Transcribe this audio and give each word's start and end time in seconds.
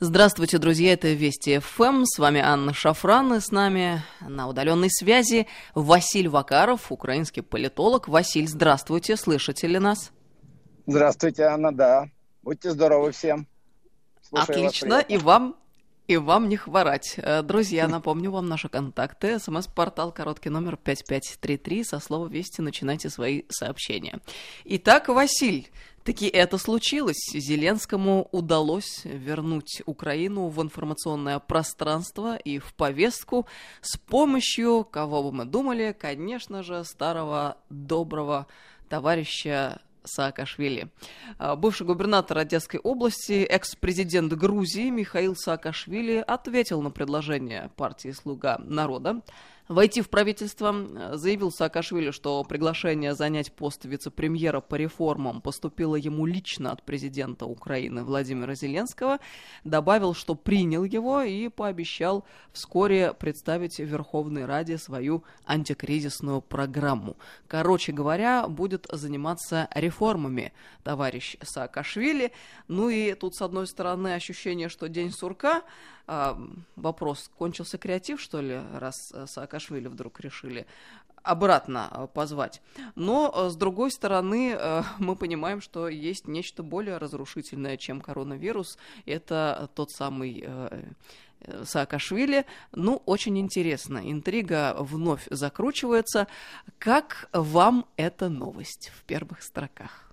Здравствуйте, 0.00 0.58
друзья, 0.58 0.92
это 0.92 1.08
Вести 1.08 1.58
ФМ, 1.58 2.04
с 2.04 2.20
вами 2.20 2.40
Анна 2.40 2.72
Шафран, 2.72 3.34
и 3.34 3.40
с 3.40 3.50
нами 3.50 4.00
на 4.20 4.46
удаленной 4.46 4.90
связи 4.92 5.48
Василь 5.74 6.28
Вакаров, 6.28 6.92
украинский 6.92 7.42
политолог. 7.42 8.06
Василь, 8.06 8.46
здравствуйте, 8.46 9.16
слышите 9.16 9.66
ли 9.66 9.80
нас? 9.80 10.12
Здравствуйте, 10.86 11.42
Анна, 11.42 11.72
да. 11.72 12.08
Будьте 12.44 12.70
здоровы 12.70 13.10
всем. 13.10 13.48
Слушаю 14.22 14.66
Отлично, 14.66 15.00
и 15.00 15.18
вам 15.18 15.56
и 16.08 16.16
вам 16.16 16.48
не 16.48 16.56
хворать. 16.56 17.14
Э, 17.18 17.42
друзья, 17.42 17.86
напомню 17.86 18.30
вам 18.32 18.48
наши 18.48 18.68
контакты. 18.68 19.38
СМС-портал 19.38 20.10
короткий 20.10 20.48
номер 20.48 20.76
5533. 20.76 21.84
Со 21.84 22.00
слова 22.00 22.26
«Вести» 22.26 22.62
начинайте 22.62 23.10
свои 23.10 23.42
сообщения. 23.50 24.18
Итак, 24.64 25.08
Василь, 25.08 25.70
Таки 26.04 26.26
это 26.26 26.56
случилось. 26.56 27.32
Зеленскому 27.34 28.30
удалось 28.32 29.02
вернуть 29.04 29.82
Украину 29.84 30.48
в 30.48 30.62
информационное 30.62 31.38
пространство 31.38 32.36
и 32.36 32.58
в 32.58 32.72
повестку 32.72 33.46
с 33.82 33.98
помощью, 33.98 34.84
кого 34.90 35.22
бы 35.24 35.32
мы 35.32 35.44
думали, 35.44 35.94
конечно 35.98 36.62
же, 36.62 36.82
старого 36.84 37.58
доброго 37.68 38.46
товарища 38.88 39.82
Саакашвили. 40.04 40.90
А, 41.38 41.56
бывший 41.56 41.86
губернатор 41.86 42.38
Одесской 42.38 42.80
области, 42.80 43.44
экс-президент 43.44 44.32
Грузии 44.32 44.90
Михаил 44.90 45.36
Саакашвили 45.36 46.24
ответил 46.26 46.82
на 46.82 46.90
предложение 46.90 47.70
партии 47.76 48.10
«Слуга 48.12 48.58
народа» 48.58 49.22
войти 49.68 50.00
в 50.00 50.10
правительство. 50.10 50.74
Заявил 51.14 51.52
Саакашвили, 51.52 52.10
что 52.10 52.42
приглашение 52.44 53.14
занять 53.14 53.52
пост 53.52 53.84
вице-премьера 53.84 54.60
по 54.60 54.74
реформам 54.74 55.40
поступило 55.40 55.96
ему 55.96 56.26
лично 56.26 56.72
от 56.72 56.82
президента 56.82 57.46
Украины 57.46 58.04
Владимира 58.04 58.54
Зеленского. 58.54 59.18
Добавил, 59.64 60.14
что 60.14 60.34
принял 60.34 60.84
его 60.84 61.22
и 61.22 61.48
пообещал 61.48 62.24
вскоре 62.52 63.12
представить 63.12 63.78
Верховной 63.78 64.46
Раде 64.46 64.78
свою 64.78 65.24
антикризисную 65.44 66.40
программу. 66.40 67.16
Короче 67.46 67.92
говоря, 67.92 68.48
будет 68.48 68.86
заниматься 68.90 69.68
реформами 69.74 70.52
товарищ 70.82 71.36
Саакашвили. 71.42 72.32
Ну 72.68 72.88
и 72.88 73.14
тут, 73.14 73.34
с 73.34 73.42
одной 73.42 73.66
стороны, 73.66 74.14
ощущение, 74.14 74.68
что 74.68 74.88
день 74.88 75.12
сурка, 75.12 75.62
а, 76.10 76.38
вопрос, 76.76 77.30
кончился 77.36 77.76
креатив, 77.76 78.18
что 78.18 78.40
ли, 78.40 78.58
раз 78.72 79.12
э, 79.14 79.26
Саакашвили 79.26 79.88
вдруг 79.88 80.20
решили 80.20 80.66
обратно 81.22 81.90
э, 81.90 82.06
позвать. 82.14 82.62
Но, 82.94 83.30
э, 83.30 83.50
с 83.50 83.56
другой 83.56 83.90
стороны, 83.90 84.58
мы 84.98 85.16
понимаем, 85.16 85.60
что 85.60 85.86
есть 85.86 86.26
нечто 86.26 86.62
более 86.62 86.96
разрушительное, 86.96 87.76
чем 87.76 88.00
коронавирус. 88.00 88.78
Это 89.04 89.68
тот 89.74 89.90
самый 89.90 90.48
Саакашвили. 91.64 92.46
Ну, 92.72 93.02
очень 93.04 93.38
интересно. 93.38 94.00
Интрига 94.02 94.76
вновь 94.78 95.26
закручивается. 95.28 96.26
Как 96.78 97.28
вам 97.34 97.84
эта 97.98 98.30
новость 98.30 98.92
в 98.96 99.04
первых 99.04 99.42
строках? 99.42 100.10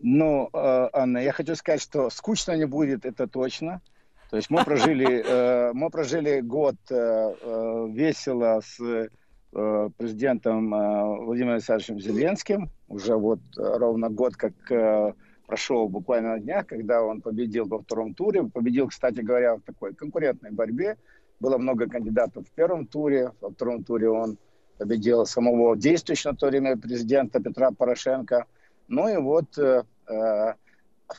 Ну, 0.00 0.48
Анна, 0.54 1.18
я 1.18 1.32
хочу 1.32 1.54
сказать, 1.56 1.82
что 1.82 2.08
скучно 2.08 2.56
не 2.56 2.64
будет, 2.64 3.04
это 3.04 3.26
точно. 3.26 3.82
То 4.30 4.36
есть 4.36 4.48
мы 4.48 4.64
прожили, 4.64 5.24
э, 5.26 5.72
мы 5.72 5.90
прожили 5.90 6.40
год 6.40 6.76
э, 6.90 6.94
э, 6.94 7.86
весело 7.90 8.60
с 8.64 9.08
президентом 9.96 10.70
Владимиром 10.70 11.54
Александровичем 11.54 11.98
Зеленским. 11.98 12.70
Уже 12.86 13.16
вот 13.16 13.40
ровно 13.56 14.08
год, 14.08 14.36
как 14.36 14.54
прошел 15.48 15.88
буквально 15.88 16.36
на 16.36 16.38
днях, 16.38 16.68
когда 16.68 17.02
он 17.02 17.20
победил 17.20 17.66
во 17.66 17.80
втором 17.80 18.14
туре. 18.14 18.44
Победил, 18.44 18.86
кстати 18.86 19.18
говоря, 19.18 19.56
в 19.56 19.62
такой 19.62 19.92
конкурентной 19.92 20.52
борьбе. 20.52 20.98
Было 21.40 21.58
много 21.58 21.88
кандидатов 21.88 22.46
в 22.46 22.50
первом 22.52 22.86
туре. 22.86 23.32
Во 23.40 23.50
втором 23.50 23.82
туре 23.82 24.08
он 24.08 24.38
победил 24.78 25.26
самого 25.26 25.76
действующего 25.76 26.30
на 26.30 26.36
то 26.36 26.46
время 26.46 26.76
президента 26.76 27.40
Петра 27.40 27.72
Порошенко. 27.72 28.46
Ну 28.86 29.08
и 29.08 29.16
вот 29.16 29.58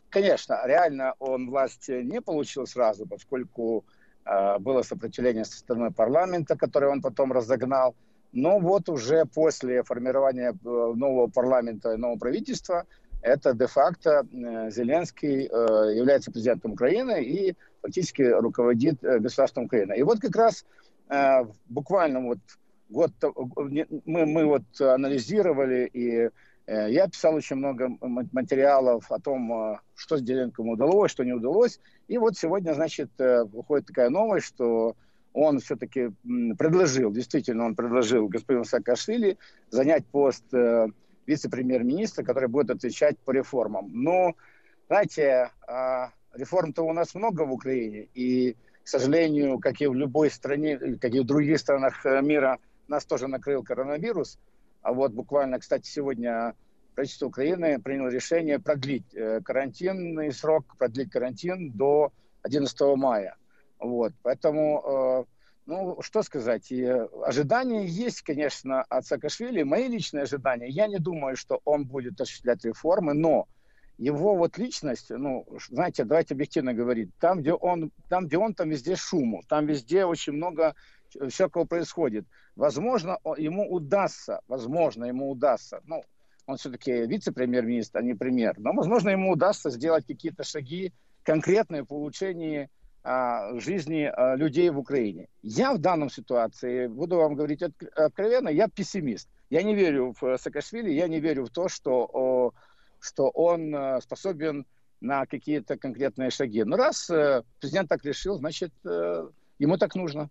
Конечно, 0.09 0.59
реально 0.66 1.16
он 1.19 1.50
власть 1.50 1.90
не 1.90 2.22
получил 2.22 2.66
сразу, 2.68 3.06
поскольку 3.06 3.85
э, 4.25 4.57
было 4.59 4.81
сопротивление 4.84 5.46
со 5.46 5.57
стороны 5.57 5.91
парламента, 5.91 6.56
которое 6.56 6.91
он 6.91 7.02
потом 7.02 7.31
разогнал. 7.31 7.96
Но 8.31 8.59
вот 8.59 8.88
уже 8.90 9.25
после 9.25 9.84
формирования 9.84 10.52
э, 10.52 10.53
нового 10.63 11.28
парламента 11.28 11.94
и 11.94 11.97
нового 11.97 12.18
правительства, 12.18 12.85
это 13.22 13.53
де-факто 13.53 14.25
э, 14.31 14.72
Зеленский 14.72 15.47
э, 15.47 15.96
является 15.96 16.31
президентом 16.31 16.73
Украины 16.73 17.23
и 17.23 17.56
фактически 17.81 18.22
руководит 18.22 19.03
э, 19.03 19.19
государством 19.19 19.66
Украины. 19.66 19.94
И 19.97 20.03
вот 20.03 20.19
как 20.19 20.35
раз 20.35 20.66
э, 21.09 21.44
буквально 21.68 22.22
вот 22.22 22.40
год 22.90 23.12
мы, 24.06 24.25
мы 24.25 24.46
вот 24.46 24.63
анализировали 24.79 25.90
и 25.94 26.29
я 26.72 27.08
писал 27.08 27.36
очень 27.36 27.58
много 27.58 27.90
материалов 28.00 29.12
о 29.12 29.20
том, 29.20 29.52
э, 29.52 29.80
что 29.96 30.18
с 30.18 30.22
Деленком 30.22 30.70
удалось, 30.70 31.12
что 31.12 31.26
не 31.26 31.34
удалось. 31.34 31.80
И 32.08 32.18
вот 32.18 32.38
сегодня, 32.38 32.74
значит, 32.74 33.09
э, 33.20 33.44
выходит 33.44 33.88
такая 33.88 34.09
новость, 34.09 34.48
что 34.48 34.96
он 35.34 35.59
все-таки 35.59 36.12
предложил, 36.58 37.12
действительно, 37.12 37.66
он 37.66 37.76
предложил 37.76 38.28
господину 38.28 38.66
Саакашвили 38.66 39.38
занять 39.70 40.06
пост 40.06 40.44
вице-премьер-министра, 41.26 42.24
который 42.24 42.50
будет 42.50 42.70
отвечать 42.70 43.18
по 43.20 43.32
реформам. 43.32 43.90
Но, 43.94 44.36
знаете, 44.90 45.52
а, 45.66 46.09
реформ-то 46.34 46.84
у 46.84 46.92
нас 46.92 47.16
много 47.16 47.44
в 47.44 47.53
Украине, 47.53 48.09
и, 48.14 48.58
к 48.84 48.90
сожалению, 48.90 49.59
как 49.59 49.80
и 49.80 49.88
в 49.88 49.94
любой 49.94 50.30
стране, 50.30 50.78
как 51.00 51.14
и 51.14 51.22
в 51.22 51.26
других 51.26 51.59
странах 51.59 52.03
мира, 52.03 52.59
нас 52.90 53.06
тоже 53.06 53.30
накрыл 53.30 53.64
коронавирус– 53.64 54.38
а 54.81 54.94
вот 54.94 55.12
буквально, 55.14 55.59
кстати, 55.59 55.88
сегодня 55.88 56.56
правительство 56.96 57.28
Украины 57.28 57.80
приняло 57.80 58.09
решение 58.09 58.59
продлить 58.59 59.14
э, 59.14 59.42
карантинный 59.42 60.31
срок, 60.31 60.75
продлить 60.78 61.12
карантин 61.12 61.72
до 61.72 62.12
11 62.44 62.80
мая. 62.97 63.36
Вот, 63.80 64.14
поэтому, 64.22 65.25
э, 65.28 65.31
ну, 65.66 66.02
что 66.02 66.24
сказать, 66.24 66.72
ожидания 67.24 67.86
есть, 67.86 68.22
конечно, 68.22 68.81
от 68.84 69.06
Саакашвили. 69.06 69.64
Мои 69.64 69.88
личные 69.88 70.24
ожидания, 70.24 70.68
я 70.68 70.88
не 70.88 71.00
думаю, 71.00 71.36
что 71.36 71.62
он 71.66 71.86
будет 71.86 72.20
осуществлять 72.20 72.66
реформы, 72.66 73.14
но 73.14 73.47
его 73.97 74.36
вот 74.36 74.58
личность, 74.58 75.12
ну, 75.12 75.46
знаете, 75.70 76.03
давайте 76.03 76.34
объективно 76.34 76.74
говорить, 76.74 77.09
там, 77.20 77.41
где 77.41 77.53
он, 77.53 77.91
там, 78.09 78.28
где 78.28 78.38
он, 78.38 78.56
там 78.56 78.70
везде 78.70 78.96
шуму, 78.96 79.44
там 79.47 79.68
везде 79.68 80.06
очень 80.06 80.34
много 80.34 80.75
всякого 81.30 81.66
происходит. 81.66 82.26
Возможно, 82.56 83.18
ему 83.38 83.72
удастся, 83.72 84.42
возможно, 84.48 85.06
ему 85.06 85.30
удастся, 85.30 85.82
ну, 85.86 86.04
он 86.48 86.58
все-таки 86.58 86.92
вице-премьер-министр, 87.06 88.00
а 88.00 88.02
не 88.02 88.14
премьер, 88.14 88.56
но, 88.58 88.74
возможно, 88.74 89.10
ему 89.10 89.32
удастся 89.32 89.70
сделать 89.70 90.06
какие-то 90.06 90.44
шаги 90.44 90.94
конкретные 91.24 91.84
в 91.84 91.92
улучшении 91.92 92.70
а, 93.04 93.58
жизни 93.60 94.04
а, 94.04 94.36
людей 94.36 94.70
в 94.70 94.80
Украине. 94.80 95.28
Я 95.42 95.74
в 95.74 95.80
данном 95.80 96.10
ситуации, 96.10 96.88
буду 96.88 97.18
вам 97.18 97.36
говорить 97.36 97.62
от, 97.62 97.74
откровенно, 97.96 98.50
я 98.50 98.68
пессимист. 98.68 99.30
Я 99.50 99.64
не 99.64 99.76
верю 99.76 100.16
в 100.20 100.38
Саакашвили, 100.38 100.92
я 100.92 101.08
не 101.08 101.20
верю 101.20 101.46
в 101.46 101.50
то, 101.50 101.68
что, 101.68 102.10
о, 102.12 102.52
что 103.00 103.30
он 103.30 103.74
а, 103.76 104.02
способен 104.02 104.66
на 105.02 105.26
какие-то 105.26 105.78
конкретные 105.78 106.30
шаги. 106.30 106.64
Но 106.64 106.78
раз 106.78 107.10
э, 107.10 107.44
президент 107.60 107.90
так 107.90 108.06
решил, 108.06 108.38
значит, 108.38 108.72
э, 108.86 109.28
ему 109.58 109.78
так 109.78 109.96
нужно. 109.96 110.30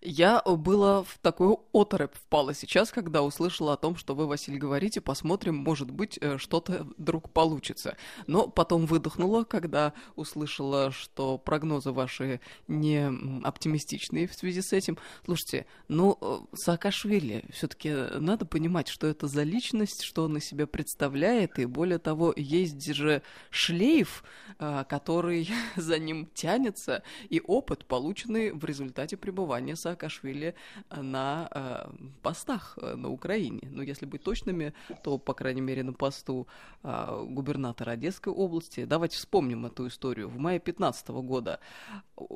Я 0.00 0.42
э, 0.44 0.54
была 0.54 1.02
в 1.02 1.18
такую 1.22 1.60
оторопь 1.72 2.14
впала 2.14 2.54
сейчас, 2.54 2.90
когда 2.90 3.22
услышала 3.22 3.74
о 3.74 3.76
том, 3.76 3.96
что 3.96 4.14
вы, 4.14 4.26
Василий, 4.26 4.58
говорите, 4.58 5.00
посмотрим, 5.00 5.56
может 5.56 5.90
быть, 5.90 6.18
э, 6.20 6.38
что-то 6.38 6.86
вдруг 6.96 7.30
получится. 7.30 7.96
Но 8.26 8.48
потом 8.48 8.86
выдохнула, 8.86 9.44
когда 9.44 9.92
услышала, 10.16 10.90
что 10.90 11.38
прогнозы 11.38 11.92
ваши 11.92 12.40
не 12.68 13.10
оптимистичные 13.42 14.28
в 14.28 14.34
связи 14.34 14.62
с 14.62 14.72
этим. 14.72 14.98
Слушайте, 15.24 15.66
ну, 15.88 16.16
э, 16.20 16.38
Саакашвили, 16.54 17.44
все-таки 17.52 17.90
надо 18.18 18.46
понимать, 18.46 18.88
что 18.88 19.06
это 19.06 19.26
за 19.26 19.42
личность, 19.42 20.02
что 20.02 20.24
он 20.24 20.36
из 20.36 20.44
себя 20.44 20.66
представляет, 20.66 21.58
и 21.58 21.66
более 21.66 21.98
того, 21.98 22.32
есть 22.36 22.92
же 22.94 23.22
шлейф, 23.50 24.24
который 24.58 25.48
за 25.76 25.98
ним 25.98 26.28
тянется, 26.34 27.02
и 27.28 27.40
опыт, 27.40 27.84
полученный 27.86 28.52
в 28.52 28.64
результате 28.64 29.16
пребывания 29.16 29.69
пребывания 29.70 29.76
Саакашвили 29.76 30.54
э, 30.90 31.02
на 31.02 31.48
э, 31.50 31.90
постах 32.22 32.78
э, 32.82 32.96
на 32.96 33.08
Украине. 33.08 33.60
Ну, 33.72 33.82
если 33.82 34.06
быть 34.06 34.22
точными, 34.22 34.72
то, 35.02 35.18
по 35.18 35.34
крайней 35.34 35.62
мере, 35.62 35.82
на 35.82 35.92
посту 35.92 36.46
э, 36.82 37.26
губернатора 37.28 37.92
Одесской 37.92 38.32
области. 38.32 38.86
Давайте 38.86 39.16
вспомним 39.16 39.66
эту 39.66 39.86
историю. 39.86 40.28
В 40.28 40.38
мае 40.38 40.58
2015 40.58 41.08
года 41.08 41.58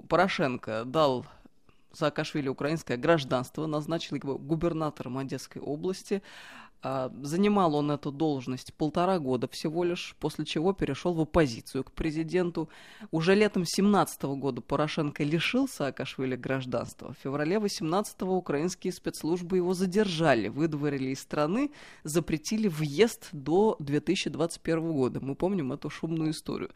Порошенко 0.09 0.85
дал 0.85 1.27
Саакашвили 1.93 2.49
украинское 2.49 2.97
гражданство, 2.97 3.67
назначил 3.67 4.17
его 4.17 4.39
губернатором 4.39 5.19
Одесской 5.19 5.63
области. 5.63 6.23
А, 6.87 7.11
занимал 7.23 7.75
он 7.77 7.91
эту 7.91 8.13
должность 8.13 8.75
полтора 8.75 9.19
года 9.19 9.49
всего 9.49 9.85
лишь, 9.85 10.15
после 10.21 10.45
чего 10.45 10.75
перешел 10.75 11.15
в 11.15 11.21
оппозицию 11.23 11.83
к 11.83 11.93
президенту. 11.93 12.69
Уже 13.11 13.35
летом 13.35 13.63
2017 13.63 14.23
года 14.25 14.61
Порошенко 14.61 15.25
лишил 15.25 15.67
Саакашвили 15.67 16.37
гражданства. 16.37 17.15
В 17.15 17.23
феврале 17.25 17.59
2018 17.59 18.23
украинские 18.25 18.93
спецслужбы 18.93 19.57
его 19.57 19.73
задержали, 19.73 20.49
выдворили 20.49 21.09
из 21.13 21.21
страны, 21.21 21.71
запретили 22.03 22.69
въезд 22.69 23.31
до 23.33 23.77
2021 23.79 24.93
года. 24.93 25.21
Мы 25.23 25.37
помним 25.37 25.73
эту 25.73 25.89
шумную 25.89 26.33
историю. 26.33 26.71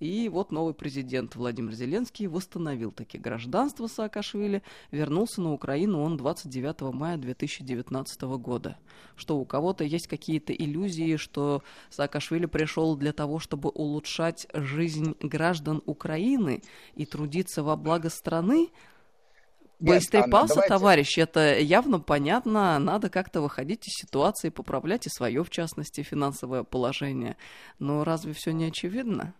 И 0.00 0.28
вот 0.28 0.52
новый 0.52 0.74
президент 0.74 1.34
Владимир 1.34 1.72
Зеленский 1.72 2.26
восстановил 2.26 2.92
таки 2.92 3.16
гражданство 3.16 3.86
Саакашвили, 3.86 4.62
вернулся 4.90 5.40
на 5.40 5.54
Украину 5.54 6.02
он 6.02 6.18
29 6.18 6.92
мая 6.92 7.16
2019 7.16 8.20
года. 8.38 8.76
Что 9.16 9.38
у 9.38 9.45
кого-то 9.46 9.84
есть 9.84 10.06
какие-то 10.06 10.52
иллюзии, 10.52 11.16
что 11.16 11.62
Саакашвили 11.90 12.46
пришел 12.46 12.96
для 12.96 13.12
того, 13.12 13.38
чтобы 13.38 13.70
улучшать 13.70 14.46
жизнь 14.52 15.16
граждан 15.20 15.82
Украины 15.86 16.62
и 16.94 17.06
трудиться 17.06 17.62
во 17.62 17.76
благо 17.76 18.10
страны, 18.10 18.70
Боистрепался, 19.78 20.54
давайте... 20.54 20.68
товарищ, 20.68 21.18
это 21.18 21.58
явно 21.58 22.00
понятно, 22.00 22.78
надо 22.78 23.10
как-то 23.10 23.42
выходить 23.42 23.86
из 23.86 23.92
ситуации, 23.92 24.48
поправлять 24.48 25.06
и 25.06 25.10
свое, 25.10 25.44
в 25.44 25.50
частности, 25.50 26.02
финансовое 26.02 26.62
положение. 26.62 27.36
Но 27.78 28.02
разве 28.02 28.32
все 28.32 28.52
не 28.52 28.64
очевидно? 28.64 29.34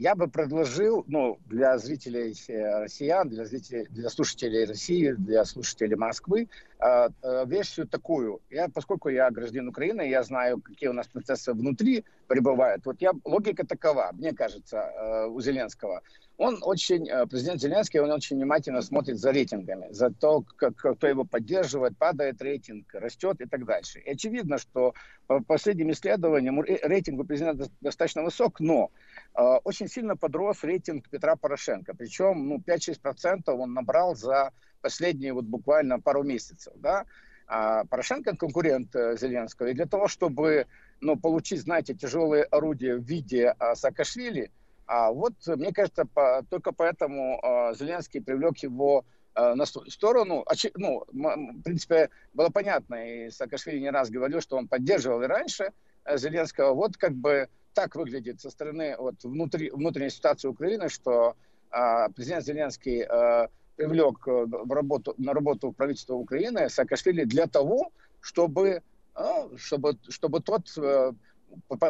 Я 0.00 0.14
бы 0.14 0.28
предложил, 0.28 1.04
ну, 1.08 1.38
для 1.44 1.76
зрителей 1.76 2.34
э, 2.48 2.80
россиян, 2.80 3.28
для 3.28 3.44
зрителей, 3.44 3.86
для 3.90 4.08
слушателей 4.08 4.64
России, 4.64 5.12
для 5.12 5.44
слушателей 5.44 5.94
Москвы, 5.94 6.48
э, 6.78 7.08
э, 7.22 7.44
версию 7.46 7.86
такую. 7.86 8.40
Я, 8.48 8.70
поскольку 8.70 9.10
я 9.10 9.30
гражданин 9.30 9.68
Украины, 9.68 10.08
я 10.08 10.22
знаю, 10.22 10.62
какие 10.62 10.88
у 10.88 10.94
нас 10.94 11.06
процессы 11.06 11.52
внутри 11.52 12.04
пребывают. 12.28 12.86
Вот 12.86 12.96
я, 13.02 13.12
логика 13.26 13.66
такова, 13.66 14.08
мне 14.14 14.32
кажется, 14.32 15.26
у 15.28 15.38
Зеленского. 15.42 16.00
Он 16.42 16.58
очень, 16.62 17.06
президент 17.28 17.60
Зеленский, 17.60 18.00
он 18.00 18.10
очень 18.10 18.36
внимательно 18.36 18.80
смотрит 18.80 19.18
за 19.18 19.30
рейтингами, 19.30 19.88
за 19.90 20.10
то, 20.10 20.42
как, 20.56 20.74
кто 20.74 21.06
его 21.06 21.24
поддерживает, 21.24 21.98
падает 21.98 22.40
рейтинг, 22.40 22.94
растет 22.94 23.40
и 23.42 23.46
так 23.46 23.66
дальше. 23.66 23.98
И 24.00 24.10
очевидно, 24.10 24.56
что 24.56 24.94
по 25.26 25.42
последним 25.42 25.90
исследованиям 25.90 26.62
рейтинг 26.62 27.20
у 27.20 27.24
президента 27.24 27.68
достаточно 27.80 28.22
высок, 28.22 28.58
но 28.60 28.90
Э, 29.34 29.58
очень 29.64 29.88
сильно 29.88 30.16
подрос 30.16 30.64
рейтинг 30.64 31.08
Петра 31.08 31.36
Порошенко. 31.36 31.94
Причем 31.94 32.48
ну, 32.48 32.58
5-6% 32.58 33.50
он 33.50 33.72
набрал 33.72 34.14
за 34.14 34.52
последние 34.80 35.32
вот 35.32 35.44
буквально 35.44 36.00
пару 36.00 36.22
месяцев. 36.22 36.72
Да? 36.76 37.04
А 37.46 37.84
Порошенко 37.84 38.36
конкурент 38.36 38.94
э, 38.94 39.16
Зеленского. 39.16 39.68
И 39.68 39.74
для 39.74 39.86
того, 39.86 40.08
чтобы 40.08 40.66
ну, 41.00 41.16
получить, 41.16 41.62
знаете, 41.62 41.94
тяжелые 41.94 42.44
орудия 42.44 42.96
в 42.96 43.02
виде 43.02 43.54
а, 43.58 43.74
Саакашвили, 43.74 44.50
а 44.92 45.12
вот, 45.12 45.34
мне 45.46 45.72
кажется, 45.72 46.04
по, 46.04 46.44
только 46.50 46.72
поэтому 46.72 47.38
а, 47.44 47.72
Зеленский 47.74 48.20
привлек 48.20 48.58
его 48.58 49.04
а, 49.34 49.54
на 49.54 49.64
сторону. 49.64 50.42
Очи, 50.50 50.72
ну, 50.74 51.04
в 51.12 51.62
принципе, 51.62 52.10
было 52.34 52.48
понятно, 52.48 52.96
и 52.96 53.30
Саакашвили 53.30 53.78
не 53.78 53.90
раз 53.90 54.10
говорил, 54.10 54.40
что 54.40 54.56
он 54.56 54.66
поддерживал 54.66 55.22
и 55.22 55.26
раньше 55.26 55.72
Зеленского. 56.16 56.74
Вот 56.74 56.96
как 56.96 57.14
бы 57.14 57.48
так 57.72 57.94
выглядит 57.94 58.40
со 58.40 58.50
стороны 58.50 58.96
вот, 58.98 59.14
внутри, 59.22 59.70
внутренней 59.70 60.10
ситуации 60.10 60.48
Украины, 60.48 60.88
что 60.88 61.36
э, 61.70 62.08
президент 62.16 62.44
Зеленский 62.44 63.06
э, 63.08 63.46
привлек 63.76 64.26
э, 64.26 64.44
в 64.44 64.72
работу, 64.72 65.14
на 65.18 65.32
работу 65.32 65.70
правительства 65.70 66.14
Украины 66.14 66.68
Саакашвили 66.68 67.22
для 67.22 67.46
того, 67.46 67.92
чтобы, 68.20 68.82
э, 69.14 69.22
чтобы, 69.56 69.98
чтобы 70.08 70.40
тот 70.40 70.66
э, 70.78 71.12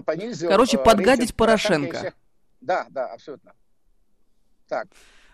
понизил... 0.04 0.50
Короче, 0.50 0.76
э, 0.76 0.84
подгадить 0.84 1.34
Порошенко. 1.34 1.96
Всех... 1.96 2.14
Да, 2.60 2.86
да, 2.90 3.06
абсолютно. 3.06 3.54
Так. 4.68 4.88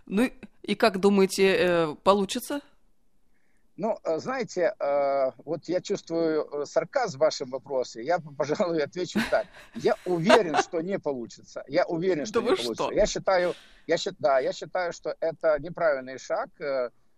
Ну 0.07 0.31
и 0.63 0.75
как 0.75 0.99
думаете, 0.99 1.57
э, 1.57 1.95
получится? 2.03 2.61
Ну, 3.77 3.99
э, 4.05 4.19
знаете, 4.19 4.75
э, 4.79 5.33
вот 5.45 5.65
я 5.69 5.81
чувствую 5.81 6.65
сарказм 6.65 7.19
в 7.19 7.21
вашем 7.21 7.51
вопросе. 7.51 8.03
Я, 8.03 8.19
пожалуй, 8.39 8.83
отвечу 8.83 9.21
так. 9.31 9.47
Я 9.75 9.97
уверен, 10.07 10.57
что 10.57 10.81
не 10.81 10.99
получится. 10.99 11.65
Я 11.69 11.85
уверен, 11.85 12.25
что 12.25 12.41
не 12.41 12.49
получится. 12.49 12.89
Я 12.93 13.07
считаю, 13.07 13.55
я, 13.87 13.97
да, 14.19 14.39
я 14.39 14.53
считаю, 14.53 14.93
что 14.93 15.15
это 15.21 15.59
неправильный 15.61 16.19
шаг 16.19 16.49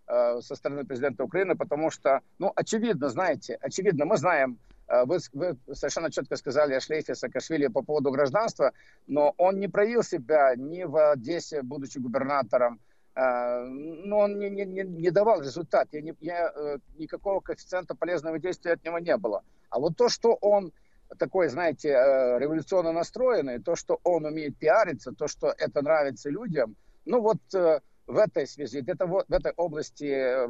со 0.06 0.54
стороны 0.54 0.86
президента 0.86 1.22
Украины, 1.22 1.54
потому 1.54 1.90
что, 1.90 2.22
ну, 2.38 2.50
очевидно, 2.56 3.10
знаете, 3.10 3.58
очевидно, 3.60 4.06
мы 4.06 4.16
знаем, 4.16 4.58
вы, 5.04 5.18
вы 5.32 5.56
совершенно 5.74 6.10
четко 6.10 6.36
сказали 6.36 6.74
о 6.74 6.80
шлейфе 6.80 7.14
Саакашвили 7.14 7.66
по 7.66 7.82
поводу 7.82 8.10
гражданства, 8.10 8.72
но 9.06 9.34
он 9.36 9.58
не 9.58 9.68
проявил 9.68 10.02
себя 10.02 10.54
ни 10.56 10.84
в 10.84 11.12
Одессе, 11.12 11.62
будучи 11.62 11.98
губернатором, 11.98 12.80
а, 13.18 13.64
но 13.64 14.18
он 14.20 14.38
не, 14.38 14.48
не, 14.48 14.64
не 14.64 15.10
давал 15.10 15.40
результат. 15.40 15.88
Я 15.90 16.02
не, 16.02 16.14
я, 16.20 16.52
э, 16.54 16.78
никакого 16.98 17.40
коэффициента 17.40 17.96
полезного 17.96 18.38
действия 18.38 18.74
от 18.74 18.84
него 18.84 19.00
не 19.00 19.16
было. 19.16 19.42
А 19.70 19.80
вот 19.80 19.96
то, 19.96 20.08
что 20.08 20.34
он 20.34 20.72
такой, 21.18 21.48
знаете, 21.48 21.88
э, 21.88 22.38
революционно 22.38 22.92
настроенный, 22.92 23.58
то, 23.60 23.74
что 23.74 23.98
он 24.04 24.24
умеет 24.24 24.56
пиариться, 24.56 25.10
то, 25.10 25.26
что 25.26 25.52
это 25.58 25.82
нравится 25.82 26.30
людям, 26.30 26.76
ну 27.06 27.20
вот 27.20 27.38
э, 27.54 27.80
в 28.08 28.18
этой 28.18 28.46
связи, 28.46 28.80
где-то 28.80 29.06
вот 29.06 29.28
в 29.28 29.32
этой 29.32 29.52
области 29.56 30.46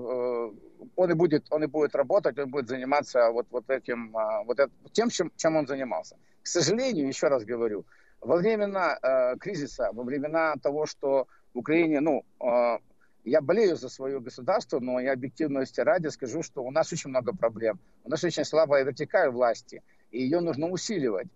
он 0.96 1.10
и 1.10 1.14
будет, 1.14 1.46
он 1.50 1.64
и 1.64 1.66
будет 1.66 1.94
работать, 1.94 2.38
он 2.38 2.50
будет 2.50 2.68
заниматься 2.68 3.30
вот, 3.30 3.46
вот 3.50 3.68
этим, 3.68 4.12
вот 4.46 4.58
это, 4.58 4.70
тем, 4.92 5.10
чем, 5.10 5.30
чем 5.36 5.56
он 5.56 5.66
занимался. 5.66 6.16
К 6.42 6.46
сожалению, 6.46 7.08
еще 7.08 7.28
раз 7.28 7.44
говорю, 7.44 7.84
во 8.20 8.36
времена 8.36 9.36
кризиса, 9.40 9.90
во 9.92 10.02
времена 10.04 10.54
того, 10.62 10.86
что 10.86 11.26
в 11.54 11.58
Украине, 11.58 12.00
ну, 12.00 12.24
а, 12.40 12.78
я 13.24 13.40
болею 13.40 13.76
за 13.76 13.88
свое 13.88 14.20
государство, 14.20 14.80
но 14.80 15.00
я 15.00 15.12
объективности 15.12 15.80
ради 15.80 16.08
скажу, 16.08 16.42
что 16.42 16.62
у 16.62 16.70
нас 16.70 16.92
очень 16.92 17.10
много 17.10 17.34
проблем. 17.34 17.78
У 18.04 18.10
нас 18.10 18.24
очень 18.24 18.44
слабая 18.44 18.84
вертикаль 18.84 19.30
власти, 19.30 19.82
и 20.10 20.22
ее 20.22 20.40
нужно 20.40 20.68
усиливать. 20.68 21.28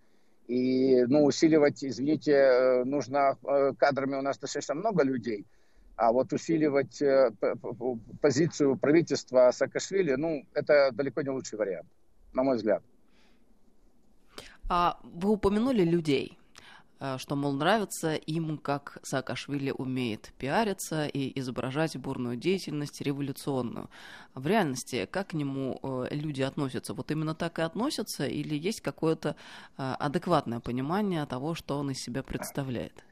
И, 0.48 1.04
ну, 1.06 1.24
усиливать, 1.24 1.84
извините, 1.84 2.32
э, 2.32 2.84
нужно 2.84 3.36
э, 3.44 3.72
кадрами 3.78 4.16
у 4.16 4.22
нас 4.22 4.38
достаточно 4.38 4.74
много 4.74 5.04
людей, 5.04 5.46
а 5.96 6.12
вот 6.12 6.32
усиливать 6.32 7.00
э, 7.02 7.30
позицию 8.20 8.76
правительства 8.76 9.50
Саакашвили, 9.52 10.14
ну, 10.14 10.44
это 10.54 10.90
далеко 10.92 11.22
не 11.22 11.30
лучший 11.30 11.58
вариант, 11.58 11.88
на 12.32 12.42
мой 12.42 12.56
взгляд. 12.56 12.82
А 14.68 14.98
вы 15.02 15.30
упомянули 15.30 15.84
людей. 15.84 16.38
Э, 16.98 17.18
что, 17.18 17.36
мол, 17.36 17.52
нравится 17.52 18.14
им, 18.14 18.58
как 18.58 18.98
Саакашвили 19.02 19.70
умеет 19.70 20.32
пиариться 20.38 21.06
и 21.06 21.38
изображать 21.38 21.96
бурную 21.96 22.36
деятельность 22.36 23.02
революционную. 23.02 23.90
В 24.34 24.46
реальности, 24.46 25.06
как 25.10 25.28
к 25.28 25.34
нему 25.34 25.78
э, 25.82 26.06
люди 26.10 26.42
относятся? 26.42 26.94
Вот 26.94 27.10
именно 27.10 27.34
так 27.34 27.58
и 27.58 27.62
относятся 27.62 28.26
или 28.26 28.56
есть 28.56 28.80
какое-то 28.80 29.36
адекватное 29.76 30.60
понимание 30.60 31.26
того, 31.26 31.54
что 31.54 31.78
он 31.78 31.90
из 31.90 32.00
себя 32.00 32.22
представляет? 32.22 33.04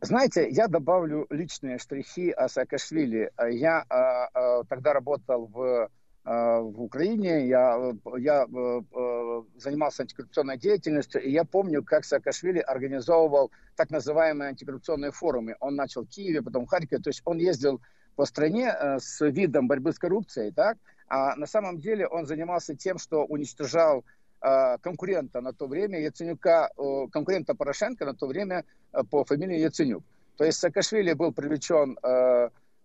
Знаете, 0.00 0.48
я 0.50 0.68
добавлю 0.68 1.26
личные 1.30 1.78
штрихи 1.78 2.30
о 2.30 2.48
Саакашвили. 2.48 3.30
Я 3.50 3.84
э, 3.88 4.64
тогда 4.68 4.92
работал 4.92 5.46
в 5.46 5.90
Э, 6.22 6.60
в 6.60 6.82
Украине, 6.82 7.48
я, 7.48 7.94
я 8.18 8.44
э, 8.44 8.80
э, 8.94 9.42
занимался 9.56 10.02
антикоррупционной 10.02 10.58
деятельностью, 10.58 11.22
и 11.22 11.30
я 11.30 11.44
помню, 11.44 11.82
как 11.82 12.04
Саакашвили 12.04 12.58
организовывал 12.58 13.50
так 13.74 13.90
называемые 13.90 14.50
антикоррупционные 14.50 15.12
форумы. 15.12 15.56
Он 15.60 15.76
начал 15.76 16.04
в 16.04 16.08
Киеве, 16.08 16.42
потом 16.42 16.66
в 16.66 16.68
Харькове, 16.68 17.02
то 17.02 17.08
есть 17.08 17.22
он 17.24 17.38
ездил 17.38 17.80
по 18.16 18.26
стране 18.26 18.70
с 18.98 19.24
видом 19.24 19.66
борьбы 19.66 19.92
с 19.92 19.98
коррупцией, 19.98 20.52
так? 20.52 20.76
а 21.08 21.34
на 21.36 21.46
самом 21.46 21.78
деле 21.78 22.06
он 22.06 22.26
занимался 22.26 22.76
тем, 22.76 22.98
что 22.98 23.24
уничтожал 23.24 24.04
конкурента 24.40 25.40
на 25.40 25.52
то 25.52 25.66
время 25.66 26.00
Яценюка, 26.00 26.70
конкурента 27.12 27.54
Порошенко 27.54 28.04
на 28.06 28.14
то 28.14 28.26
время 28.26 28.64
по 29.10 29.24
фамилии 29.24 29.58
Яценюк. 29.58 30.02
То 30.36 30.44
есть 30.44 30.58
Саакашвили 30.58 31.12
был 31.12 31.32
привлечен 31.32 31.98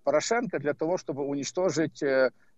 Порошенко 0.04 0.60
для 0.60 0.74
того, 0.74 0.98
чтобы 0.98 1.24
уничтожить 1.24 2.04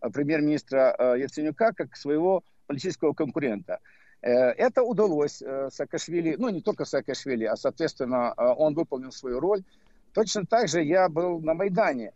Э, 0.02 0.10
премьер-министра 0.10 0.96
э, 0.98 1.20
Яценюка 1.20 1.74
как 1.74 1.96
своего 1.96 2.44
политического 2.68 3.14
конкурента. 3.14 3.80
Э, 4.22 4.52
это 4.52 4.84
удалось 4.84 5.42
Саакашвили, 5.70 6.36
ну 6.38 6.50
не 6.50 6.62
только 6.62 6.86
Саакашвили, 6.86 7.46
а 7.46 7.56
соответственно 7.56 8.34
он 8.34 8.74
выполнил 8.74 9.12
свою 9.12 9.40
роль. 9.40 9.64
Точно 10.18 10.48
так 10.48 10.68
же 10.68 10.82
я 10.82 11.10
был 11.10 11.42
на 11.42 11.54
Майдане, 11.54 12.12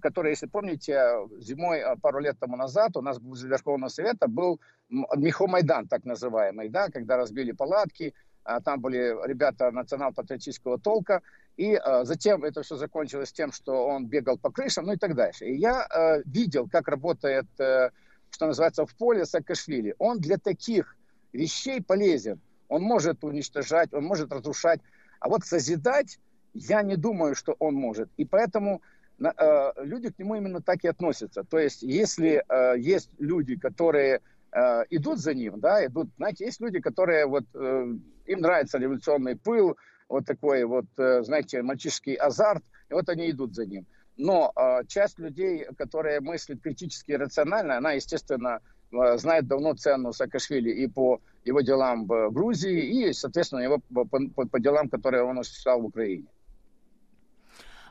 который, 0.00 0.30
если 0.30 0.46
помните, 0.46 0.98
зимой 1.38 1.82
пару 2.00 2.18
лет 2.18 2.38
тому 2.40 2.56
назад 2.56 2.96
у 2.96 3.02
нас 3.02 3.18
возле 3.18 3.50
Верховного 3.50 3.90
Совета 3.90 4.26
был 4.26 4.58
Михо 4.88 5.46
Майдан, 5.46 5.86
так 5.86 6.06
называемый, 6.06 6.70
да, 6.70 6.88
когда 6.88 7.18
разбили 7.18 7.52
палатки, 7.52 8.14
а 8.42 8.62
там 8.62 8.80
были 8.80 9.14
ребята 9.28 9.70
национал-патриотического 9.70 10.78
толка, 10.78 11.20
и 11.58 11.74
э, 11.74 12.04
затем 12.04 12.42
это 12.42 12.62
все 12.62 12.76
закончилось 12.76 13.34
тем, 13.34 13.52
что 13.52 13.86
он 13.86 14.06
бегал 14.06 14.38
по 14.38 14.50
крышам, 14.50 14.86
ну 14.86 14.94
и 14.94 14.96
так 14.96 15.14
дальше. 15.14 15.44
И 15.44 15.58
я 15.58 16.22
видел, 16.24 16.70
как 16.72 16.88
работает 16.88 17.44
э, 17.58 17.90
что 18.30 18.46
называется, 18.46 18.86
в 18.86 18.94
поле 18.94 19.26
Саакашвили. 19.26 19.94
Он 19.98 20.20
для 20.20 20.38
таких 20.38 20.96
вещей 21.34 21.82
полезен. 21.82 22.40
Он 22.68 22.80
может 22.80 23.22
уничтожать, 23.24 23.92
он 23.92 24.04
может 24.04 24.32
разрушать. 24.32 24.80
А 25.18 25.28
вот 25.28 25.44
созидать, 25.44 26.18
я 26.54 26.82
не 26.82 26.96
думаю, 26.96 27.34
что 27.34 27.56
он 27.58 27.74
может. 27.74 28.08
И 28.16 28.24
поэтому 28.24 28.82
э, 29.18 29.72
люди 29.78 30.10
к 30.10 30.18
нему 30.18 30.34
именно 30.34 30.60
так 30.60 30.84
и 30.84 30.88
относятся. 30.88 31.44
То 31.44 31.58
есть, 31.58 31.82
если 31.82 32.44
э, 32.48 32.78
есть 32.78 33.10
люди, 33.18 33.56
которые 33.56 34.20
э, 34.52 34.84
идут 34.90 35.18
за 35.18 35.34
ним, 35.34 35.60
да, 35.60 35.84
идут, 35.84 36.08
знаете, 36.16 36.44
есть 36.44 36.60
люди, 36.60 36.80
которые 36.80 37.26
вот, 37.26 37.44
э, 37.54 37.94
им 38.26 38.40
нравится 38.40 38.78
революционный 38.78 39.36
пыл, 39.36 39.76
вот 40.08 40.26
такой 40.26 40.64
вот, 40.64 40.86
э, 40.98 41.22
знаете, 41.22 41.62
мальчишский 41.62 42.14
азарт, 42.14 42.64
и 42.90 42.94
вот 42.94 43.08
они 43.08 43.30
идут 43.30 43.54
за 43.54 43.64
ним. 43.66 43.86
Но 44.16 44.52
э, 44.54 44.84
часть 44.86 45.18
людей, 45.18 45.66
которые 45.78 46.20
мыслят 46.20 46.60
критически 46.60 47.12
и 47.12 47.16
рационально, 47.16 47.78
она, 47.78 47.92
естественно, 47.92 48.60
э, 48.92 49.16
знает 49.18 49.46
давно 49.46 49.74
цену 49.74 50.12
Саакашвили 50.12 50.70
и 50.70 50.88
по 50.88 51.20
его 51.44 51.60
делам 51.60 52.06
в 52.06 52.30
Грузии, 52.30 53.08
и, 53.08 53.12
соответственно, 53.12 53.60
его 53.60 53.78
по, 53.94 54.04
по, 54.04 54.46
по 54.46 54.60
делам, 54.60 54.88
которые 54.88 55.22
он 55.22 55.38
осуществлял 55.38 55.80
в 55.80 55.86
Украине. 55.86 56.26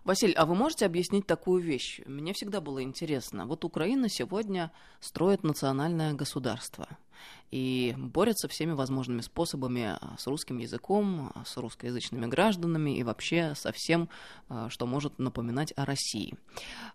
Василий, 0.03 0.33
а 0.33 0.45
вы 0.45 0.55
можете 0.55 0.85
объяснить 0.85 1.27
такую 1.27 1.61
вещь? 1.61 2.01
Мне 2.05 2.33
всегда 2.33 2.61
было 2.61 2.81
интересно. 2.81 3.45
Вот 3.45 3.65
Украина 3.65 4.09
сегодня 4.09 4.71
строит 4.99 5.43
национальное 5.43 6.13
государство 6.13 6.87
и 7.51 7.95
борется 7.97 8.47
всеми 8.47 8.73
возможными 8.73 9.21
способами 9.21 9.97
а, 9.99 10.15
с 10.17 10.27
русским 10.27 10.57
языком, 10.59 11.31
а, 11.33 11.43
с 11.45 11.57
русскоязычными 11.57 12.27
гражданами 12.27 12.97
и 12.97 13.03
вообще 13.03 13.53
со 13.55 13.71
всем, 13.71 14.09
а, 14.49 14.69
что 14.69 14.85
может 14.85 15.17
напоминать 15.19 15.73
о 15.75 15.85
России. 15.85 16.35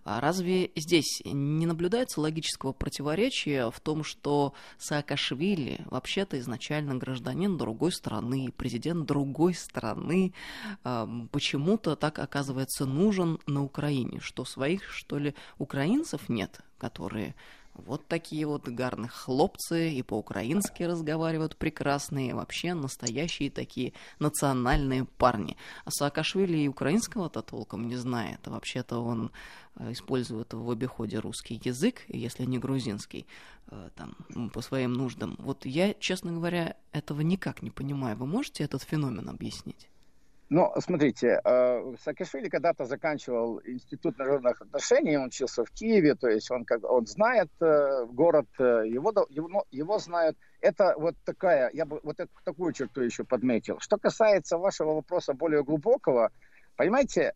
Разве 0.04 0.70
здесь 0.76 1.22
не 1.24 1.66
наблюдается 1.66 2.20
логического 2.20 2.72
противоречия 2.72 3.70
в 3.70 3.80
том, 3.80 4.04
что 4.04 4.54
Саакашвили 4.78 5.80
вообще-то 5.86 6.38
изначально 6.38 6.94
гражданин 6.96 7.56
другой 7.56 7.92
страны, 7.92 8.52
президент 8.56 9.06
другой 9.06 9.54
страны, 9.54 10.32
почему-то 10.82 11.96
так 11.96 12.18
оказывается 12.18 12.86
нужен 12.86 13.38
на 13.46 13.64
Украине, 13.64 14.20
что 14.20 14.44
своих, 14.44 14.90
что 14.90 15.18
ли, 15.18 15.34
украинцев 15.58 16.28
нет, 16.28 16.60
которые 16.78 17.34
вот 17.74 18.06
такие 18.06 18.46
вот 18.46 18.68
гарных 18.68 19.12
хлопцы 19.12 19.90
и 19.92 20.02
по-украински 20.02 20.82
разговаривают 20.84 21.56
прекрасные, 21.56 22.34
вообще 22.34 22.74
настоящие 22.74 23.50
такие 23.50 23.92
национальные 24.18 25.04
парни. 25.04 25.56
А 25.84 25.90
Саакашвили 25.90 26.58
и 26.58 26.68
украинского-то 26.68 27.42
толком 27.42 27.88
не 27.88 27.96
знает. 27.96 28.46
Вообще-то 28.46 28.98
он 28.98 29.30
э, 29.76 29.92
использует 29.92 30.54
в 30.54 30.70
обиходе 30.70 31.18
русский 31.18 31.60
язык, 31.64 32.04
если 32.08 32.44
не 32.44 32.58
грузинский, 32.58 33.26
э, 33.68 33.90
там, 33.96 34.50
по 34.50 34.60
своим 34.60 34.92
нуждам. 34.92 35.36
Вот 35.38 35.66
я, 35.66 35.94
честно 35.94 36.32
говоря, 36.32 36.76
этого 36.92 37.22
никак 37.22 37.62
не 37.62 37.70
понимаю. 37.70 38.16
Вы 38.16 38.26
можете 38.26 38.64
этот 38.64 38.82
феномен 38.82 39.28
объяснить? 39.28 39.88
Ну, 40.54 40.72
смотрите, 40.78 41.40
э, 41.44 41.94
Саакашвили 42.04 42.48
когда-то 42.48 42.84
заканчивал 42.84 43.60
Институт 43.64 44.16
международных 44.16 44.62
отношений, 44.62 45.16
он 45.16 45.24
учился 45.24 45.64
в 45.64 45.70
Киеве, 45.70 46.14
то 46.14 46.28
есть 46.28 46.48
он, 46.48 46.64
как, 46.64 46.84
он 46.84 47.06
знает 47.08 47.50
э, 47.60 48.06
город, 48.06 48.46
э, 48.60 48.84
его, 48.86 49.12
его, 49.30 49.64
его 49.72 49.98
знают. 49.98 50.38
Это 50.60 50.94
вот 50.96 51.16
такая, 51.24 51.70
я 51.72 51.84
бы 51.84 51.98
вот 52.04 52.18
такую 52.44 52.72
черту 52.72 53.00
еще 53.00 53.24
подметил. 53.24 53.80
Что 53.80 53.98
касается 53.98 54.56
вашего 54.56 54.94
вопроса 54.94 55.34
более 55.34 55.64
глубокого, 55.64 56.30
понимаете, 56.76 57.32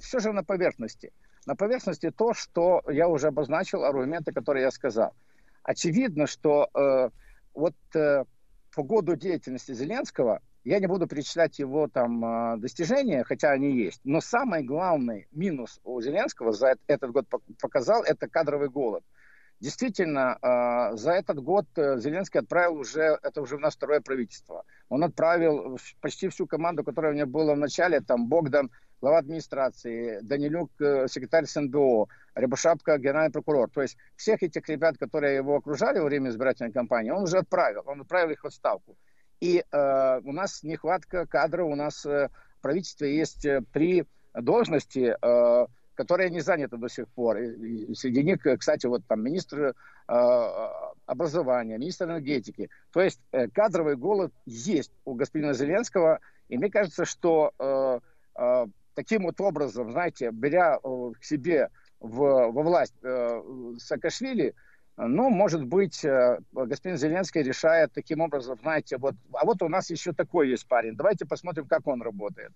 все 0.00 0.20
же 0.20 0.32
на 0.32 0.44
поверхности. 0.44 1.12
На 1.46 1.56
поверхности 1.56 2.12
то, 2.12 2.32
что 2.32 2.80
я 2.86 3.08
уже 3.08 3.26
обозначил, 3.26 3.82
аргументы, 3.82 4.32
которые 4.32 4.62
я 4.62 4.70
сказал. 4.70 5.14
Очевидно, 5.64 6.28
что 6.28 6.68
вот 7.54 7.74
по 7.92 8.82
году 8.84 9.16
деятельности 9.16 9.74
Зеленского 9.74 10.40
я 10.68 10.80
не 10.80 10.86
буду 10.86 11.06
перечислять 11.06 11.58
его 11.58 11.88
там 11.88 12.22
а, 12.22 12.56
достижения, 12.58 13.24
хотя 13.24 13.52
они 13.52 13.72
есть. 13.72 14.00
Но 14.04 14.20
самый 14.20 14.62
главный 14.62 15.26
минус 15.32 15.80
у 15.82 15.98
Зеленского 16.02 16.52
за 16.52 16.76
этот 16.86 17.10
год 17.10 17.26
показал 17.58 18.02
это 18.02 18.28
кадровый 18.28 18.68
голод. 18.68 19.02
Действительно, 19.60 20.38
а, 20.42 20.94
за 20.94 21.12
этот 21.12 21.42
год 21.42 21.66
э, 21.76 21.98
Зеленский 21.98 22.40
отправил 22.40 22.76
уже, 22.76 23.18
это 23.22 23.40
уже 23.40 23.56
у 23.56 23.58
нас 23.58 23.76
второе 23.76 24.00
правительство. 24.00 24.64
Он 24.90 25.02
отправил 25.02 25.78
почти 26.02 26.28
всю 26.28 26.46
команду, 26.46 26.84
которая 26.84 27.12
у 27.12 27.16
него 27.16 27.28
была 27.28 27.54
в 27.54 27.58
начале, 27.58 28.00
там 28.02 28.28
Богдан, 28.28 28.70
глава 29.00 29.18
администрации, 29.18 30.20
Данилюк, 30.20 30.70
э, 30.80 31.08
секретарь 31.08 31.46
СНБО, 31.46 32.08
Рябошапка, 32.34 32.98
генеральный 32.98 33.32
прокурор. 33.32 33.70
То 33.70 33.80
есть 33.80 33.96
всех 34.16 34.42
этих 34.42 34.68
ребят, 34.68 34.98
которые 34.98 35.36
его 35.36 35.56
окружали 35.56 35.98
во 35.98 36.04
время 36.04 36.28
избирательной 36.28 36.72
кампании, 36.72 37.10
он 37.10 37.22
уже 37.22 37.38
отправил. 37.38 37.84
Он 37.86 38.02
отправил 38.02 38.30
их 38.30 38.44
в 38.44 38.46
отставку. 38.46 38.96
И 39.40 39.64
э, 39.70 40.20
у 40.24 40.32
нас 40.32 40.62
нехватка 40.62 41.26
кадров, 41.26 41.68
у 41.68 41.74
нас 41.76 42.04
э, 42.04 42.28
правительство 42.60 43.04
есть 43.04 43.44
э, 43.44 43.62
три 43.72 44.04
должности, 44.34 45.16
э, 45.20 45.66
которые 45.94 46.30
не 46.30 46.40
заняты 46.40 46.76
до 46.76 46.88
сих 46.88 47.08
пор. 47.08 47.38
И, 47.38 47.84
и 47.84 47.94
среди 47.94 48.22
них, 48.22 48.38
кстати, 48.58 48.86
вот 48.86 49.02
там 49.06 49.22
министр 49.22 49.58
э, 49.60 49.72
образования, 51.06 51.78
министр 51.78 52.06
энергетики. 52.06 52.70
То 52.92 53.00
есть 53.00 53.20
э, 53.32 53.48
кадровый 53.48 53.96
голод 53.96 54.32
есть 54.46 54.92
у 55.04 55.14
господина 55.14 55.54
Зеленского. 55.54 56.20
И 56.48 56.56
мне 56.56 56.70
кажется, 56.70 57.04
что 57.04 57.52
э, 57.58 58.00
э, 58.40 58.66
таким 58.94 59.24
вот 59.24 59.40
образом, 59.40 59.92
знаете, 59.92 60.30
беря 60.32 60.78
э, 60.82 61.12
к 61.18 61.24
себе 61.24 61.70
в, 62.00 62.16
во 62.16 62.62
власть 62.62 62.94
э, 63.02 63.42
Саакашвили, 63.78 64.54
ну, 65.06 65.30
может 65.30 65.64
быть, 65.64 66.04
э, 66.04 66.40
господин 66.52 66.98
Зеленский 66.98 67.42
решает 67.42 67.92
таким 67.92 68.20
образом, 68.20 68.58
знаете, 68.60 68.96
вот, 68.98 69.14
а 69.32 69.44
вот 69.44 69.62
у 69.62 69.68
нас 69.68 69.90
еще 69.90 70.12
такой 70.12 70.50
есть 70.50 70.66
парень, 70.66 70.96
давайте 70.96 71.24
посмотрим, 71.24 71.66
как 71.66 71.86
он 71.86 72.02
работает. 72.02 72.50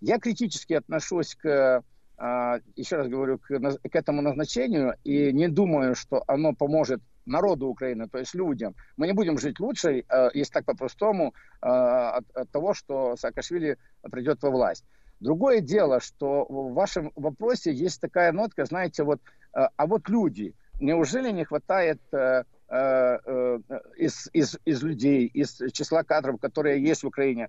Я 0.00 0.18
критически 0.18 0.72
отношусь 0.72 1.36
к, 1.36 1.84
а, 2.18 2.58
еще 2.74 2.96
раз 2.96 3.06
говорю, 3.06 3.38
к, 3.38 3.46
к 3.46 3.94
этому 3.94 4.22
назначению 4.22 4.96
и 5.04 5.32
не 5.32 5.48
думаю, 5.48 5.94
что 5.94 6.24
оно 6.26 6.52
поможет 6.52 7.00
народу 7.26 7.68
Украины, 7.68 8.08
то 8.08 8.18
есть 8.18 8.34
людям. 8.34 8.74
Мы 8.96 9.06
не 9.06 9.12
будем 9.12 9.38
жить 9.38 9.60
лучше, 9.60 10.00
э, 10.00 10.30
если 10.34 10.52
так 10.52 10.64
по-простому, 10.64 11.32
э, 11.62 11.66
от, 11.68 12.28
от 12.34 12.50
того, 12.50 12.74
что 12.74 13.14
Саакашвили 13.16 13.78
придет 14.02 14.42
во 14.42 14.50
власть. 14.50 14.84
Другое 15.20 15.60
дело, 15.60 16.00
что 16.00 16.44
в 16.48 16.74
вашем 16.74 17.12
вопросе 17.14 17.72
есть 17.72 18.00
такая 18.00 18.32
нотка, 18.32 18.64
знаете, 18.64 19.04
вот, 19.04 19.20
а 19.52 19.86
вот 19.86 20.08
люди– 20.08 20.54
Неужели 20.80 21.30
не 21.30 21.44
хватает 21.44 22.00
э, 22.12 22.44
э, 22.68 23.18
э, 23.24 23.58
из, 23.96 24.28
из, 24.32 24.58
из 24.64 24.82
людей, 24.82 25.26
из 25.26 25.60
числа 25.72 26.02
кадров, 26.02 26.40
которые 26.40 26.82
есть 26.82 27.04
в 27.04 27.06
Украине? 27.06 27.48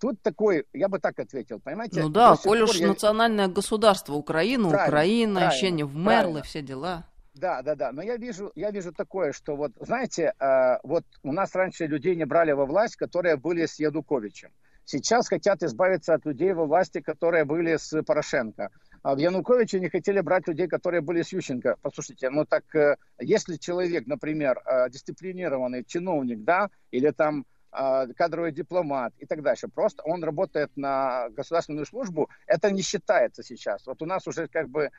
Тут 0.00 0.20
такой, 0.22 0.66
я 0.72 0.88
бы 0.88 0.98
так 0.98 1.18
ответил, 1.18 1.60
понимаете? 1.60 2.00
Ну 2.02 2.08
да, 2.08 2.36
коль 2.36 2.62
уж 2.62 2.74
я... 2.76 2.88
национальное 2.88 3.48
государство 3.48 4.14
Украина, 4.14 4.68
правильно, 4.68 4.88
Украина, 4.88 5.32
правильно, 5.34 5.48
ощущение 5.48 5.86
в 5.86 5.94
Мерлы, 5.94 6.42
все 6.42 6.62
дела. 6.62 7.04
Да, 7.34 7.62
да, 7.62 7.74
да. 7.76 7.92
Но 7.92 8.02
я 8.02 8.16
вижу, 8.16 8.50
я 8.56 8.70
вижу 8.70 8.92
такое, 8.92 9.32
что 9.32 9.54
вот, 9.54 9.72
знаете, 9.80 10.34
вот 10.82 11.04
у 11.22 11.32
нас 11.32 11.54
раньше 11.54 11.86
людей 11.86 12.16
не 12.16 12.26
брали 12.26 12.52
во 12.52 12.66
власть, 12.66 12.96
которые 12.96 13.36
были 13.36 13.66
с 13.66 13.78
Ядуковичем. 13.78 14.50
Сейчас 14.84 15.28
хотят 15.28 15.62
избавиться 15.62 16.14
от 16.14 16.26
людей 16.26 16.52
во 16.52 16.66
власти, 16.66 17.00
которые 17.00 17.44
были 17.44 17.76
с 17.76 18.02
Порошенко. 18.02 18.70
А 19.02 19.14
в 19.14 19.18
Януковиче 19.18 19.80
не 19.80 19.88
хотели 19.88 20.20
брать 20.20 20.46
людей, 20.46 20.68
которые 20.68 21.00
были 21.00 21.22
с 21.22 21.32
Ющенко. 21.32 21.76
Послушайте, 21.82 22.30
ну 22.30 22.44
так, 22.44 22.74
э, 22.74 22.96
если 23.18 23.56
человек, 23.56 24.06
например, 24.06 24.62
э, 24.64 24.90
дисциплинированный 24.90 25.84
чиновник, 25.84 26.44
да, 26.44 26.70
или 26.92 27.10
там 27.10 27.44
э, 27.72 28.12
кадровый 28.16 28.52
дипломат 28.52 29.12
и 29.18 29.26
так 29.26 29.42
дальше. 29.42 29.66
Просто 29.66 30.04
он 30.04 30.22
работает 30.22 30.70
на 30.76 31.30
государственную 31.30 31.86
службу, 31.86 32.28
это 32.46 32.70
не 32.70 32.82
считается 32.82 33.42
сейчас. 33.42 33.86
Вот 33.86 34.02
у 34.02 34.06
нас 34.06 34.28
уже 34.28 34.46
как 34.46 34.68
бы 34.68 34.90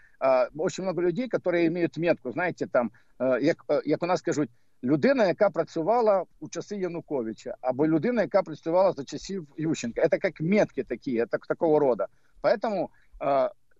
очень 0.57 0.83
много 0.83 1.01
людей, 1.01 1.29
которые 1.29 1.67
имеют 1.67 1.97
метку, 1.97 2.31
знаете, 2.31 2.67
там, 2.67 2.91
як, 3.19 3.63
як 3.85 4.03
у 4.03 4.05
нас 4.05 4.21
кажуть, 4.21 4.49
людина, 4.81 5.27
яка 5.27 5.49
працювала 5.49 6.25
у 6.39 6.49
часи 6.49 6.75
Януковича, 6.77 7.55
або 7.61 7.87
людина, 7.87 8.21
яка 8.21 8.43
працювала 8.43 8.91
за 8.91 9.03
часів 9.03 9.47
Ющенка. 9.57 10.01
Это 10.01 10.19
как 10.19 10.41
метки 10.41 10.83
такие, 10.83 11.23
это 11.23 11.37
такого 11.47 11.79
рода. 11.79 12.07
Поэтому 12.41 12.89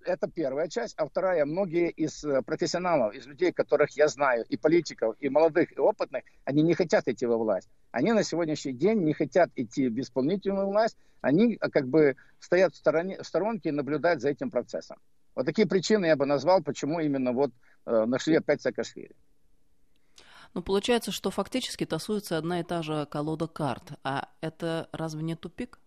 это 0.06 0.28
первая 0.28 0.68
часть. 0.68 0.94
А 0.98 1.06
вторая, 1.06 1.46
многие 1.46 1.90
из 1.90 2.24
э, 2.24 2.42
профессионалов, 2.42 3.14
из 3.14 3.26
людей, 3.26 3.52
которых 3.52 3.92
я 3.92 4.08
знаю, 4.08 4.46
и 4.50 4.58
политиков, 4.58 5.16
и 5.20 5.30
молодых, 5.30 5.72
и 5.72 5.80
опытных, 5.80 6.24
они 6.46 6.62
не 6.64 6.74
хотят 6.74 7.08
идти 7.08 7.26
во 7.26 7.38
власть. 7.38 7.70
Они 7.92 8.12
на 8.12 8.24
сегодняшний 8.24 8.74
день 8.74 9.04
не 9.04 9.14
хотят 9.14 9.50
идти 9.56 9.90
в 9.90 10.00
исполнительную 10.00 10.68
власть. 10.68 10.98
Они 11.22 11.56
э, 11.56 11.70
как 11.70 11.88
бы 11.88 12.16
стоят 12.40 12.74
в, 12.74 12.78
стороне, 12.78 13.22
в 13.22 13.26
сторонке 13.26 13.70
и 13.70 13.72
наблюдают 13.72 14.22
за 14.22 14.30
этим 14.30 14.52
процессом. 14.52 14.98
Вот 15.36 15.46
такие 15.46 15.68
причины 15.68 16.06
я 16.06 16.16
бы 16.16 16.26
назвал, 16.26 16.62
почему 16.62 17.00
именно 17.00 17.32
вот 17.32 17.52
э, 17.86 18.06
нашли 18.06 18.36
опять 18.36 18.62
Саакашвили. 18.62 19.16
Ну, 20.54 20.62
получается, 20.62 21.12
что 21.12 21.32
фактически 21.32 21.86
тасуется 21.86 22.38
одна 22.38 22.60
и 22.60 22.64
та 22.64 22.84
же 22.84 23.08
колода 23.08 23.48
карт. 23.48 23.94
А 24.04 24.30
это 24.42 24.88
разве 24.92 25.24
не 25.24 25.36
тупик? 25.36 25.80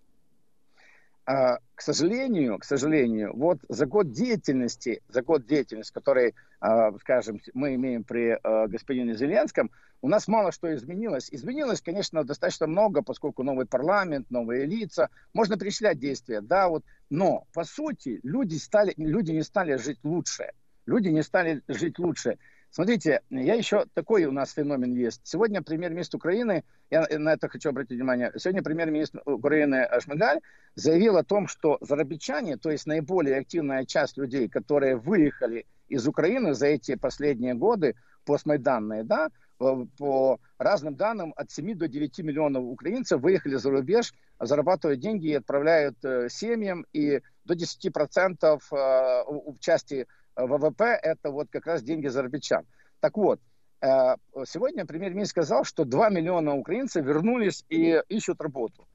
А, 1.27 1.59
к 1.75 1.83
сожалению, 1.83 2.59
к 2.59 2.65
сожалению, 2.65 3.33
вот 3.35 3.59
за 3.69 3.87
год 3.87 4.13
деятельности, 4.13 5.03
за 5.09 5.23
год 5.23 5.45
деятельности, 5.45 5.93
который, 5.93 6.37
а, 6.61 6.97
скажем, 7.01 7.41
мы 7.53 7.75
имеем 7.75 8.05
при 8.05 8.39
а, 8.41 8.69
господине 8.69 9.15
Зеленском, 9.15 9.73
у 10.03 10.09
нас 10.09 10.29
мало 10.29 10.53
что 10.53 10.73
изменилось. 10.73 11.29
Изменилось, 11.33 11.81
конечно, 11.81 12.23
достаточно 12.23 12.69
много, 12.69 13.03
поскольку 13.03 13.43
новый 13.43 13.67
парламент, 13.67 14.31
новые 14.31 14.67
лица. 14.67 15.11
Можно 15.35 15.59
перечислять 15.59 15.99
действия, 15.99 16.41
да, 16.41 16.69
вот. 16.69 16.85
Но, 17.11 17.49
по 17.53 17.65
сути, 17.65 18.21
люди, 18.23 18.57
стали, 18.57 18.95
люди 18.97 19.33
не 19.33 19.43
стали 19.43 19.77
жить 19.77 19.99
лучше. 20.05 20.53
Люди 20.87 21.09
не 21.09 21.23
стали 21.25 21.63
жить 21.67 21.99
лучше. 21.99 22.39
Смотрите, 22.77 23.23
я 23.31 23.55
еще 23.55 23.87
такой 23.95 24.27
у 24.27 24.33
нас 24.33 24.53
феномен 24.53 24.93
есть. 24.93 25.23
Сегодня 25.25 25.63
премьер-министр 25.63 26.19
Украины, 26.19 26.63
я 26.91 27.07
на 27.09 27.33
это 27.33 27.49
хочу 27.49 27.71
обратить 27.71 27.97
внимание, 27.97 28.31
сегодня 28.37 28.63
премьер-министр 28.63 29.23
Украины 29.25 29.89
Шмигаль 29.99 30.41
заявил 30.75 31.17
о 31.17 31.25
том, 31.25 31.49
что 31.49 31.79
зарабичане, 31.81 32.59
то 32.59 32.71
есть 32.71 32.85
наиболее 32.85 33.39
активная 33.39 33.87
часть 33.87 34.19
людей, 34.19 34.51
которые 34.51 34.97
выехали 34.97 35.65
из 35.89 36.07
Украины 36.07 36.53
за 36.53 36.67
эти 36.67 36.97
последние 36.97 37.55
годы, 37.55 37.95
постмайданные, 38.27 39.05
да, 39.05 39.31
по 39.57 40.39
разным 40.59 40.97
данным, 40.97 41.33
от 41.35 41.51
7 41.51 41.79
до 41.79 41.89
9 41.89 42.19
миллионов 42.19 42.65
украинцев 42.65 43.23
выехали 43.23 43.55
за 43.55 43.71
рубеж, 43.71 44.13
зарабатывают 44.39 45.01
деньги 45.01 45.29
и 45.29 45.35
отправляют 45.37 45.97
э, 46.05 46.29
семьям, 46.29 46.85
и 46.93 47.23
до 47.47 47.55
10% 47.55 48.45
э, 48.45 48.61
в 48.71 49.59
части 49.61 50.07
ВВП– 50.37 50.83
это 51.03 51.31
вот 51.31 51.49
как 51.51 51.67
раз 51.67 51.83
деньги 51.83 52.09
зарабичан. 52.09 52.67
Так 53.01 53.17
вот, 53.17 53.41
э, 53.81 54.17
сегодня 54.47 54.87
премьер-министр 54.87 55.31
сказал, 55.31 55.65
что 55.65 55.85
2 55.85 56.11
миллиона 56.11 56.55
украинцев 56.55 57.05
вернулись 57.05 57.65
и 57.69 58.03
ищут 58.09 58.41
работу. 58.41 58.87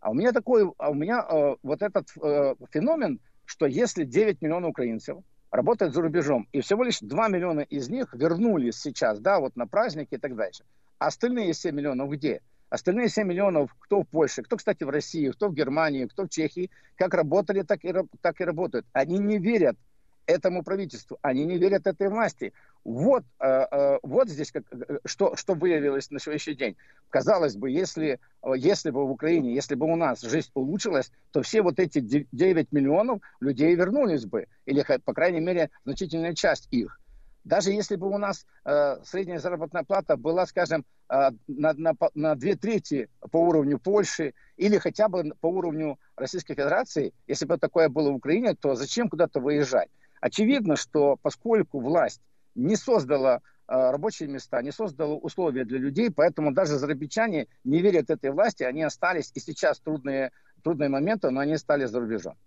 А 0.00 0.10
у 0.10 0.14
меня 0.14 0.32
такой, 0.32 0.70
а 0.78 0.90
у 0.90 0.94
меня 0.94 1.26
э, 1.28 1.56
вот 1.62 1.82
этот 1.82 2.08
э, 2.22 2.54
феномен, 2.70 3.20
что 3.44 3.66
если 3.66 4.04
9 4.04 4.42
миллионов 4.42 4.70
украинцев 4.70 5.18
работают 5.50 5.94
за 5.94 6.02
рубежом, 6.02 6.48
и 6.52 6.60
всего 6.60 6.84
лишь 6.84 7.00
2 7.00 7.28
миллиона 7.28 7.60
из 7.60 7.88
них 7.88 8.12
вернулись 8.12 8.76
сейчас, 8.76 9.20
да, 9.20 9.40
вот 9.40 9.56
на 9.56 9.66
праздники 9.66 10.14
и 10.14 10.18
так 10.18 10.36
дальше, 10.36 10.64
а 10.98 11.06
остальные 11.06 11.54
7 11.54 11.74
миллионов 11.74 12.10
где? 12.10 12.40
Остальные 12.70 13.08
7 13.08 13.26
миллионов, 13.26 13.74
кто 13.78 14.02
в 14.02 14.08
Польше, 14.08 14.42
кто, 14.42 14.56
кстати, 14.56 14.84
в 14.84 14.90
России, 14.90 15.30
кто 15.30 15.48
в 15.48 15.54
Германии, 15.54 16.06
кто 16.06 16.24
в 16.24 16.28
Чехии, 16.28 16.70
как 16.96 17.14
работали, 17.14 17.62
так 17.62 17.84
и, 17.84 17.94
так 18.20 18.40
и 18.40 18.44
работают. 18.44 18.86
Они 18.92 19.18
не 19.18 19.38
верят 19.38 19.76
этому 20.26 20.62
правительству. 20.62 21.18
Они 21.22 21.44
не 21.44 21.58
верят 21.58 21.86
этой 21.86 22.08
власти. 22.08 22.52
Вот, 22.84 23.24
э, 23.40 23.46
э, 23.46 23.98
вот 24.02 24.28
здесь 24.28 24.52
как, 24.52 24.64
э, 24.70 24.98
что, 25.04 25.36
что 25.36 25.54
выявилось 25.54 26.10
на 26.10 26.20
сегодняшний 26.20 26.54
день. 26.54 26.76
Казалось 27.10 27.56
бы, 27.56 27.70
если, 27.70 28.20
если 28.56 28.90
бы 28.90 29.06
в 29.06 29.10
Украине, 29.10 29.54
если 29.54 29.74
бы 29.74 29.86
у 29.90 29.96
нас 29.96 30.20
жизнь 30.20 30.50
улучшилась, 30.54 31.10
то 31.32 31.42
все 31.42 31.62
вот 31.62 31.78
эти 31.78 32.00
9 32.00 32.72
миллионов 32.72 33.20
людей 33.40 33.74
вернулись 33.74 34.26
бы. 34.26 34.46
Или, 34.66 34.84
по 35.04 35.14
крайней 35.14 35.40
мере, 35.40 35.70
значительная 35.84 36.34
часть 36.34 36.68
их. 36.70 37.00
Даже 37.44 37.72
если 37.72 37.96
бы 37.96 38.08
у 38.08 38.16
нас 38.16 38.46
э, 38.64 38.96
средняя 39.04 39.38
заработная 39.38 39.84
плата 39.84 40.16
была, 40.16 40.46
скажем, 40.46 40.84
э, 41.10 41.30
на, 41.46 41.74
на, 41.74 41.94
на 42.14 42.34
две 42.34 42.56
трети 42.56 43.10
по 43.30 43.36
уровню 43.36 43.78
Польши 43.78 44.32
или 44.56 44.78
хотя 44.78 45.08
бы 45.08 45.34
по 45.40 45.48
уровню 45.48 45.98
Российской 46.16 46.54
Федерации, 46.54 47.12
если 47.26 47.44
бы 47.44 47.58
такое 47.58 47.90
было 47.90 48.10
в 48.10 48.14
Украине, 48.14 48.54
то 48.54 48.74
зачем 48.74 49.10
куда-то 49.10 49.40
выезжать? 49.40 49.90
Очевидно, 50.24 50.76
что 50.76 51.18
поскольку 51.20 51.80
власть 51.80 52.22
не 52.54 52.76
создала 52.76 53.42
а, 53.66 53.92
рабочие 53.92 54.26
места, 54.26 54.62
не 54.62 54.72
создала 54.72 55.16
условия 55.16 55.66
для 55.66 55.78
людей, 55.78 56.10
поэтому 56.10 56.50
даже 56.50 56.78
зарабичане 56.78 57.46
не 57.62 57.82
верят 57.82 58.08
этой 58.08 58.30
власти, 58.30 58.62
они 58.62 58.82
остались, 58.82 59.30
и 59.34 59.40
сейчас 59.40 59.80
трудные, 59.80 60.32
трудные 60.62 60.88
моменты, 60.88 61.28
но 61.28 61.40
они 61.40 61.58
стали 61.58 61.84
за 61.84 62.00
рубежом. 62.00 62.38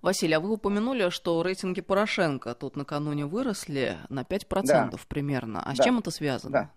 Василий, 0.00 0.34
а 0.34 0.40
вы 0.40 0.50
упомянули, 0.50 1.08
что 1.10 1.40
рейтинги 1.40 1.82
Порошенко 1.82 2.56
тут 2.56 2.74
накануне 2.74 3.26
выросли 3.26 3.96
на 4.08 4.22
5% 4.22 4.66
да. 4.66 4.90
примерно. 5.08 5.62
А 5.62 5.68
да. 5.68 5.74
с 5.76 5.84
чем 5.84 6.00
это 6.00 6.10
связано? 6.10 6.52
Да. 6.52 6.70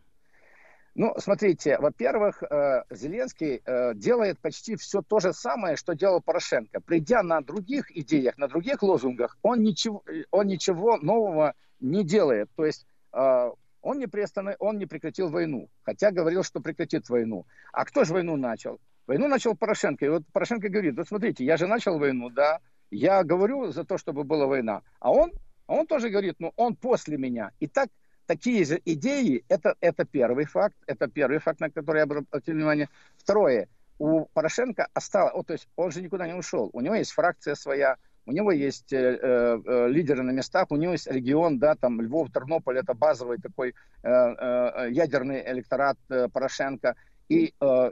Ну, 0.95 1.13
смотрите, 1.17 1.77
во-первых, 1.77 2.41
э, 2.41 2.83
Зеленский 2.89 3.61
э, 3.65 3.93
делает 3.95 4.39
почти 4.39 4.77
все 4.77 5.01
то 5.01 5.19
же 5.19 5.33
самое, 5.33 5.75
что 5.75 5.93
делал 5.93 6.21
Порошенко. 6.21 6.79
Придя 6.79 7.21
на 7.21 7.41
других 7.41 7.91
идеях, 7.95 8.37
на 8.37 8.47
других 8.47 8.81
лозунгах, 8.81 9.37
он 9.41 9.61
ничего, 9.61 10.03
он 10.31 10.47
ничего 10.47 10.97
нового 10.97 11.53
не 11.81 12.05
делает. 12.05 12.49
То 12.55 12.65
есть 12.65 12.87
э, 13.11 13.51
он 13.81 13.99
не, 13.99 14.07
приостанов... 14.07 14.55
он 14.59 14.77
не 14.77 14.85
прекратил 14.85 15.29
войну, 15.29 15.69
хотя 15.83 16.11
говорил, 16.11 16.43
что 16.43 16.61
прекратит 16.61 17.09
войну. 17.09 17.45
А 17.73 17.83
кто 17.83 18.05
же 18.05 18.13
войну 18.13 18.37
начал? 18.37 18.79
Войну 19.05 19.27
начал 19.27 19.53
Порошенко. 19.53 20.05
И 20.05 20.09
вот 20.09 20.23
Порошенко 20.31 20.69
говорит, 20.69 20.95
вот 20.95 21.09
смотрите, 21.09 21.43
я 21.43 21.57
же 21.57 21.67
начал 21.67 21.99
войну, 21.99 22.29
да, 22.29 22.59
я 22.89 23.21
говорю 23.25 23.73
за 23.73 23.83
то, 23.83 23.97
чтобы 23.97 24.23
была 24.23 24.47
война. 24.47 24.81
А 24.99 25.11
он, 25.11 25.33
а 25.67 25.73
он 25.73 25.87
тоже 25.87 26.09
говорит, 26.09 26.35
ну, 26.39 26.53
он 26.55 26.77
после 26.77 27.17
меня. 27.17 27.51
И 27.59 27.67
так 27.67 27.89
такие 28.25 28.65
же 28.65 28.81
идеи, 28.85 29.43
это, 29.49 29.75
это 29.79 30.05
первый 30.05 30.45
факт, 30.45 30.75
это 30.87 31.07
первый 31.07 31.39
факт, 31.39 31.59
на 31.59 31.69
который 31.69 31.97
я 31.97 32.03
обратил 32.03 32.53
внимание. 32.53 32.89
Второе, 33.17 33.67
у 33.99 34.25
Порошенко 34.33 34.87
осталось, 34.93 35.33
о, 35.33 35.43
то 35.43 35.53
есть 35.53 35.67
он 35.75 35.91
же 35.91 36.01
никуда 36.01 36.27
не 36.27 36.33
ушел, 36.33 36.69
у 36.73 36.81
него 36.81 36.95
есть 36.95 37.11
фракция 37.11 37.55
своя, 37.55 37.97
у 38.25 38.31
него 38.31 38.51
есть 38.51 38.91
э, 38.91 38.97
э, 38.97 39.87
лидеры 39.87 40.23
на 40.23 40.31
местах, 40.31 40.67
у 40.69 40.75
него 40.75 40.93
есть 40.93 41.07
регион, 41.07 41.59
да, 41.59 41.75
там 41.75 42.01
Львов, 42.01 42.31
Тернополь, 42.31 42.79
это 42.79 42.93
базовый 42.93 43.37
такой 43.37 43.75
э, 44.03 44.09
э, 44.09 44.87
ядерный 44.91 45.43
электорат 45.45 45.97
э, 46.09 46.27
Порошенко. 46.29 46.95
И, 47.29 47.53
э, 47.59 47.91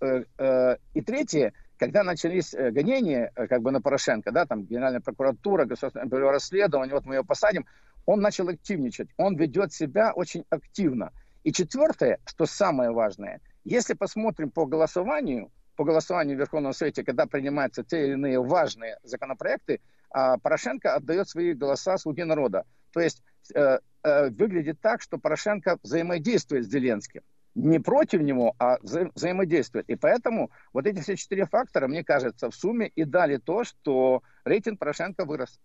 э, 0.00 0.24
э, 0.38 0.76
и 0.94 1.00
третье, 1.00 1.52
когда 1.76 2.04
начались 2.04 2.54
э, 2.54 2.70
гонения 2.70 3.32
э, 3.34 3.48
как 3.48 3.62
бы 3.62 3.72
на 3.72 3.80
Порошенко, 3.80 4.30
да, 4.30 4.46
там 4.46 4.64
Генеральная 4.64 5.00
прокуратура, 5.00 5.64
государственное 5.64 6.06
бюро 6.06 6.32
вот 6.32 7.04
мы 7.04 7.14
его 7.16 7.24
посадим, 7.24 7.66
он 8.06 8.20
начал 8.20 8.48
активничать, 8.48 9.08
он 9.16 9.36
ведет 9.36 9.72
себя 9.72 10.12
очень 10.12 10.44
активно. 10.50 11.12
И 11.42 11.52
четвертое, 11.52 12.18
что 12.26 12.46
самое 12.46 12.90
важное, 12.90 13.40
если 13.64 13.94
посмотрим 13.94 14.50
по 14.50 14.66
голосованию, 14.66 15.50
по 15.76 15.84
голосованию 15.84 16.36
в 16.36 16.40
Верховном 16.40 16.72
Совете, 16.72 17.04
когда 17.04 17.26
принимаются 17.26 17.82
те 17.84 18.06
или 18.06 18.12
иные 18.12 18.40
важные 18.40 18.98
законопроекты, 19.02 19.80
а, 20.10 20.38
Порошенко 20.38 20.94
отдает 20.94 21.28
свои 21.28 21.52
голоса 21.54 21.98
слуги 21.98 22.22
народа. 22.22 22.64
То 22.92 23.00
есть 23.00 23.22
э, 23.54 23.80
э, 24.04 24.30
выглядит 24.30 24.80
так, 24.80 25.02
что 25.02 25.18
Порошенко 25.18 25.78
взаимодействует 25.82 26.64
с 26.64 26.70
Зеленским. 26.70 27.22
Не 27.56 27.80
против 27.80 28.20
него, 28.20 28.54
а 28.58 28.78
вза 28.82 29.10
взаимодействует. 29.14 29.88
И 29.88 29.96
поэтому 29.96 30.50
вот 30.72 30.86
эти 30.86 31.00
все 31.00 31.16
четыре 31.16 31.46
фактора, 31.46 31.88
мне 31.88 32.04
кажется, 32.04 32.50
в 32.50 32.54
сумме 32.54 32.86
и 32.86 33.04
дали 33.04 33.38
то, 33.38 33.64
что 33.64 34.22
рейтинг 34.44 34.78
Порошенко 34.78 35.24
вырос. 35.24 35.60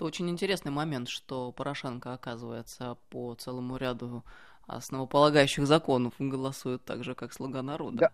Это 0.00 0.06
очень 0.06 0.30
интересный 0.30 0.72
момент, 0.72 1.10
что 1.10 1.52
Порошенко, 1.52 2.14
оказывается, 2.14 2.96
по 3.10 3.34
целому 3.34 3.76
ряду 3.76 4.24
основополагающих 4.66 5.66
законов 5.66 6.14
голосует 6.18 6.82
так 6.86 7.04
же, 7.04 7.14
как 7.14 7.34
слуга 7.34 7.60
народа. 7.60 7.98
Да, 7.98 8.10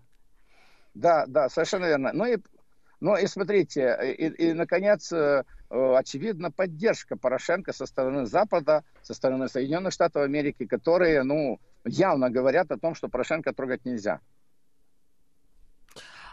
да, 0.95 1.27
да 1.29 1.49
совершенно 1.49 1.85
верно. 1.85 2.11
Ну 2.13 2.25
и, 2.27 2.39
ну 2.99 3.17
и 3.17 3.29
смотрите, 3.29 3.97
и, 4.19 4.27
и, 4.27 4.53
наконец, 4.53 5.13
э, 5.13 5.45
очевидно, 5.71 6.51
поддержка 6.51 7.17
Порошенко 7.17 7.73
со 7.73 7.87
стороны 7.87 8.27
Запада, 8.27 8.83
со 9.03 9.15
стороны 9.15 9.47
Соединенных 9.47 9.93
Штатов 9.93 10.25
Америки, 10.25 10.67
которые, 10.67 11.23
ну, 11.23 11.61
явно 11.85 12.31
говорят 12.31 12.73
о 12.73 12.79
том, 12.79 12.97
что 12.97 13.09
Порошенко 13.09 13.53
трогать 13.53 13.85
нельзя. 13.85 14.19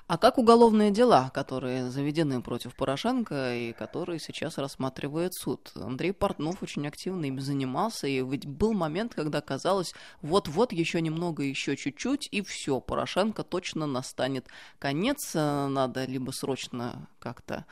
А 0.05 0.17
как 0.17 0.37
уголовные 0.37 0.91
дела, 0.91 1.31
которые 1.33 1.89
заведены 1.89 2.41
против 2.41 2.75
Порошенко 2.75 3.55
и 3.55 3.71
которые 3.71 4.19
сейчас 4.19 4.57
рассматривает 4.57 5.33
суд? 5.33 5.71
Андрей 5.75 6.11
Портнов 6.11 6.61
очень 6.61 6.85
активно 6.85 7.25
ими 7.25 7.39
занимался, 7.39 8.07
и 8.07 8.21
ведь 8.21 8.45
был 8.45 8.73
момент, 8.73 9.15
когда 9.15 9.39
казалось, 9.39 9.93
вот-вот 10.21 10.73
еще 10.73 10.99
немного, 10.99 11.43
еще 11.43 11.77
чуть-чуть, 11.77 12.27
и 12.31 12.41
все, 12.41 12.81
Порошенко 12.81 13.43
точно 13.43 13.87
настанет 13.87 14.47
конец, 14.77 15.33
надо 15.33 16.03
либо 16.03 16.31
срочно 16.31 17.07
как-то 17.19 17.65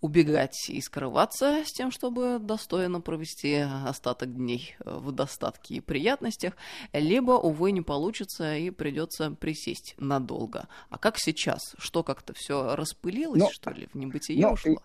убегать 0.00 0.68
и 0.68 0.80
скрываться 0.80 1.64
с 1.64 1.72
тем, 1.72 1.90
чтобы 1.90 2.38
достойно 2.38 3.00
провести 3.00 3.54
остаток 3.54 4.34
дней 4.34 4.76
в 4.80 5.12
достатке 5.12 5.76
и 5.76 5.80
приятностях, 5.80 6.54
либо, 6.92 7.32
увы, 7.32 7.72
не 7.72 7.82
получится 7.82 8.56
и 8.56 8.70
придется 8.70 9.30
присесть 9.30 9.94
надолго. 9.98 10.68
А 10.90 10.98
как 10.98 11.18
сейчас? 11.18 11.74
Что 11.78 12.02
как-то 12.02 12.32
все 12.34 12.76
распылилось, 12.76 13.40
но, 13.40 13.50
что 13.50 13.70
ли, 13.70 13.88
в 13.92 13.94
небытие 13.94 14.40
но, 14.40 14.52
ушло? 14.52 14.82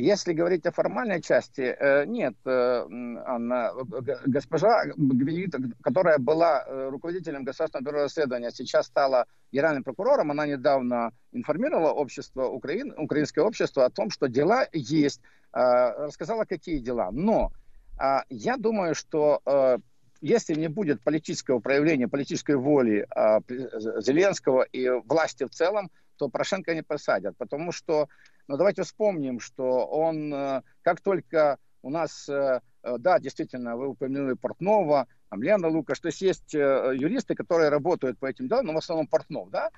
Если 0.00 0.32
говорить 0.32 0.64
о 0.64 0.70
формальной 0.70 1.20
части, 1.20 1.60
э, 1.76 2.04
нет, 2.06 2.34
э, 2.44 2.86
Анна, 3.26 3.72
госпожа 4.26 4.84
Гвинит, 4.96 5.56
которая 5.82 6.18
была 6.18 6.64
э, 6.64 6.88
руководителем 6.88 7.42
Государственного 7.42 7.84
бюро 7.84 8.02
расследования, 8.04 8.52
сейчас 8.52 8.86
стала 8.86 9.26
генеральным 9.50 9.82
прокурором, 9.82 10.30
она 10.30 10.46
недавно 10.46 11.10
информировала 11.32 11.90
общество, 11.90 12.44
Украин, 12.46 12.94
украинское 12.96 13.44
общество 13.44 13.86
о 13.86 13.90
том, 13.90 14.10
что 14.10 14.28
дела 14.28 14.68
есть, 14.72 15.20
рассказала, 15.50 16.44
какие 16.44 16.78
дела. 16.78 17.10
Но 17.10 17.50
я 18.28 18.56
думаю, 18.56 18.94
что 18.94 19.80
если 20.20 20.54
не 20.54 20.68
будет 20.68 21.00
политического 21.00 21.58
проявления, 21.58 22.06
политической 22.06 22.54
воли 22.56 23.08
Зеленского 23.48 24.62
и 24.62 24.88
власти 24.90 25.44
в 25.44 25.50
целом, 25.50 25.90
то 26.18 26.28
Порошенко 26.28 26.74
не 26.74 26.82
посадят. 26.82 27.36
Потому 27.38 27.72
что, 27.72 28.08
ну 28.48 28.56
давайте 28.56 28.82
вспомним, 28.82 29.40
что 29.40 29.86
он, 29.86 30.32
э, 30.32 30.62
как 30.82 31.00
только 31.00 31.58
у 31.82 31.90
нас, 31.90 32.28
э, 32.28 32.60
да, 32.82 33.18
действительно, 33.18 33.76
вы 33.76 33.88
упомянули 33.88 34.34
Портнова, 34.34 35.06
там, 35.30 35.42
Лена 35.42 35.68
Лукаш, 35.68 36.00
то 36.00 36.08
есть 36.08 36.22
есть 36.22 36.54
юристы, 36.54 37.34
которые 37.34 37.68
работают 37.68 38.18
по 38.18 38.26
этим 38.26 38.48
делам, 38.48 38.66
но 38.66 38.72
в 38.72 38.78
основном 38.78 39.06
Портнов, 39.06 39.50
да, 39.50 39.70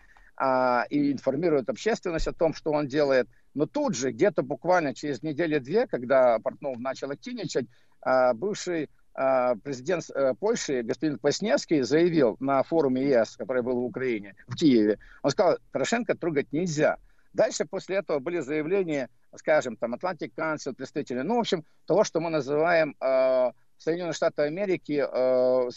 а, 0.43 0.87
и 0.89 1.13
информируют 1.13 1.69
общественность 1.69 2.27
о 2.27 2.33
том, 2.33 2.55
что 2.55 2.73
он 2.73 2.89
делает. 2.89 3.29
Но 3.53 3.67
тут 3.67 3.95
же, 3.95 4.11
где-то 4.11 4.43
буквально 4.43 4.95
через 4.95 5.23
неделю-две, 5.23 5.87
когда 5.87 6.39
Портнов 6.39 6.79
начал 6.79 7.11
активничать, 7.11 7.67
а, 8.01 8.33
бывший 8.33 8.89
а, 9.13 9.57
президент 9.57 10.09
э, 10.15 10.33
Польши 10.41 10.83
господин 10.83 11.19
Плесневский 11.19 11.83
заявил 11.83 12.39
на 12.41 12.63
форуме 12.63 13.07
ЕС, 13.07 13.37
который 13.37 13.63
был 13.63 13.81
в 13.81 13.85
Украине, 13.85 14.35
в 14.47 14.55
Киеве, 14.55 14.99
он 15.23 15.31
сказал, 15.31 15.59
Порошенко 15.73 16.17
трогать 16.17 16.53
нельзя. 16.53 16.97
Дальше 17.33 17.65
после 17.65 17.97
этого 17.97 18.19
были 18.19 18.41
заявления, 18.41 19.09
скажем, 19.37 19.77
там, 19.77 19.95
Atlantic 19.95 20.33
Council, 20.37 20.75
представители, 20.75 21.21
ну, 21.21 21.37
в 21.37 21.41
общем, 21.41 21.65
того, 21.87 22.05
что 22.05 22.21
мы 22.21 22.31
называем 22.31 22.97
э, 23.01 23.53
Соединенные 23.79 24.13
Штаты 24.13 24.43
Америки, 24.43 25.03
э, 25.03 25.71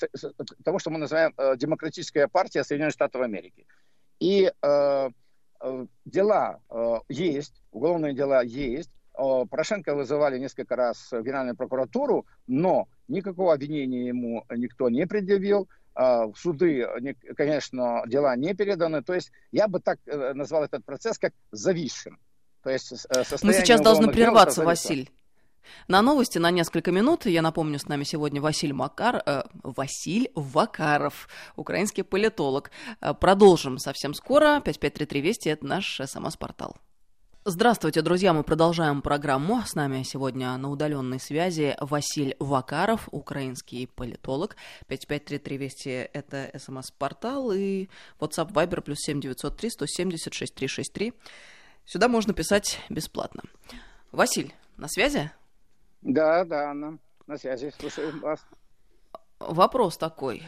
того, 0.63 0.79
что 0.79 0.89
мы 0.89 0.97
называем 0.97 1.33
э, 1.37 1.55
Демократическая 1.57 2.27
партия 2.27 2.63
Соединенных 2.63 2.93
Штатов 2.93 3.21
Америки. 3.21 3.65
И 4.19 4.51
э, 4.61 5.09
э, 5.61 5.85
дела 6.05 6.59
э, 6.69 6.99
есть, 7.09 7.61
уголовные 7.71 8.13
дела 8.13 8.43
есть. 8.43 8.89
Э, 9.17 9.45
Порошенко 9.49 9.95
вызывали 9.95 10.39
несколько 10.39 10.75
раз 10.75 11.11
в 11.11 11.21
Генеральную 11.21 11.55
прокуратуру, 11.55 12.25
но 12.47 12.87
никакого 13.07 13.53
обвинения 13.53 14.07
ему 14.07 14.43
никто 14.49 14.89
не 14.89 15.05
предъявил. 15.05 15.69
Э, 15.95 16.25
в 16.25 16.36
суды, 16.36 16.88
конечно, 17.36 18.03
дела 18.08 18.36
не 18.36 18.53
переданы. 18.53 19.03
То 19.03 19.13
есть 19.13 19.32
я 19.51 19.67
бы 19.67 19.79
так 19.79 19.99
э, 20.06 20.34
назвал 20.34 20.63
этот 20.63 20.86
процесс 20.86 21.17
как 21.17 21.34
зависшим. 21.51 22.19
То 22.63 22.69
есть 22.69 22.91
Мы 23.43 23.53
сейчас 23.53 23.82
должны 23.82 24.12
прерваться, 24.12 24.63
Василий. 24.63 25.10
На 25.88 26.01
новости 26.01 26.38
на 26.38 26.51
несколько 26.51 26.91
минут. 26.91 27.25
Я 27.25 27.41
напомню, 27.41 27.79
с 27.79 27.88
нами 27.88 28.03
сегодня 28.03 28.41
Василь 28.41 28.73
Макар, 28.73 29.21
э, 29.25 29.43
Василь 29.63 30.32
Вакаров, 30.36 31.27
украинский 31.56 32.03
политолог. 32.03 32.71
Э, 33.01 33.13
продолжим 33.13 33.77
совсем 33.77 34.13
скоро. 34.13 34.62
5533 34.63 35.21
Вести– 35.21 35.49
это 35.51 35.65
наш 35.65 36.01
СМС-портал. 36.03 36.77
Здравствуйте, 37.45 38.01
друзья! 38.01 38.32
Мы 38.32 38.41
продолжаем 38.41 39.01
программу. 39.01 39.63
С 39.65 39.75
нами 39.75 40.03
сегодня 40.03 40.56
на 40.56 40.69
удаленной 40.69 41.19
связи 41.19 41.75
Василь 41.82 42.38
Вакаров, 42.39 43.10
украинский 43.12 43.86
политолог. 43.86 44.56
5533 44.88 45.58
Вести– 45.58 45.89
это 46.13 46.49
СМС-портал 46.58 47.51
и 47.51 47.89
WhatsApp 48.21 48.53
Viber 48.53 48.79
плюс 48.79 48.99
7903 48.99 49.69
170 49.71 50.34
6363. 50.34 51.13
Сюда 51.84 52.08
можно 52.08 52.34
писать 52.34 52.79
бесплатно. 52.89 53.43
Василь, 54.13 54.53
на 54.77 54.88
связи? 54.88 55.29
Да, 56.01 56.45
да, 56.45 56.69
Анна, 56.69 56.97
на 57.27 57.38
связи, 57.38 57.73
слушаю 57.77 58.21
вас. 58.21 58.39
Вопрос 59.39 59.97
такой. 59.97 60.43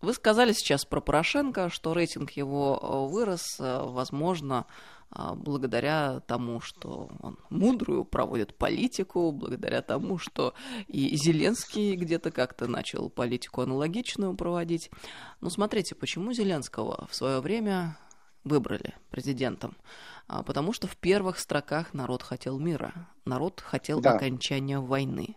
Вы 0.00 0.14
сказали 0.14 0.52
сейчас 0.52 0.84
про 0.84 1.00
Порошенко, 1.00 1.68
что 1.68 1.92
рейтинг 1.92 2.30
его 2.32 2.78
э, 2.80 3.12
вырос, 3.12 3.58
э, 3.58 3.82
возможно, 3.82 4.66
благодаря 5.10 6.20
тому, 6.20 6.60
что 6.60 7.10
он 7.20 7.38
мудрую 7.50 8.04
проводит 8.04 8.56
политику, 8.56 9.32
благодаря 9.32 9.82
тому, 9.82 10.18
что 10.18 10.54
и 10.88 11.16
Зеленский 11.16 11.94
где-то 11.94 12.30
как-то 12.30 12.66
начал 12.66 13.08
политику 13.08 13.62
аналогичную 13.62 14.34
проводить. 14.34 14.90
Но 15.40 15.50
смотрите, 15.50 15.94
почему 15.94 16.32
Зеленского 16.32 17.06
в 17.10 17.14
свое 17.14 17.40
время 17.40 17.98
выбрали 18.44 18.94
президентом? 19.10 19.76
А, 20.28 20.42
потому 20.42 20.72
что 20.72 20.86
в 20.86 20.96
первых 20.96 21.38
строках 21.38 21.94
народ 21.94 22.22
хотел 22.22 22.58
мира, 22.58 23.08
народ 23.24 23.60
хотел 23.60 24.00
да. 24.00 24.14
окончания 24.14 24.80
войны. 24.80 25.36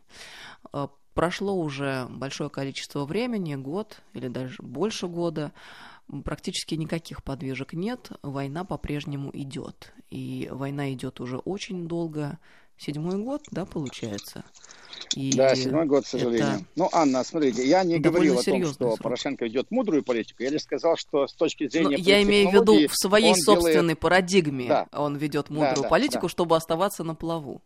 А, 0.72 0.90
прошло 1.14 1.56
уже 1.56 2.08
большое 2.10 2.50
количество 2.50 3.06
времени, 3.06 3.56
год 3.56 4.02
или 4.14 4.28
даже 4.28 4.62
больше 4.64 5.08
года, 5.08 5.52
практически 6.24 6.76
никаких 6.76 7.24
подвижек 7.24 7.74
нет, 7.74 8.12
война 8.22 8.64
по-прежнему 8.64 9.30
идет. 9.34 9.94
И 10.10 10.50
война 10.52 10.92
идет 10.94 11.20
уже 11.20 11.38
очень 11.38 11.88
долго, 11.88 12.40
седьмой 12.78 13.18
год, 13.18 13.44
да, 13.52 13.66
получается? 13.66 14.44
И 15.16 15.36
да, 15.36 15.56
седьмой 15.56 15.86
год, 15.86 16.04
к 16.04 16.08
сожалению. 16.08 16.48
Это... 16.48 16.66
Ну, 16.76 16.90
Анна, 16.92 17.24
смотрите, 17.24 17.68
я 17.68 17.84
не 17.84 18.00
говорил 18.00 18.40
о 18.40 18.44
том, 18.44 18.64
что 18.66 18.74
срок. 18.74 19.00
Порошенко 19.00 19.46
ведет 19.46 19.72
мудрую 19.72 20.04
политику. 20.04 20.44
Я 20.44 20.50
лишь 20.50 20.62
сказал, 20.62 20.98
что 20.98 21.28
с 21.28 21.34
точки 21.34 21.64
ну, 21.64 21.70
зрения... 21.70 21.98
Но 21.98 22.04
я 22.04 22.22
имею 22.24 22.50
в 22.50 22.54
виду 22.54 22.88
в 22.88 22.96
своей 22.96 23.36
собственной 23.36 23.72
делает... 23.72 24.00
парадигме 24.00 24.68
да. 24.68 24.88
он 24.92 25.16
ведет 25.16 25.50
мудрую 25.50 25.76
да, 25.76 25.82
да, 25.84 25.90
политику, 25.90 26.24
да. 26.24 26.30
чтобы 26.30 26.56
оставаться 26.56 27.04
на 27.04 27.16
плаву. 27.16 27.62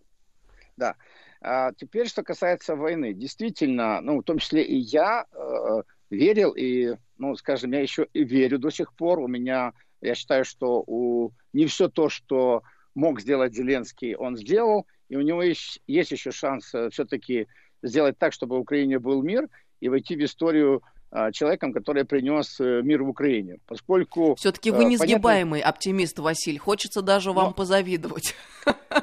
Да. 0.78 0.96
А 1.42 1.74
теперь, 1.74 2.08
что 2.08 2.24
касается 2.24 2.76
войны. 2.76 3.14
Действительно, 3.14 4.00
ну, 4.02 4.20
в 4.20 4.24
том 4.24 4.40
числе 4.40 4.64
и 4.64 4.78
я 4.78 5.26
э, 5.34 5.82
верил, 6.10 6.52
и, 6.52 6.96
ну, 7.24 7.36
скажем, 7.36 7.72
я 7.72 7.82
еще 7.82 8.08
и 8.14 8.24
верю 8.24 8.60
до 8.60 8.70
сих 8.70 8.94
пор. 8.94 9.20
У 9.20 9.28
меня, 9.28 9.74
я 10.02 10.16
считаю, 10.16 10.46
что 10.46 10.84
у, 10.86 11.32
не 11.54 11.66
все 11.66 11.90
то, 11.90 12.10
что 12.10 12.62
мог 12.96 13.20
сделать 13.22 13.54
Зеленский, 13.56 14.16
он 14.16 14.38
сделал 14.38 14.86
и 15.14 15.16
у 15.16 15.22
него 15.22 15.44
есть, 15.44 15.80
есть 15.86 16.12
еще 16.12 16.32
шанс 16.32 16.74
э, 16.74 16.90
все-таки 16.90 17.48
сделать 17.84 18.18
так, 18.18 18.34
чтобы 18.34 18.58
в 18.58 18.62
Украине 18.62 18.98
был 18.98 19.22
мир 19.22 19.48
и 19.80 19.88
войти 19.88 20.16
в 20.16 20.24
историю 20.24 20.82
а, 21.12 21.32
человеком, 21.32 21.72
который 21.72 22.04
принес 22.04 22.60
э, 22.60 22.82
мир 22.82 23.04
в 23.04 23.10
Украине. 23.10 23.58
Поскольку... 23.68 24.34
Все-таки 24.36 24.72
вы 24.72 24.86
э, 24.86 24.88
несгибаемый 24.88 25.60
понятно... 25.60 25.70
оптимист, 25.70 26.18
Василь. 26.18 26.58
Хочется 26.58 27.04
даже 27.04 27.32
вам 27.32 27.48
Но... 27.48 27.54
позавидовать. 27.54 28.34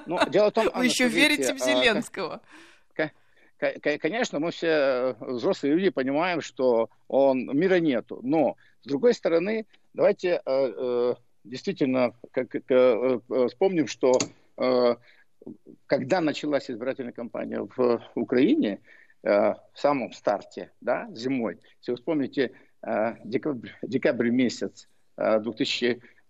Но 0.06 0.24
дело 0.24 0.50
в 0.50 0.52
том, 0.52 0.68
вы 0.74 0.86
еще 0.86 1.06
верите 1.06 1.54
в 1.54 1.62
а, 1.62 1.64
Зеленского. 1.64 2.40
Конечно, 3.60 4.40
мы 4.40 4.50
все 4.50 5.16
взрослые 5.20 5.74
люди 5.74 5.90
понимаем, 5.90 6.40
что 6.40 6.90
он, 7.08 7.46
мира 7.56 7.80
нету. 7.80 8.20
Но, 8.22 8.56
с 8.82 8.86
другой 8.86 9.14
стороны, 9.14 9.66
давайте 9.94 10.40
действительно 11.44 12.14
как, 12.32 12.54
вспомним, 13.48 13.86
что 13.86 14.18
когда 15.86 16.20
началась 16.20 16.70
избирательная 16.70 17.12
кампания 17.12 17.66
в 17.76 18.02
Украине, 18.14 18.80
э, 19.22 19.28
в 19.28 19.78
самом 19.78 20.12
старте, 20.12 20.70
да, 20.80 21.08
зимой, 21.12 21.58
если 21.78 21.92
вы 21.92 21.96
вспомните, 21.96 22.52
э, 22.82 23.16
декабрь, 23.24 23.70
декабрь 23.82 24.30
месяц 24.30 24.88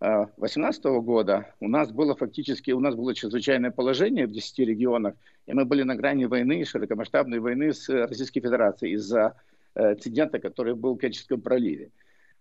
2018 0.00 0.84
э, 0.84 1.00
года, 1.00 1.54
у 1.60 1.68
нас 1.68 1.92
было 1.92 2.16
фактически, 2.16 2.70
у 2.70 2.80
нас 2.80 2.94
было 2.94 3.14
чрезвычайное 3.14 3.70
положение 3.70 4.26
в 4.26 4.32
10 4.32 4.58
регионах, 4.60 5.14
и 5.46 5.52
мы 5.52 5.64
были 5.64 5.82
на 5.82 5.94
грани 5.94 6.24
войны, 6.24 6.64
широкомасштабной 6.64 7.38
войны 7.38 7.72
с 7.72 7.88
Российской 7.88 8.40
Федерацией 8.40 8.94
из-за 8.94 9.34
инцидента, 9.76 10.38
который 10.38 10.74
был 10.74 10.94
в 10.94 10.98
Керченском 10.98 11.40
проливе. 11.40 11.90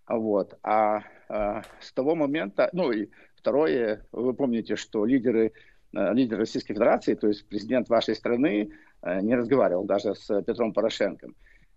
Вот. 0.08 0.58
А, 0.64 1.04
а 1.28 1.64
с 1.80 1.92
того 1.94 2.16
момента, 2.16 2.70
ну 2.74 2.92
и 2.92 3.10
второе, 3.36 4.06
вы 4.12 4.34
помните, 4.34 4.76
что 4.76 5.06
лидеры 5.06 5.54
Э, 5.94 6.14
лидер 6.14 6.38
Российской 6.38 6.74
Федерации, 6.74 7.16
то 7.16 7.28
есть 7.28 7.48
президент 7.48 7.90
вашей 7.90 8.16
страны, 8.16 8.70
э, 9.02 9.22
не 9.22 9.36
разговаривал 9.36 9.86
даже 9.86 10.14
с 10.16 10.42
Петром 10.44 10.74
Порошенко. 10.74 11.30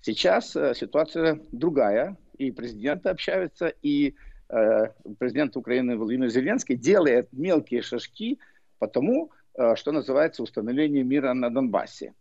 Сейчас 0.03 0.55
э, 0.55 0.75
ситуация 0.75 1.41
другая, 1.51 2.17
и 2.37 2.51
президенты 2.51 3.09
общаются, 3.09 3.73
и 3.83 4.15
президент 5.19 5.57
Украины 5.57 5.97
Владимир 5.97 6.29
Зеленский 6.29 6.77
делает 6.77 7.33
мелкие 7.33 7.81
шажки 7.81 8.39
по 8.79 8.87
тому, 8.87 9.33
что 9.77 9.93
называется 9.93 10.43
установление 10.43 11.05
мира 11.05 11.33
на 11.33 11.49
Донбассе. 11.49 12.13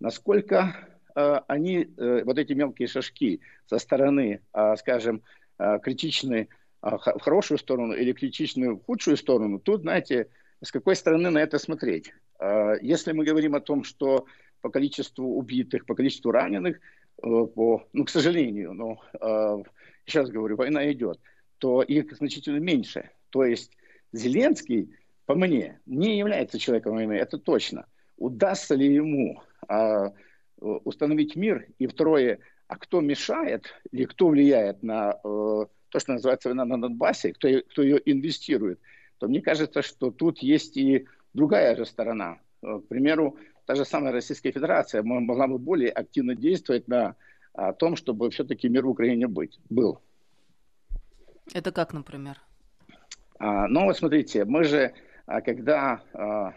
Насколько 0.00 0.74
они, 1.14 1.88
вот 1.96 2.38
эти 2.38 2.52
мелкие 2.52 2.88
шажки 2.88 3.40
со 3.66 3.78
стороны, 3.78 4.40
скажем, 4.76 5.22
критичны 5.82 6.48
в 6.82 7.20
хорошую 7.20 7.58
сторону 7.58 7.94
или 7.94 8.12
критичны 8.12 8.72
в 8.72 8.82
худшую 8.82 9.16
сторону, 9.16 9.60
тут, 9.60 9.82
знаете, 9.82 10.28
с 10.62 10.72
какой 10.72 10.96
стороны 10.96 11.30
на 11.30 11.38
это 11.38 11.58
смотреть? 11.58 12.12
Если 12.82 13.12
мы 13.12 13.24
говорим 13.24 13.54
о 13.54 13.60
том, 13.60 13.84
что 13.84 14.26
по 14.60 14.70
количеству 14.70 15.36
убитых, 15.36 15.86
по 15.86 15.94
количеству 15.94 16.30
раненых, 16.30 16.76
э, 16.76 16.80
по, 17.22 17.84
ну, 17.92 18.04
к 18.04 18.10
сожалению, 18.10 18.72
но 18.74 19.00
а, 19.20 19.58
сейчас 20.04 20.30
говорю, 20.30 20.56
война 20.56 20.90
идет, 20.90 21.20
то 21.58 21.82
их 21.82 22.16
значительно 22.16 22.58
меньше. 22.58 23.10
То 23.30 23.44
есть 23.44 23.72
Зеленский, 24.12 24.94
по 25.26 25.34
мне, 25.34 25.80
не 25.86 26.18
является 26.18 26.58
человеком 26.58 26.94
войны, 26.94 27.12
это 27.12 27.38
точно. 27.38 27.86
Удастся 28.16 28.74
ли 28.74 28.92
ему 28.92 29.42
а, 29.68 30.12
установить 30.58 31.36
мир? 31.36 31.66
И 31.78 31.86
второе, 31.86 32.38
а 32.66 32.76
кто 32.76 33.00
мешает 33.00 33.66
или 33.92 34.04
кто 34.04 34.28
влияет 34.28 34.82
на 34.82 35.12
э, 35.12 35.16
то, 35.22 35.98
что 35.98 36.12
называется 36.12 36.48
война 36.48 36.64
на 36.64 36.80
Донбассе, 36.80 37.32
кто, 37.32 37.48
кто 37.70 37.82
ее 37.82 38.00
инвестирует– 38.04 38.80
то 39.18 39.28
мне 39.28 39.42
кажется, 39.42 39.82
что 39.82 40.10
тут 40.10 40.38
есть 40.38 40.76
и 40.76 41.06
другая 41.34 41.76
же 41.76 41.84
сторона. 41.84 42.38
Э, 42.62 42.78
к 42.78 42.88
примеру, 42.88 43.36
та 43.66 43.74
же 43.74 43.84
самая 43.84 44.12
Российская 44.12 44.52
Федерация 44.52 45.02
могла 45.02 45.46
бы 45.46 45.58
более 45.58 45.90
активно 45.90 46.34
действовать 46.34 46.88
на 46.88 47.16
том, 47.78 47.96
чтобы 47.96 48.30
все-таки 48.30 48.68
мир 48.68 48.86
в 48.86 48.90
Украине 48.90 49.26
быть, 49.26 49.58
был. 49.68 50.00
Это 51.54 51.72
как, 51.72 51.92
например? 51.92 52.38
А, 53.38 53.68
но 53.68 53.84
вот 53.84 53.96
смотрите, 53.96 54.44
мы 54.44 54.64
же, 54.64 54.92
а, 55.26 55.40
когда 55.40 56.02
а, 56.12 56.54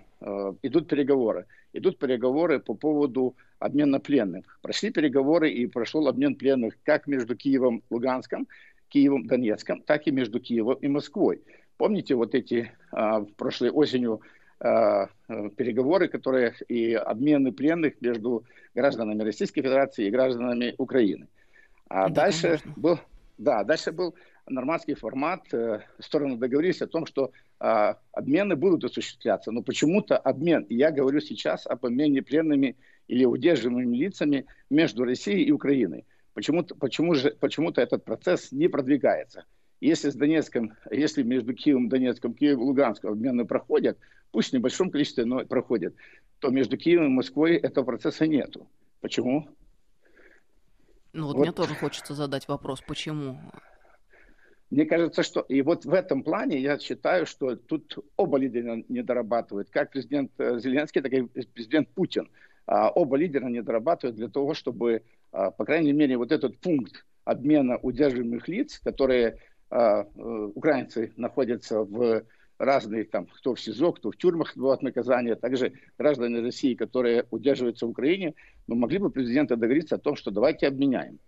идут 0.61 0.87
переговоры, 0.87 1.45
идут 1.73 1.97
переговоры 1.97 2.59
по 2.59 2.73
поводу 2.73 3.35
обмена 3.59 3.99
пленных. 3.99 4.59
Прошли 4.61 4.91
переговоры 4.91 5.51
и 5.51 5.67
прошел 5.67 6.07
обмен 6.07 6.35
пленных 6.35 6.75
как 6.83 7.07
между 7.07 7.35
Киевом, 7.35 7.83
Луганском, 7.89 8.47
Киевом, 8.89 9.25
Донецком, 9.25 9.81
так 9.81 10.07
и 10.07 10.11
между 10.11 10.39
Киевом 10.39 10.75
и 10.75 10.87
Москвой. 10.87 11.41
Помните 11.77 12.15
вот 12.15 12.35
эти 12.35 12.71
в 12.91 13.27
прошлой 13.37 13.71
осенью 13.71 14.21
переговоры, 14.59 16.07
которые 16.07 16.53
и 16.67 16.93
обмены 16.93 17.51
пленных 17.51 17.99
между 18.01 18.43
гражданами 18.75 19.23
Российской 19.23 19.61
Федерации 19.61 20.05
и 20.05 20.11
гражданами 20.11 20.75
Украины. 20.77 21.27
А 21.87 22.09
да, 22.09 22.23
дальше 22.23 22.41
конечно. 22.41 22.73
был, 22.75 22.99
да, 23.37 23.63
дальше 23.63 23.91
был 23.91 24.15
нормандский 24.47 24.95
формат. 24.95 25.53
Э, 25.53 25.81
стороны 25.99 26.37
договорились 26.37 26.81
о 26.81 26.87
том, 26.87 27.05
что 27.05 27.31
э, 27.59 27.93
обмены 28.11 28.55
будут 28.55 28.83
осуществляться, 28.83 29.51
но 29.51 29.61
почему-то 29.61 30.17
обмен, 30.17 30.65
я 30.69 30.91
говорю 30.91 31.19
сейчас 31.21 31.67
об 31.67 31.85
обмене 31.85 32.21
пленными 32.21 32.77
или 33.07 33.25
удерживаемыми 33.25 33.95
лицами 33.95 34.45
между 34.69 35.03
Россией 35.03 35.43
и 35.43 35.51
Украиной. 35.51 36.05
Почему-то, 36.33 36.75
почему 36.75 37.13
же, 37.15 37.31
почему-то 37.39 37.81
этот 37.81 38.05
процесс 38.05 38.51
не 38.51 38.67
продвигается. 38.67 39.45
Если 39.81 40.09
с 40.09 40.15
Донецком, 40.15 40.73
если 40.91 41.23
между 41.23 41.53
Киевом, 41.53 41.89
Донецком, 41.89 42.33
Киевом 42.33 42.63
Луганском 42.65 43.11
обмены 43.13 43.45
проходят, 43.45 43.97
пусть 44.31 44.51
в 44.51 44.53
небольшом 44.53 44.91
количестве, 44.91 45.25
но 45.25 45.45
проходят, 45.45 45.95
то 46.39 46.49
между 46.49 46.77
Киевом 46.77 47.07
и 47.07 47.09
Москвой 47.09 47.55
этого 47.55 47.83
процесса 47.83 48.27
нету. 48.27 48.67
Почему? 49.01 49.49
Ну 51.13 51.25
вот, 51.25 51.35
вот 51.35 51.41
мне 51.41 51.51
тоже 51.51 51.75
хочется 51.75 52.13
задать 52.13 52.47
вопрос, 52.47 52.81
почему? 52.81 53.41
Мне 54.71 54.85
кажется, 54.85 55.21
что 55.21 55.41
и 55.41 55.61
вот 55.61 55.83
в 55.83 55.93
этом 55.93 56.23
плане 56.23 56.57
я 56.57 56.79
считаю, 56.79 57.25
что 57.25 57.57
тут 57.57 57.97
оба 58.15 58.37
лидера 58.37 58.81
не 58.87 59.03
дорабатывают, 59.03 59.69
как 59.69 59.91
президент 59.91 60.31
э, 60.37 60.59
Зеленский, 60.59 61.01
так 61.01 61.11
и 61.11 61.23
президент 61.53 61.89
Путин. 61.89 62.29
А, 62.65 62.89
оба 62.89 63.17
лидера 63.17 63.47
не 63.47 63.61
дорабатывают 63.61 64.15
для 64.15 64.29
того, 64.29 64.53
чтобы, 64.53 65.03
а, 65.33 65.51
по 65.51 65.65
крайней 65.65 65.91
мере, 65.91 66.15
вот 66.15 66.31
этот 66.31 66.57
пункт 66.59 67.05
обмена 67.25 67.79
удерживаемых 67.79 68.47
лиц, 68.47 68.79
которые 68.79 69.39
а, 69.69 70.03
э, 70.03 70.51
украинцы 70.55 71.11
находятся 71.17 71.81
в 71.81 72.23
разных, 72.57 73.09
там, 73.09 73.25
кто 73.25 73.55
в 73.55 73.59
СИЗО, 73.59 73.91
кто 73.91 74.11
в 74.11 74.15
тюрьмах 74.15 74.51
отбывают 74.51 74.83
наказания, 74.83 75.35
также 75.35 75.73
граждане 75.97 76.39
России, 76.39 76.75
которые 76.75 77.25
удерживаются 77.29 77.87
в 77.87 77.89
Украине, 77.89 78.35
мы 78.67 78.75
могли 78.75 78.99
бы 78.99 79.09
президента 79.09 79.57
договориться 79.57 79.95
о 79.95 79.99
том, 79.99 80.15
что 80.15 80.31
давайте 80.31 80.67
обменяем. 80.67 81.19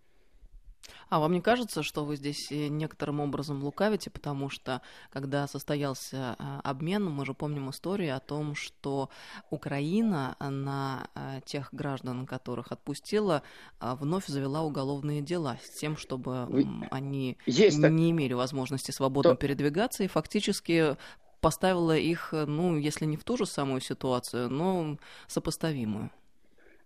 А 1.14 1.20
вам 1.20 1.32
не 1.32 1.42
кажется, 1.42 1.84
что 1.84 2.06
вы 2.06 2.16
здесь 2.16 2.52
э, 2.52 2.70
некоторым 2.70 3.20
образом 3.20 3.64
лукавите, 3.64 4.10
потому 4.10 4.50
что 4.50 4.82
когда 5.12 5.46
состоялся 5.48 6.36
а, 6.40 6.60
обмен, 6.64 7.06
мы 7.06 7.24
же 7.24 7.36
помним 7.36 7.70
историю 7.70 8.16
о 8.16 8.20
том, 8.20 8.56
что 8.56 9.12
Украина 9.52 10.36
на 10.40 11.08
а, 11.14 11.40
тех 11.42 11.72
граждан, 11.72 12.26
которых 12.26 12.72
отпустила, 12.72 13.44
а, 13.80 13.96
вновь 13.96 14.26
завела 14.26 14.64
уголовные 14.64 15.22
дела 15.22 15.60
с 15.64 15.78
тем, 15.80 15.98
чтобы 15.98 16.48
они 16.90 17.38
Есть 17.46 17.78
не 17.78 17.84
так... 17.84 17.92
имели 17.92 18.34
возможности 18.34 18.90
свободно 18.90 19.34
То... 19.34 19.38
передвигаться 19.38 20.04
и 20.04 20.08
фактически 20.08 20.98
поставила 21.42 21.96
их, 21.96 22.30
ну, 22.32 22.76
если 22.76 23.06
не 23.06 23.18
в 23.18 23.24
ту 23.24 23.38
же 23.38 23.46
самую 23.46 23.82
ситуацию, 23.82 24.50
но 24.50 24.98
сопоставимую. 25.28 26.10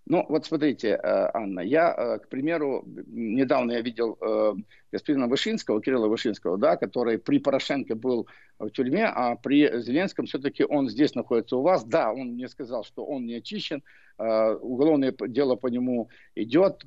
Ну, 0.10 0.26
вот 0.30 0.46
смотрите, 0.46 0.92
э, 0.92 1.30
Анна, 1.34 1.60
я, 1.60 1.94
э, 1.94 2.20
к 2.20 2.30
примеру, 2.30 2.86
недавно 3.08 3.74
я 3.74 3.82
видел 3.82 4.18
э, 4.22 4.54
господина 4.90 5.28
Вышинского, 5.28 5.82
Кирилла 5.82 6.08
Вышинского, 6.08 6.58
да, 6.58 6.78
который 6.78 7.18
при 7.18 7.40
Порошенко 7.40 7.94
был 7.96 8.26
в 8.58 8.70
тюрьме, 8.70 9.06
а 9.06 9.36
при 9.36 9.82
Зеленском 9.82 10.26
все-таки 10.26 10.64
он 10.64 10.88
здесь 10.88 11.14
находится 11.14 11.58
у 11.58 11.62
вас. 11.62 11.84
Да, 11.84 12.14
он 12.14 12.36
мне 12.36 12.48
сказал, 12.48 12.86
что 12.86 13.04
он 13.06 13.26
не 13.26 13.36
очищен, 13.36 13.84
уголовное 14.18 15.14
дело 15.28 15.58
по 15.58 15.68
нему 15.68 16.10
идет, 16.36 16.86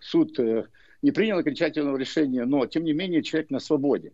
суд 0.00 0.38
не 1.02 1.12
принял 1.12 1.38
окончательного 1.38 1.96
решения, 1.96 2.44
но, 2.44 2.66
тем 2.66 2.84
не 2.84 2.92
менее, 2.92 3.22
человек 3.22 3.50
на 3.50 3.60
свободе. 3.60 4.12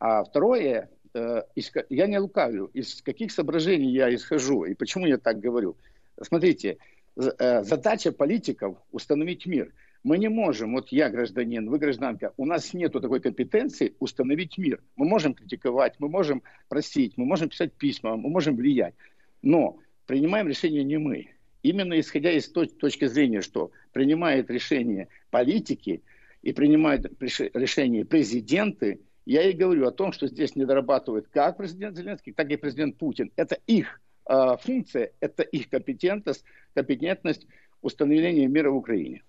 А 0.00 0.24
второе, 0.24 0.90
я 1.14 2.06
не 2.06 2.18
лукавлю, 2.18 2.66
из 2.74 3.00
каких 3.02 3.30
соображений 3.32 3.90
я 3.92 4.14
исхожу 4.14 4.64
и 4.64 4.74
почему 4.74 5.06
я 5.06 5.16
так 5.16 5.38
говорю. 5.38 5.76
Смотрите, 6.20 6.78
задача 7.16 8.12
политиков 8.12 8.76
установить 8.90 9.46
мир. 9.46 9.72
Мы 10.02 10.18
не 10.18 10.28
можем, 10.28 10.74
вот 10.74 10.88
я 10.90 11.08
гражданин, 11.08 11.70
вы 11.70 11.78
гражданка, 11.78 12.34
у 12.36 12.44
нас 12.44 12.74
нет 12.74 12.92
такой 12.92 13.20
компетенции 13.20 13.94
установить 14.00 14.58
мир. 14.58 14.82
Мы 14.96 15.06
можем 15.06 15.32
критиковать, 15.32 15.94
мы 15.98 16.08
можем 16.10 16.42
просить, 16.68 17.16
мы 17.16 17.24
можем 17.24 17.48
писать 17.48 17.72
письма, 17.72 18.16
мы 18.16 18.28
можем 18.28 18.56
влиять. 18.56 18.94
Но 19.40 19.78
принимаем 20.06 20.46
решение 20.46 20.84
не 20.84 20.98
мы. 20.98 21.28
Именно 21.62 21.98
исходя 21.98 22.30
из 22.32 22.50
точки 22.50 23.06
зрения, 23.06 23.40
что 23.40 23.70
принимают 23.92 24.50
решение 24.50 25.08
политики 25.30 26.02
и 26.42 26.52
принимают 26.52 27.06
решение 27.20 28.04
президенты, 28.04 29.00
я 29.24 29.48
и 29.48 29.54
говорю 29.54 29.86
о 29.86 29.90
том, 29.90 30.12
что 30.12 30.26
здесь 30.26 30.54
не 30.54 30.66
дорабатывает 30.66 31.28
как 31.28 31.56
президент 31.56 31.96
Зеленский, 31.96 32.34
так 32.34 32.50
и 32.50 32.56
президент 32.56 32.98
Путин. 32.98 33.32
Это 33.36 33.56
их 33.66 34.02
а, 34.26 34.56
функция, 34.56 35.12
это 35.20 35.42
их 35.42 35.68
компетентность, 35.68 36.44
компетентность 36.74 37.46
установления 37.82 38.46
мира 38.46 38.70
в 38.70 38.76
Украине. 38.76 39.22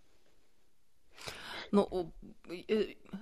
Ну, 1.72 2.14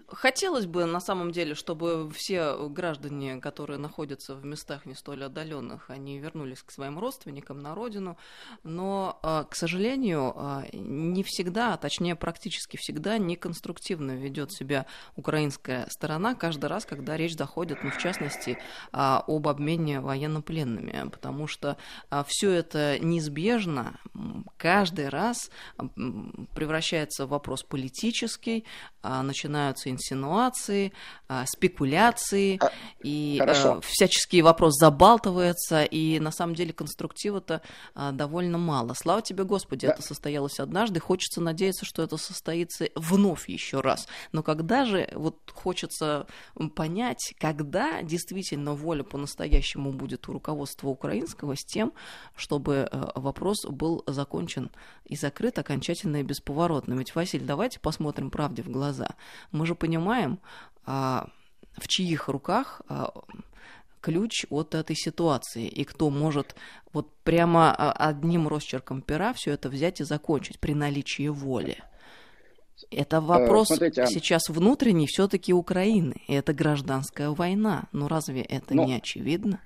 хотелось 0.08 0.66
бы 0.66 0.86
на 0.86 1.00
самом 1.00 1.32
деле, 1.32 1.56
чтобы 1.56 2.12
все 2.14 2.68
граждане, 2.70 3.38
которые 3.38 3.78
находятся 3.80 4.36
в 4.36 4.46
местах 4.46 4.86
не 4.86 4.96
столь 4.96 5.26
отдаленных, 5.26 5.90
они 5.90 6.20
вернулись 6.20 6.62
к 6.62 6.72
своим 6.72 7.00
родственникам 7.00 7.60
на 7.60 7.76
родину, 7.76 8.18
но, 8.64 9.20
а, 9.24 9.44
к 9.46 9.56
сожалению, 9.56 10.34
а, 10.36 10.66
не 10.74 11.24
всегда, 11.24 11.74
а 11.74 11.78
точнее 11.78 12.16
практически 12.16 12.78
всегда 12.78 13.18
неконструктивно 13.18 14.12
ведет 14.12 14.52
себя 14.52 14.86
украинская 15.16 15.88
сторона 15.90 16.36
каждый 16.36 16.66
раз, 16.66 16.86
когда 16.86 17.18
речь 17.18 17.36
заходит, 17.36 17.84
ну, 17.84 17.92
в 17.92 17.98
частности, 17.98 18.58
об 18.92 19.48
обмене 19.48 20.00
военнопленными, 20.00 21.10
потому 21.10 21.48
что 21.48 21.78
все 22.28 22.52
это 22.52 23.00
неизбежно. 23.00 24.00
Каждый 24.58 25.10
раз 25.10 25.50
превращается 26.56 27.26
в 27.26 27.30
вопрос 27.30 27.64
политический, 27.64 28.66
а, 29.02 29.13
начинаются 29.22 29.90
инсинуации, 29.90 30.94
а, 31.28 31.46
спекуляции, 31.46 32.60
а, 32.62 32.72
и 33.04 33.38
Хорошо. 33.40 33.82
всяческие 33.82 34.44
вопросы 34.44 34.80
забалтываются, 34.80 35.84
и 35.84 36.20
на 36.20 36.32
самом 36.32 36.56
деле 36.56 36.74
конструктива-то 36.74 37.62
довольно 38.14 38.58
мало. 38.58 38.94
Слава 38.94 39.22
тебе, 39.22 39.44
Господи, 39.44 39.88
да. 39.88 39.94
это 39.94 40.02
состоялось 40.02 40.60
однажды, 40.60 41.00
хочется 41.00 41.42
надеяться, 41.42 41.86
что 41.86 42.02
это 42.02 42.18
состоится 42.18 42.88
вновь 42.96 43.50
еще 43.50 43.82
раз. 43.82 44.08
Но 44.32 44.42
когда 44.44 44.86
же, 44.86 45.10
вот 45.14 45.38
хочется 45.54 46.28
понять, 46.76 47.34
когда 47.40 48.02
действительно 48.02 48.74
воля 48.74 49.04
по-настоящему 49.04 49.92
будет 49.92 50.28
у 50.30 50.34
руководства 50.34 50.88
украинского 50.90 51.56
с 51.56 51.64
тем, 51.66 51.94
чтобы 52.36 52.90
вопрос 53.16 53.66
был 53.66 54.04
закончен 54.08 54.72
и 55.06 55.16
закрыт 55.16 55.60
окончательно 55.60 56.18
и 56.18 56.24
бесповоротно. 56.24 56.94
Ведь, 56.94 57.16
Василий, 57.16 57.46
давайте 57.46 57.80
посмотрим 57.80 58.32
правде 58.32 58.64
в 58.64 58.70
глаза 58.70 59.03
глаза. 59.04 59.16
Мы 59.52 59.66
же 59.66 59.76
понимаем, 59.76 60.40
а, 60.86 61.28
в 61.78 61.88
чьих 61.88 62.28
руках 62.28 62.82
а, 62.88 63.12
ключ 64.02 64.46
от 64.50 64.76
этой 64.76 64.96
ситуации, 64.96 65.68
и 65.68 65.84
кто 65.84 66.10
может 66.10 66.56
вот 66.92 67.14
прямо 67.24 67.74
а, 67.74 67.92
одним 67.92 68.48
росчерком 68.48 69.02
пера 69.02 69.34
все 69.34 69.52
это 69.52 69.70
взять 69.70 70.02
и 70.02 70.04
закончить 70.04 70.60
при 70.60 70.74
наличии 70.74 71.28
воли. 71.30 71.78
Это 72.92 73.22
вопрос 73.22 73.68
Смотрите, 73.68 74.08
сейчас 74.08 74.50
внутренний 74.50 75.08
все-таки 75.08 75.54
Украины, 75.54 76.16
и 76.28 76.34
это 76.34 76.54
гражданская 76.54 77.30
война. 77.30 77.84
Ну 77.92 78.08
разве 78.08 78.42
это 78.42 78.76
Но... 78.76 78.86
не 78.86 78.96
очевидно? 78.96 79.62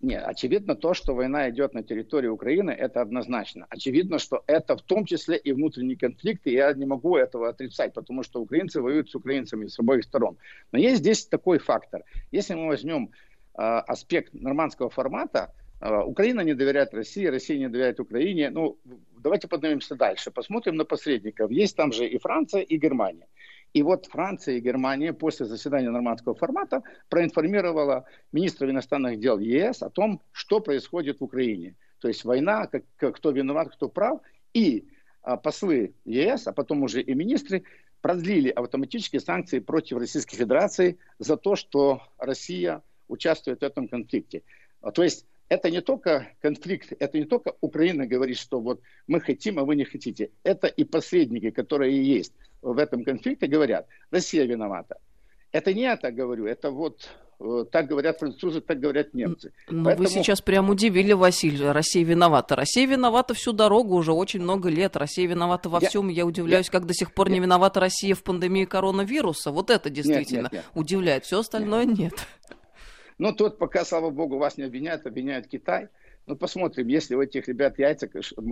Нет, 0.00 0.22
очевидно 0.24 0.76
то, 0.76 0.94
что 0.94 1.12
война 1.12 1.50
идет 1.50 1.74
на 1.74 1.82
территории 1.82 2.28
Украины, 2.28 2.70
это 2.70 3.00
однозначно. 3.00 3.66
Очевидно, 3.68 4.20
что 4.20 4.44
это 4.46 4.76
в 4.76 4.82
том 4.82 5.04
числе 5.04 5.36
и 5.36 5.52
внутренний 5.52 5.96
конфликт, 5.96 6.46
и 6.46 6.52
я 6.52 6.72
не 6.72 6.86
могу 6.86 7.16
этого 7.16 7.48
отрицать, 7.48 7.94
потому 7.94 8.22
что 8.22 8.40
украинцы 8.40 8.80
воюют 8.80 9.10
с 9.10 9.16
украинцами 9.16 9.66
с 9.66 9.76
обоих 9.80 10.04
сторон. 10.04 10.36
Но 10.70 10.78
есть 10.78 10.98
здесь 10.98 11.26
такой 11.26 11.58
фактор. 11.58 12.04
Если 12.30 12.54
мы 12.54 12.68
возьмем 12.68 13.10
э, 13.54 13.60
аспект 13.60 14.32
нормандского 14.34 14.88
формата, 14.88 15.52
э, 15.80 15.92
Украина 16.02 16.42
не 16.42 16.54
доверяет 16.54 16.94
России, 16.94 17.26
Россия 17.26 17.58
не 17.58 17.68
доверяет 17.68 17.98
Украине. 17.98 18.50
Ну, 18.50 18.78
давайте 19.18 19.48
поднимемся 19.48 19.96
дальше, 19.96 20.30
посмотрим 20.30 20.76
на 20.76 20.84
посредников. 20.84 21.50
Есть 21.50 21.74
там 21.76 21.92
же 21.92 22.06
и 22.06 22.18
Франция, 22.18 22.60
и 22.60 22.76
Германия. 22.76 23.26
И 23.74 23.82
вот 23.82 24.06
Франция 24.06 24.56
и 24.56 24.60
Германия 24.60 25.12
после 25.12 25.46
заседания 25.46 25.90
нормандского 25.90 26.34
формата 26.34 26.82
проинформировала 27.08 28.04
министров 28.32 28.70
иностранных 28.70 29.20
дел 29.20 29.38
ЕС 29.38 29.82
о 29.82 29.90
том, 29.90 30.22
что 30.32 30.60
происходит 30.60 31.20
в 31.20 31.24
Украине. 31.24 31.76
То 32.00 32.08
есть 32.08 32.24
война, 32.24 32.66
как, 32.66 32.84
кто 33.16 33.30
виноват, 33.30 33.72
кто 33.72 33.88
прав. 33.88 34.20
И 34.54 34.88
а, 35.22 35.36
послы 35.36 35.94
ЕС, 36.04 36.46
а 36.46 36.52
потом 36.52 36.82
уже 36.82 37.02
и 37.02 37.14
министры, 37.14 37.64
продлили 38.00 38.48
автоматические 38.48 39.20
санкции 39.20 39.58
против 39.58 39.98
Российской 39.98 40.36
Федерации 40.36 40.98
за 41.18 41.36
то, 41.36 41.56
что 41.56 42.02
Россия 42.16 42.82
участвует 43.08 43.60
в 43.60 43.64
этом 43.64 43.88
конфликте. 43.88 44.42
То 44.94 45.02
есть 45.02 45.26
это 45.48 45.70
не 45.70 45.80
только 45.80 46.28
конфликт, 46.40 46.92
это 46.98 47.18
не 47.18 47.24
только 47.24 47.54
Украина 47.60 48.06
говорит, 48.06 48.38
что 48.38 48.60
вот 48.60 48.80
мы 49.06 49.20
хотим, 49.20 49.58
а 49.58 49.64
вы 49.64 49.76
не 49.76 49.84
хотите. 49.84 50.30
Это 50.44 50.66
и 50.66 50.84
посредники, 50.84 51.50
которые 51.50 52.02
есть 52.02 52.32
в 52.62 52.78
этом 52.78 53.04
конфликте, 53.04 53.46
говорят, 53.46 53.86
Россия 54.10 54.44
виновата. 54.44 54.96
Это 55.52 55.72
не 55.72 55.82
я 55.82 55.96
так 55.96 56.14
говорю, 56.14 56.46
это 56.46 56.70
вот 56.70 57.08
э, 57.40 57.64
так 57.72 57.86
говорят 57.86 58.18
французы, 58.18 58.60
так 58.60 58.80
говорят 58.80 59.14
немцы. 59.14 59.52
Но 59.68 59.84
Поэтому... 59.84 60.08
вы 60.08 60.14
сейчас 60.14 60.42
прям 60.42 60.68
удивили, 60.68 61.12
Василий. 61.12 61.70
Россия 61.70 62.04
виновата. 62.04 62.54
Россия 62.54 62.86
виновата 62.86 63.32
всю 63.32 63.52
дорогу 63.52 63.94
уже 63.94 64.12
очень 64.12 64.42
много 64.42 64.68
лет. 64.68 64.96
Россия 64.96 65.26
виновата 65.26 65.70
во 65.70 65.78
я... 65.80 65.88
всем. 65.88 66.08
Я 66.08 66.26
удивляюсь, 66.26 66.66
я... 66.66 66.72
как 66.72 66.86
до 66.86 66.92
сих 66.92 67.14
пор 67.14 67.28
я... 67.28 67.34
не 67.34 67.40
виновата 67.40 67.80
Россия 67.80 68.14
в 68.14 68.22
пандемии 68.22 68.66
коронавируса. 68.66 69.50
Вот 69.50 69.70
это 69.70 69.88
действительно 69.88 70.42
нет, 70.42 70.52
нет, 70.52 70.64
нет. 70.64 70.64
удивляет. 70.74 71.24
Все 71.24 71.38
остальное 71.38 71.86
нет. 71.86 71.98
нет. 71.98 72.14
Но 73.16 73.32
тут 73.32 73.58
пока, 73.58 73.84
слава 73.84 74.10
богу, 74.10 74.38
вас 74.38 74.58
не 74.58 74.64
обвиняют, 74.64 75.06
обвиняют 75.06 75.48
Китай. 75.48 75.88
Ну, 76.28 76.36
посмотрим, 76.36 76.88
если 76.88 77.14
у 77.14 77.22
этих 77.22 77.48
ребят 77.48 77.78
яйца, 77.78 78.06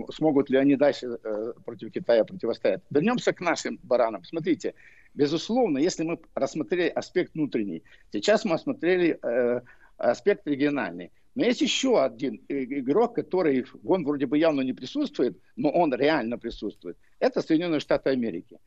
смогут 0.09 0.49
ли 0.49 0.57
они 0.57 0.75
дальше 0.75 1.19
э, 1.23 1.53
против 1.63 1.91
Китая 1.91 2.25
противостоять. 2.25 2.81
Вернемся 2.89 3.33
к 3.33 3.39
нашим 3.39 3.79
баранам. 3.83 4.23
Смотрите, 4.23 4.73
безусловно, 5.13 5.77
если 5.77 6.03
мы 6.03 6.19
рассмотрели 6.33 6.89
аспект 6.89 7.35
внутренний, 7.35 7.83
сейчас 8.11 8.45
мы 8.45 8.55
осмотрели 8.55 9.19
э, 9.21 9.61
аспект 9.97 10.47
региональный. 10.47 11.11
Но 11.35 11.45
есть 11.45 11.61
еще 11.61 12.03
один 12.03 12.41
игрок, 12.49 13.13
который, 13.13 13.63
он 13.85 14.03
вроде 14.03 14.25
бы 14.25 14.39
явно 14.39 14.61
не 14.61 14.73
присутствует, 14.73 15.37
но 15.55 15.69
он 15.69 15.93
реально 15.93 16.39
присутствует. 16.39 16.97
Это 17.19 17.43
Соединенные 17.43 17.79
Штаты 17.79 18.09
Америки, 18.09 18.57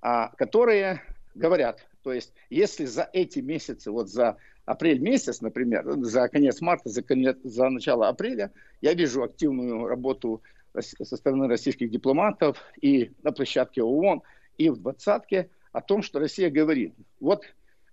а, 0.00 0.30
которые 0.30 1.00
говорят, 1.36 1.86
то 2.02 2.12
есть 2.12 2.32
если 2.50 2.86
за 2.86 3.08
эти 3.12 3.38
месяцы, 3.38 3.92
вот 3.92 4.08
за 4.08 4.36
апрель 4.68 5.00
месяц, 5.00 5.40
например, 5.40 5.84
за 6.02 6.28
конец 6.28 6.60
марта, 6.60 6.90
за, 6.90 7.02
конец, 7.02 7.38
за 7.42 7.70
начало 7.70 8.08
апреля, 8.08 8.52
я 8.82 8.92
вижу 8.92 9.22
активную 9.22 9.86
работу 9.86 10.42
со 10.78 11.16
стороны 11.16 11.48
российских 11.48 11.90
дипломатов 11.90 12.58
и 12.82 13.10
на 13.22 13.32
площадке 13.32 13.82
ООН, 13.82 14.22
и 14.58 14.68
в 14.68 14.76
двадцатке 14.76 15.48
о 15.72 15.80
том, 15.80 16.02
что 16.02 16.18
Россия 16.18 16.50
говорит, 16.50 16.92
вот 17.18 17.44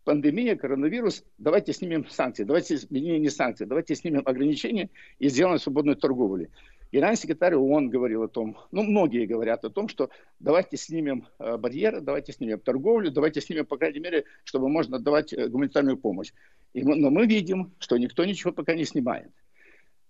пандемия, 0.04 0.58
коронавирус, 0.58 1.24
давайте 1.38 1.72
снимем 1.72 2.08
санкции, 2.10 2.44
давайте, 2.44 2.78
не, 2.90 3.20
не 3.20 3.30
санкции, 3.30 3.64
давайте 3.64 3.96
снимем 3.96 4.24
ограничения 4.26 4.90
и 5.18 5.30
сделаем 5.30 5.60
свободную 5.60 5.96
торговлю. 5.96 6.50
Генеральный 6.96 7.18
секретарь 7.18 7.56
ООН 7.56 7.90
говорил 7.90 8.24
о 8.24 8.30
том, 8.30 8.58
ну, 8.72 8.82
многие 8.82 9.26
говорят 9.26 9.66
о 9.66 9.70
том, 9.70 9.90
что 9.90 10.10
давайте 10.40 10.78
снимем 10.78 11.28
э, 11.40 11.58
барьеры, 11.58 12.00
давайте 12.00 12.32
снимем 12.32 12.58
торговлю, 12.58 13.12
давайте 13.12 13.42
снимем, 13.42 13.66
по 13.66 13.76
крайней 13.76 14.00
мере, 14.00 14.24
чтобы 14.46 14.70
можно 14.70 14.98
давать 14.98 15.34
э, 15.34 15.50
гуманитарную 15.50 15.98
помощь. 15.98 16.32
И 16.72 16.84
мы, 16.84 16.96
но 16.96 17.10
мы 17.10 17.26
видим, 17.26 17.74
что 17.80 17.98
никто 17.98 18.24
ничего 18.24 18.54
пока 18.54 18.76
не 18.76 18.86
снимает. 18.86 19.30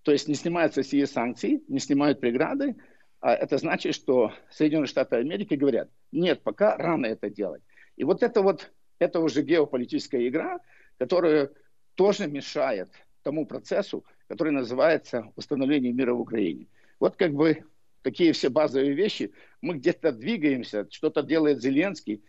То 0.04 0.12
есть 0.12 0.28
не 0.28 0.36
снимаются 0.36 0.84
все 0.84 1.08
санкции, 1.08 1.64
не 1.68 1.80
снимают 1.80 2.20
преграды, 2.20 2.76
а 3.20 3.34
это 3.34 3.58
значит, 3.58 3.96
что 3.96 4.32
Соединенные 4.52 4.86
Штаты 4.86 5.16
Америки 5.16 5.56
говорят, 5.56 5.90
нет, 6.12 6.44
пока 6.44 6.78
рано 6.78 7.08
это 7.08 7.32
делать. 7.32 7.64
И 7.96 8.04
вот 8.04 8.22
это 8.22 8.44
вот, 8.44 8.72
это 9.00 9.22
уже 9.22 9.42
геополитическая 9.42 10.28
игра, 10.28 10.60
которая 11.00 11.50
тоже 11.96 12.28
мешает 12.28 12.90
тому 13.24 13.48
процессу, 13.48 14.06
который 14.28 14.54
называется 14.54 15.32
установление 15.36 15.92
мира 15.92 16.14
в 16.14 16.22
Украине. 16.22 16.68
Вот 17.00 17.16
как 17.16 17.34
бы 17.34 17.64
такие 18.02 18.34
все 18.34 18.50
базовые 18.50 18.94
вещи. 18.94 19.34
Мы 19.62 19.76
где-то 19.76 20.12
двигаемся, 20.12 20.88
что-то 20.92 21.24
делает 21.24 21.62
Зеленский, 21.62 22.24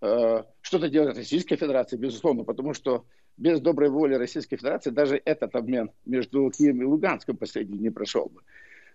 э, 0.00 0.42
что-то 0.60 0.88
делает 0.88 1.16
Российская 1.16 1.56
Федерация, 1.56 1.98
безусловно, 1.98 2.44
потому 2.44 2.74
что 2.74 3.06
без 3.36 3.60
доброй 3.60 3.88
воли 3.88 4.14
Российской 4.14 4.56
Федерации 4.56 4.90
даже 4.90 5.20
этот 5.24 5.54
обмен 5.54 5.90
между 6.04 6.50
Киевом 6.50 6.82
и 6.82 6.84
Луганском 6.84 7.36
последний 7.36 7.78
не 7.78 7.90
прошел 7.90 8.26
бы. 8.26 8.42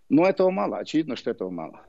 Но 0.10 0.26
этого 0.26 0.52
мало, 0.52 0.78
очевидно, 0.78 1.16
что 1.16 1.32
этого 1.32 1.50
мало. 1.50 1.82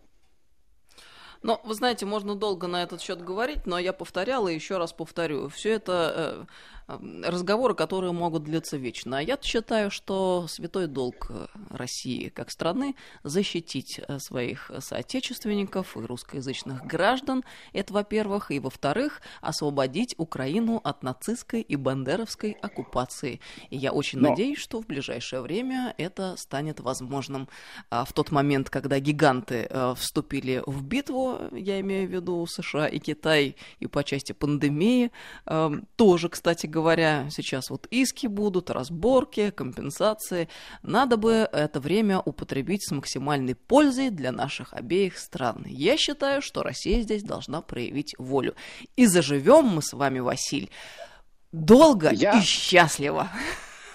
Ну, 1.42 1.60
вы 1.64 1.74
знаете, 1.74 2.04
можно 2.04 2.34
долго 2.34 2.66
на 2.66 2.82
этот 2.82 3.00
счет 3.00 3.22
говорить, 3.22 3.66
но 3.66 3.78
я 3.78 3.92
повторяла 3.92 4.48
и 4.48 4.54
еще 4.54 4.78
раз 4.78 4.92
повторю. 4.92 5.48
Все 5.48 5.70
это 5.70 6.46
э, 6.46 6.46
разговоры, 6.88 7.74
которые 7.74 8.12
могут 8.12 8.44
длиться 8.44 8.78
вечно. 8.78 9.18
А 9.18 9.22
я 9.22 9.38
считаю, 9.40 9.90
что 9.90 10.46
святой 10.48 10.86
долг 10.86 11.26
э, 11.28 11.46
России 11.70 12.28
как 12.30 12.50
страны 12.50 12.94
защитить 13.22 14.00
э, 14.00 14.18
своих 14.18 14.70
соотечественников 14.78 15.96
и 15.96 16.00
русскоязычных 16.00 16.86
граждан. 16.86 17.44
Это, 17.74 17.92
во-первых. 17.92 18.50
И, 18.50 18.58
во-вторых, 18.58 19.20
освободить 19.42 20.14
Украину 20.16 20.80
от 20.82 21.02
нацистской 21.02 21.60
и 21.60 21.76
бандеровской 21.76 22.52
оккупации. 22.52 23.40
И 23.68 23.76
я 23.76 23.92
очень 23.92 24.20
но... 24.20 24.30
надеюсь, 24.30 24.58
что 24.58 24.80
в 24.80 24.86
ближайшее 24.86 25.42
время 25.42 25.94
это 25.98 26.36
станет 26.36 26.80
возможным. 26.80 27.48
А 27.90 28.06
в 28.06 28.14
тот 28.14 28.30
момент, 28.30 28.70
когда 28.70 28.98
гиганты 28.98 29.68
вступили 29.96 30.62
в 30.66 30.82
битву, 30.82 31.38
я 31.52 31.80
имею 31.80 32.08
в 32.08 32.12
виду 32.12 32.46
США 32.46 32.86
и 32.88 32.98
Китай, 32.98 33.56
и 33.78 33.86
по 33.86 34.02
части 34.02 34.32
пандемии. 34.32 35.10
Тоже, 35.96 36.28
кстати 36.28 36.66
говоря, 36.66 36.77
сейчас 37.30 37.70
вот 37.70 37.86
иски 37.90 38.26
будут, 38.26 38.70
разборки, 38.70 39.50
компенсации. 39.50 40.48
Надо 40.82 41.16
бы 41.16 41.48
это 41.52 41.80
время 41.80 42.20
употребить 42.20 42.86
с 42.86 42.92
максимальной 42.92 43.54
пользой 43.54 44.10
для 44.10 44.32
наших 44.32 44.72
обеих 44.72 45.18
стран. 45.18 45.64
Я 45.66 45.96
считаю, 45.96 46.42
что 46.42 46.62
Россия 46.62 47.02
здесь 47.02 47.22
должна 47.22 47.62
проявить 47.62 48.14
волю. 48.18 48.54
И 48.96 49.06
заживем 49.06 49.66
мы 49.66 49.82
с 49.82 49.92
вами, 49.92 50.20
Василь, 50.20 50.70
долго 51.52 52.10
я... 52.10 52.38
и 52.38 52.42
счастливо. 52.42 53.28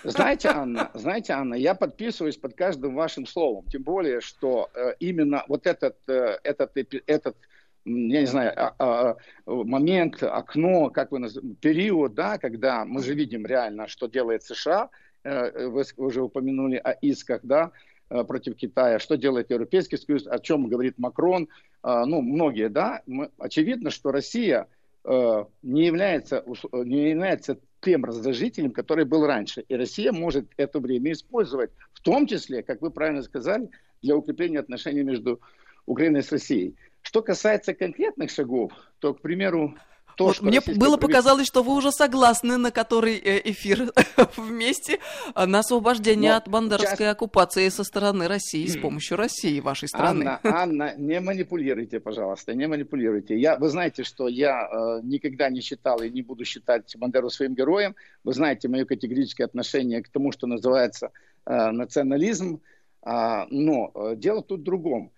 Знаете, 0.04 0.50
Анна, 0.54 0.92
знаете, 0.94 1.34
Анна, 1.34 1.56
я 1.56 1.76
подписываюсь 1.76 2.38
под 2.38 2.56
каждым 2.56 2.96
вашим 2.96 3.26
словом, 3.26 3.66
тем 3.66 3.84
более, 3.84 4.22
что 4.22 4.70
э, 4.74 4.94
именно 5.00 5.44
вот 5.48 5.66
этот, 5.68 5.98
э, 6.08 6.38
этот, 6.44 6.72
этот 7.08 7.38
я 7.86 8.22
не 8.22 8.26
знаю, 8.26 8.54
а, 8.56 8.76
а, 8.80 9.16
момент, 9.46 10.24
окно, 10.24 10.90
как 10.90 11.12
вы 11.12 11.20
называете, 11.20 11.56
период, 11.60 12.14
да, 12.14 12.38
когда 12.38 12.86
мы 12.86 13.04
же 13.04 13.14
видим 13.14 13.46
реально, 13.46 13.88
что 13.88 14.08
делает 14.08 14.44
США, 14.44 14.90
э, 15.24 15.68
вы 15.68 15.84
уже 15.98 16.22
упомянули 16.22 16.78
о 16.78 16.92
исках, 16.92 17.42
да, 17.44 17.72
э, 18.10 18.24
против 18.24 18.56
Китая, 18.56 19.00
что 19.00 19.18
делает 19.18 19.52
Европейский 19.52 19.98
Союз, 19.98 20.28
о 20.28 20.40
чем 20.40 20.68
говорит 20.68 20.98
Макрон, 20.98 21.50
э, 21.84 22.04
ну, 22.06 22.22
многие, 22.22 22.70
да, 22.70 23.02
очевидно, 23.38 23.90
что 23.90 24.12
Россия 24.12 24.68
э, 25.04 25.46
не 25.62 25.86
является, 25.86 26.46
не 26.72 27.10
является 27.10 27.58
тем 27.82 28.06
раздражителем, 28.06 28.72
который 28.72 29.04
был 29.04 29.26
раньше. 29.26 29.66
И 29.68 29.76
Россия 29.76 30.14
может 30.14 30.46
это 30.56 30.80
время 30.80 31.12
использовать, 31.12 31.72
в 31.92 32.02
том 32.02 32.28
числе, 32.28 32.64
как 32.64 32.82
вы 32.82 32.92
правильно 32.92 33.24
сказали, 33.24 33.70
для 34.02 34.16
укрепления 34.16 34.60
отношений 34.60 35.04
между 35.04 35.42
Украиной 35.86 36.22
и 36.22 36.32
Россией. 36.32 36.76
Что 37.04 37.22
касается 37.22 37.74
конкретных 37.74 38.32
шагов, 38.32 38.72
то, 39.00 39.14
к 39.14 39.22
примеру, 39.22 39.76
то, 40.16 40.26
вот 40.28 40.42
мне 40.42 40.62
было 40.62 40.98
показалось, 40.98 41.48
что 41.48 41.64
вы 41.64 41.74
уже 41.76 41.92
согласны 41.92 42.58
на 42.58 42.72
который 42.72 43.18
э, 43.18 43.42
эфир 43.52 43.92
вместе 44.38 45.00
а, 45.34 45.46
на 45.46 45.60
освобождение 45.60 46.32
Но 46.32 46.38
от 46.38 46.48
бандеровской 46.48 46.98
часть... 46.98 47.16
оккупации 47.16 47.68
со 47.70 47.84
стороны 47.84 48.28
России 48.28 48.66
с 48.68 48.78
помощью 48.78 49.18
России, 49.18 49.60
вашей 49.60 49.88
страны. 49.88 50.24
Анна, 50.24 50.40
Анна, 50.44 50.96
не 50.98 51.20
манипулируйте, 51.20 52.00
пожалуйста, 52.00 52.54
не 52.54 52.68
манипулируйте. 52.68 53.38
Я, 53.38 53.58
вы 53.58 53.70
знаете, 53.70 54.04
что 54.04 54.28
я 54.28 54.70
э, 54.72 55.00
никогда 55.04 55.50
не 55.50 55.62
считал 55.62 56.02
и 56.02 56.10
не 56.10 56.22
буду 56.22 56.46
считать 56.46 56.96
Бандеру 56.98 57.30
своим 57.30 57.54
героем. 57.54 57.96
Вы 58.24 58.34
знаете 58.34 58.68
мое 58.68 58.86
категорическое 58.86 59.46
отношение 59.46 60.02
к 60.02 60.10
тому, 60.10 60.32
что 60.32 60.48
называется 60.48 61.12
э, 61.46 61.72
национализм. 61.72 62.62
Э, 63.06 63.46
но 63.50 63.92
э, 63.94 64.16
дело 64.16 64.42
тут 64.42 64.62
в 64.62 64.64
другом. 64.64 65.12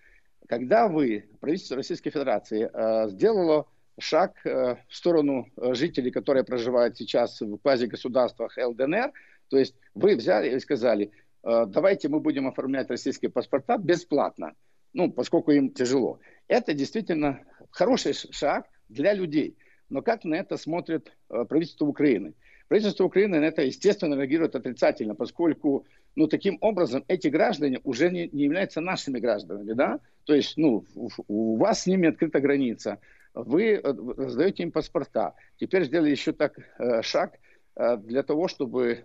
Когда 0.48 0.88
вы, 0.88 1.28
правительство 1.40 1.76
Российской 1.76 2.10
Федерации, 2.10 2.70
э, 2.72 3.08
сделало 3.08 3.66
шаг 3.98 4.34
э, 4.44 4.76
в 4.88 4.94
сторону 4.94 5.48
э, 5.56 5.74
жителей, 5.74 6.10
которые 6.10 6.44
проживают 6.44 6.96
сейчас 6.96 7.40
в 7.40 7.58
квазигосударствах 7.58 8.56
ЛДНР. 8.56 9.12
То 9.48 9.58
есть 9.58 9.74
вы 9.94 10.16
взяли 10.16 10.54
и 10.54 10.60
сказали, 10.60 11.12
давайте 11.44 12.08
мы 12.08 12.18
будем 12.18 12.48
оформлять 12.48 12.90
российские 12.90 13.30
паспорта 13.30 13.78
бесплатно, 13.78 14.54
ну, 14.92 15.12
поскольку 15.12 15.52
им 15.52 15.70
тяжело. 15.70 16.18
Это 16.48 16.74
действительно 16.74 17.42
хороший 17.70 18.12
шаг 18.12 18.66
для 18.88 19.12
людей. 19.14 19.56
Но 19.88 20.02
как 20.02 20.24
на 20.24 20.34
это 20.34 20.56
смотрит 20.56 21.16
правительство 21.28 21.84
Украины? 21.84 22.34
Правительство 22.66 23.04
Украины 23.04 23.38
на 23.38 23.44
это, 23.44 23.62
естественно, 23.62 24.16
реагирует 24.16 24.56
отрицательно, 24.56 25.14
поскольку, 25.14 25.86
ну, 26.16 26.26
таким 26.28 26.56
образом 26.62 27.04
эти 27.08 27.28
граждане 27.28 27.80
уже 27.84 28.10
не, 28.10 28.28
не 28.32 28.44
являются 28.44 28.80
нашими 28.80 29.20
гражданами, 29.20 29.74
да? 29.74 30.00
То 30.24 30.34
есть, 30.34 30.56
ну, 30.56 30.84
у 31.28 31.56
вас 31.56 31.82
с 31.82 31.86
ними 31.86 32.08
открыта 32.08 32.40
граница, 32.40 32.98
вы 33.34 33.74
э, 33.74 33.80
раздаете 33.82 34.62
им 34.62 34.72
паспорта. 34.72 35.34
Теперь 35.60 35.84
сделали 35.84 36.10
еще 36.10 36.32
так 36.32 36.58
э, 36.58 37.02
шаг 37.02 37.38
э, 37.76 37.98
для 37.98 38.22
того, 38.22 38.48
чтобы 38.48 39.04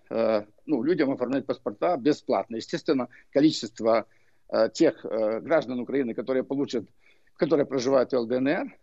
ну, 0.65 0.83
людям 0.83 1.11
оформлять 1.11 1.45
паспорта 1.45 1.97
бесплатно. 1.97 2.55
Естественно, 2.55 3.09
количество 3.31 4.05
тех 4.73 5.05
граждан 5.05 5.79
Украины, 5.79 6.13
которые 6.13 6.43
получат, 6.43 6.85
которые 7.35 7.65
проживают 7.65 8.11
в 8.11 8.17
ЛДНР 8.17 8.77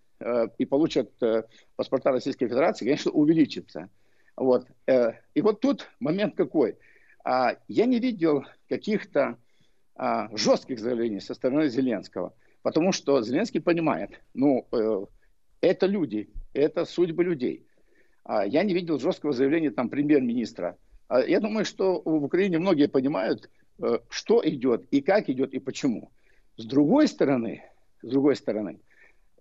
и 0.59 0.65
получат 0.67 1.11
паспорта 1.77 2.11
Российской 2.11 2.49
Федерации, 2.49 2.85
конечно, 2.85 3.13
увеличится. 3.13 3.89
Вот. 4.39 4.67
Э, 4.87 5.15
и 5.35 5.43
вот 5.43 5.61
тут 5.61 5.91
момент 6.01 6.37
какой. 6.37 6.77
А, 7.31 7.59
я 7.69 7.85
не 7.85 7.99
видел 7.99 8.47
каких-то 8.71 9.37
а, 9.95 10.35
жестких 10.35 10.79
заявлений 10.79 11.21
со 11.21 11.35
стороны 11.35 11.69
Зеленского, 11.69 12.33
потому 12.63 12.91
что 12.91 13.21
Зеленский 13.21 13.61
понимает, 13.61 14.23
ну, 14.33 14.67
э, 14.73 15.05
это 15.61 15.85
люди, 15.85 16.31
это 16.55 16.87
судьбы 16.87 17.25
людей. 17.25 17.67
А, 18.25 18.47
я 18.47 18.63
не 18.63 18.73
видел 18.73 18.99
жесткого 18.99 19.35
заявления 19.35 19.71
там 19.71 19.91
премьер-министра. 19.91 20.79
Я 21.27 21.41
думаю, 21.41 21.67
что 21.67 22.01
в 22.03 22.25
Украине 22.25 22.59
многие 22.59 22.89
понимают, 22.89 23.51
э, 23.79 23.99
что 24.09 24.41
идет 24.43 24.87
и 24.91 25.03
как 25.03 25.29
идет 25.29 25.53
и 25.53 25.59
почему. 25.59 26.11
С 26.57 26.65
другой 26.65 27.09
стороны, 27.09 27.63
с 28.01 28.09
другой 28.09 28.37
стороны, 28.37 28.81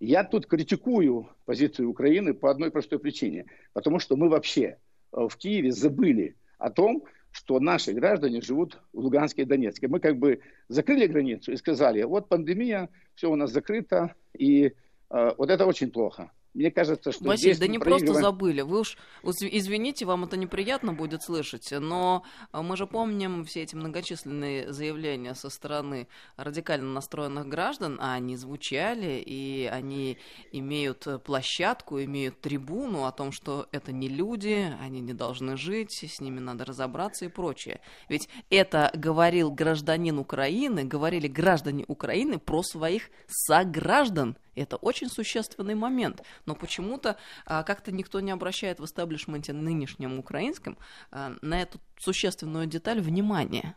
я 0.02 0.26
тут 0.26 0.46
критикую 0.46 1.30
позицию 1.46 1.90
Украины 1.90 2.34
по 2.34 2.52
одной 2.52 2.70
простой 2.70 3.00
причине. 3.00 3.46
Потому 3.72 4.00
что 4.00 4.18
мы 4.18 4.28
вообще 4.28 4.64
э, 4.66 4.76
в 5.14 5.38
Киеве 5.38 5.72
забыли 5.72 6.36
о 6.58 6.70
том, 6.70 7.06
что 7.38 7.60
наши 7.60 7.94
граждане 7.94 8.42
живут 8.42 8.80
в 8.94 9.00
Луганске 9.00 9.44
и 9.44 9.46
Донецке. 9.46 9.88
Мы 9.88 10.00
как 10.00 10.18
бы 10.18 10.42
закрыли 10.70 11.06
границу 11.06 11.52
и 11.52 11.56
сказали, 11.56 12.02
вот 12.02 12.30
пандемия, 12.30 12.90
все 13.14 13.30
у 13.30 13.36
нас 13.36 13.52
закрыто, 13.52 14.16
и 14.34 14.74
э, 15.12 15.32
вот 15.38 15.52
это 15.52 15.68
очень 15.68 15.92
плохо. 15.92 16.32
Мне 16.58 16.72
кажется, 16.72 17.12
что 17.12 17.24
Василий, 17.24 17.54
здесь 17.54 17.60
да 17.60 17.68
не 17.68 17.78
проигрываем... 17.78 18.08
просто 18.08 18.22
забыли. 18.22 18.62
Вы 18.62 18.80
уж 18.80 18.98
извините, 19.24 20.06
вам 20.06 20.24
это 20.24 20.38
неприятно 20.38 20.92
будет 20.92 21.22
слышать, 21.22 21.72
но 21.72 22.24
мы 22.52 22.76
же 22.78 22.88
помним 22.88 23.46
все 23.46 23.62
эти 23.62 23.76
многочисленные 23.76 24.74
заявления 24.74 25.36
со 25.36 25.52
стороны 25.52 26.08
радикально 26.36 26.92
настроенных 26.94 27.48
граждан, 27.48 28.00
а 28.02 28.16
они 28.16 28.36
звучали, 28.38 29.22
и 29.24 29.70
они 29.72 30.18
имеют 30.52 31.06
площадку, 31.24 32.02
имеют 32.02 32.42
трибуну 32.42 33.06
о 33.06 33.12
том, 33.12 33.32
что 33.32 33.68
это 33.72 33.92
не 33.92 34.10
люди, 34.10 34.74
они 34.82 35.00
не 35.00 35.14
должны 35.14 35.58
жить, 35.58 36.04
с 36.12 36.20
ними 36.20 36.40
надо 36.40 36.66
разобраться 36.66 37.26
и 37.26 37.28
прочее. 37.28 37.82
Ведь 38.10 38.30
это 38.50 38.90
говорил 38.96 39.52
гражданин 39.52 40.18
Украины, 40.18 40.86
говорили 40.86 41.28
граждане 41.28 41.86
Украины 41.88 42.40
про 42.40 42.64
своих 42.64 43.12
сограждан, 43.28 44.38
это 44.62 44.78
очень 44.78 45.10
существенный 45.10 45.76
момент. 45.76 46.24
Но 46.46 46.56
почему-то 46.56 47.18
а, 47.46 47.64
как-то 47.64 47.92
никто 47.92 48.20
не 48.20 48.32
обращает 48.32 48.80
в 48.80 48.86
истеблишменте 48.86 49.54
нынешнем 49.54 50.20
украинском 50.20 50.78
а, 51.12 51.36
на 51.42 51.62
эту 51.62 51.80
существенную 51.98 52.68
деталь 52.68 53.02
внимания. 53.02 53.76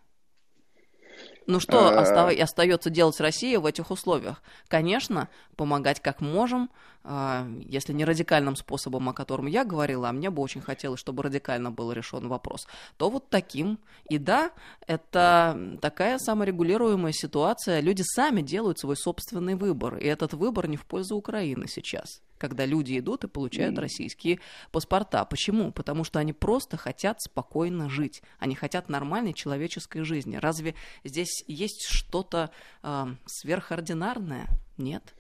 Ну 1.50 1.58
что 1.58 1.90
э. 1.90 2.40
остается 2.40 2.90
делать 2.90 3.18
Россия 3.20 3.58
в 3.58 3.66
этих 3.66 3.90
условиях? 3.90 4.40
Конечно, 4.68 5.28
помогать 5.56 6.00
как 6.00 6.20
можем, 6.20 6.70
а, 7.02 7.46
если 7.66 7.92
не 7.92 8.04
радикальным 8.04 8.54
способом, 8.54 9.08
о 9.08 9.12
котором 9.12 9.46
я 9.46 9.64
говорила, 9.64 10.08
а 10.08 10.12
мне 10.12 10.30
бы 10.30 10.42
очень 10.42 10.60
хотелось, 10.60 11.00
чтобы 11.00 11.24
радикально 11.24 11.72
был 11.72 11.90
решен 11.90 12.28
вопрос, 12.28 12.68
то 12.96 13.10
вот 13.10 13.28
таким. 13.30 13.80
И 14.08 14.18
да, 14.18 14.52
это 14.86 15.78
такая 15.80 16.18
саморегулируемая 16.18 17.12
ситуация. 17.12 17.80
Люди 17.80 18.02
сами 18.04 18.42
делают 18.42 18.78
свой 18.78 18.96
собственный 18.96 19.56
выбор, 19.56 19.96
и 19.96 20.06
этот 20.06 20.34
выбор 20.34 20.68
не 20.68 20.76
в 20.76 20.86
пользу 20.86 21.16
Украины 21.16 21.66
сейчас 21.66 22.22
когда 22.40 22.64
люди 22.64 22.98
идут 22.98 23.24
и 23.24 23.28
получают 23.28 23.76
mm. 23.76 23.80
российские 23.80 24.40
паспорта. 24.72 25.24
Почему? 25.26 25.70
Потому 25.72 26.04
что 26.04 26.18
они 26.18 26.32
просто 26.32 26.78
хотят 26.78 27.20
спокойно 27.20 27.90
жить. 27.90 28.22
Они 28.38 28.54
хотят 28.54 28.88
нормальной 28.88 29.34
человеческой 29.34 30.02
жизни. 30.02 30.36
Разве 30.36 30.74
здесь 31.04 31.44
есть 31.46 31.86
что-то 31.86 32.50
э, 32.82 33.06
сверхординарное? 33.26 34.48
Нет. 34.78 35.14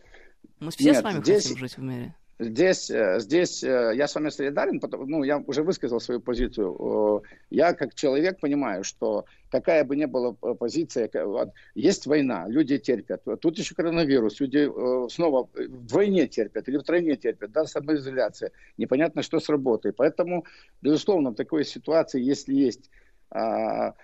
Мы 0.58 0.70
все 0.70 0.84
Нет, 0.84 0.96
с 0.96 1.02
вами 1.02 1.22
здесь... 1.22 1.42
хотим 1.42 1.58
жить 1.58 1.76
в 1.76 1.82
мире. 1.82 2.14
Здесь, 2.40 2.90
э, 2.90 3.20
здесь 3.20 3.62
э, 3.62 3.92
я 3.94 4.08
с 4.08 4.14
вами 4.14 4.30
солидарен, 4.30 4.80
потому, 4.80 5.04
ну, 5.04 5.24
я 5.24 5.36
уже 5.46 5.62
высказал 5.62 6.00
свою 6.00 6.20
позицию. 6.20 7.22
Я 7.50 7.74
как 7.74 7.94
человек 7.94 8.40
понимаю, 8.40 8.82
что 8.82 9.26
какая 9.50 9.84
бы 9.84 9.94
ни 9.94 10.06
была 10.06 10.34
э, 10.42 10.54
позиция, 10.54 11.10
есть 11.74 12.06
война, 12.06 12.48
люди 12.48 12.78
терпят. 12.78 13.24
Тут 13.42 13.58
еще 13.58 13.74
коронавирус, 13.74 14.40
люди 14.40 14.70
снова 15.10 15.50
вдвойне 15.54 16.28
терпят 16.28 16.66
или 16.66 16.78
втройне 16.78 17.16
терпят, 17.16 17.52
да, 17.52 17.66
самоизоляция. 17.66 18.52
Непонятно, 18.78 19.22
что 19.22 19.38
с 19.38 19.50
работой. 19.50 19.92
Поэтому, 19.92 20.46
безусловно, 20.80 21.32
в 21.32 21.34
такой 21.34 21.66
ситуации, 21.66 22.22
если 22.22 22.54
есть, 22.54 22.90
а, 23.30 23.94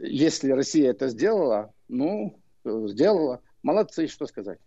если 0.00 0.50
Россия 0.50 0.92
это 0.92 1.08
сделала, 1.08 1.74
ну, 1.88 2.40
сделала, 2.64 3.42
молодцы, 3.62 4.06
что 4.06 4.26
сказать. 4.26 4.58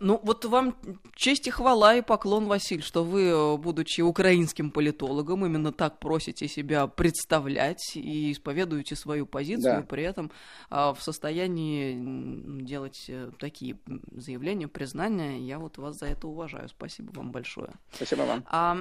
Ну, 0.00 0.20
вот 0.22 0.44
вам 0.44 0.76
честь 1.14 1.46
и 1.46 1.50
хвала 1.50 1.94
и 1.94 2.02
поклон, 2.02 2.46
Василь, 2.46 2.82
что 2.82 3.04
вы, 3.04 3.28
э, 3.28 3.56
будучи 3.56 4.00
украинским 4.02 4.70
политологом, 4.70 5.46
именно 5.46 5.72
так 5.72 5.98
просите 5.98 6.46
себя 6.46 6.86
представлять 6.86 7.96
и 7.96 8.32
исповедуете 8.32 8.96
свою 8.96 9.26
позицию, 9.26 9.80
да. 9.80 9.82
при 9.82 10.02
этом 10.02 10.30
а, 10.70 10.92
в 10.92 11.02
состоянии 11.02 12.62
делать 12.62 13.06
э, 13.08 13.30
такие 13.38 13.78
заявления, 14.12 14.68
признания. 14.68 15.38
Я 15.38 15.58
вот 15.58 15.78
вас 15.78 15.96
за 15.96 16.06
это 16.06 16.28
уважаю. 16.28 16.68
Спасибо 16.68 17.10
вам 17.12 17.32
большое. 17.32 17.70
Спасибо 17.92 18.22
вам. 18.22 18.44
А, 18.46 18.78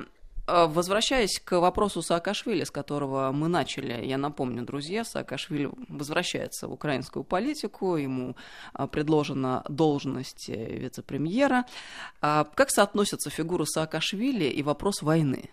возвращаясь 0.47 1.39
к 1.39 1.59
вопросу 1.59 2.01
Саакашвили, 2.01 2.63
с 2.63 2.71
которого 2.71 3.31
мы 3.31 3.47
начали, 3.47 4.05
я 4.05 4.17
напомню, 4.17 4.63
друзья, 4.63 5.03
Саакашвили 5.03 5.69
возвращается 5.89 6.67
в 6.67 6.73
украинскую 6.73 7.23
политику, 7.23 7.97
ему 7.97 8.35
э, 8.73 8.87
предложена 8.87 9.63
должность 9.69 10.49
э, 10.49 10.77
вице-премьера. 10.77 11.65
А 12.21 12.45
как 12.55 12.69
соотносятся 12.69 13.29
фигуры 13.29 13.65
Саакашвили 13.65 14.45
и 14.45 14.63
вопрос 14.63 15.01
войны? 15.01 15.49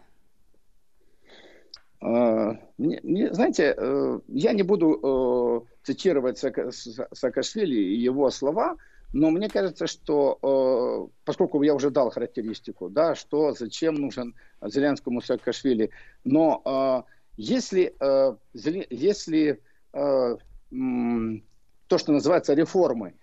Знаете, 2.01 3.74
я 4.28 4.53
не 4.53 4.62
буду 4.62 5.66
цитировать 5.82 6.38
Саакашвили 6.38 7.76
и 7.76 7.97
его 7.97 8.28
слова, 8.30 8.76
но 9.14 9.30
мне 9.30 9.48
кажется, 9.48 9.86
что 9.86 10.38
э, 10.42 11.18
поскольку 11.24 11.62
я 11.62 11.72
уже 11.74 11.90
дал 11.90 12.10
характеристику, 12.10 12.90
да, 12.90 13.14
что 13.14 13.52
зачем 13.52 13.94
нужен 13.94 14.34
Зеленскому 14.60 15.20
Саакашвили, 15.20 15.90
но 16.24 16.60
э, 16.64 17.02
если, 17.36 17.94
э, 18.00 18.36
если 18.90 19.60
то, 19.92 20.38
что 21.98 22.12
называется 22.12 22.54
реформы, 22.54 23.14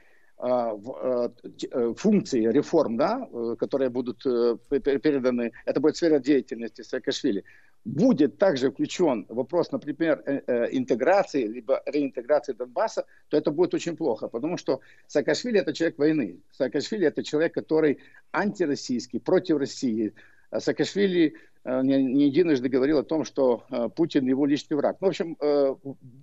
функции 1.98 2.50
реформ, 2.50 2.96
да, 2.96 3.28
которые 3.60 3.90
будут 3.90 4.24
переданы, 4.24 5.52
это 5.66 5.82
будет 5.82 5.98
сфера 5.98 6.20
деятельности 6.20 6.82
Саакашвили, 6.82 7.44
будет 7.86 8.38
также 8.38 8.70
включен 8.72 9.26
вопрос, 9.30 9.72
например, 9.72 10.22
э, 10.26 10.42
э, 10.46 10.68
интеграции, 10.72 11.48
либо 11.48 11.82
реинтеграции 11.86 12.54
Донбасса, 12.54 13.06
то 13.30 13.38
это 13.38 13.52
будет 13.52 13.74
очень 13.74 13.98
плохо, 13.98 14.28
потому 14.28 14.58
что 14.58 14.82
Саакашвили 15.08 15.60
это 15.60 15.74
человек 15.74 15.98
войны. 15.98 16.40
Саакашвили 16.52 17.08
это 17.08 17.24
человек, 17.24 17.54
который 17.54 18.00
антироссийский, 18.32 19.20
против 19.20 19.58
России. 19.58 20.14
А 20.52 20.60
Саакашвили 20.60 21.36
э, 21.64 21.82
не, 21.82 22.04
не 22.04 22.26
единожды 22.28 22.70
говорил 22.70 23.00
о 23.00 23.04
том, 23.04 23.24
что 23.24 23.66
Путин 23.96 24.28
его 24.28 24.46
личный 24.46 24.78
враг. 24.78 24.98
Ну, 25.02 25.08
в 25.08 25.10
общем, 25.10 25.38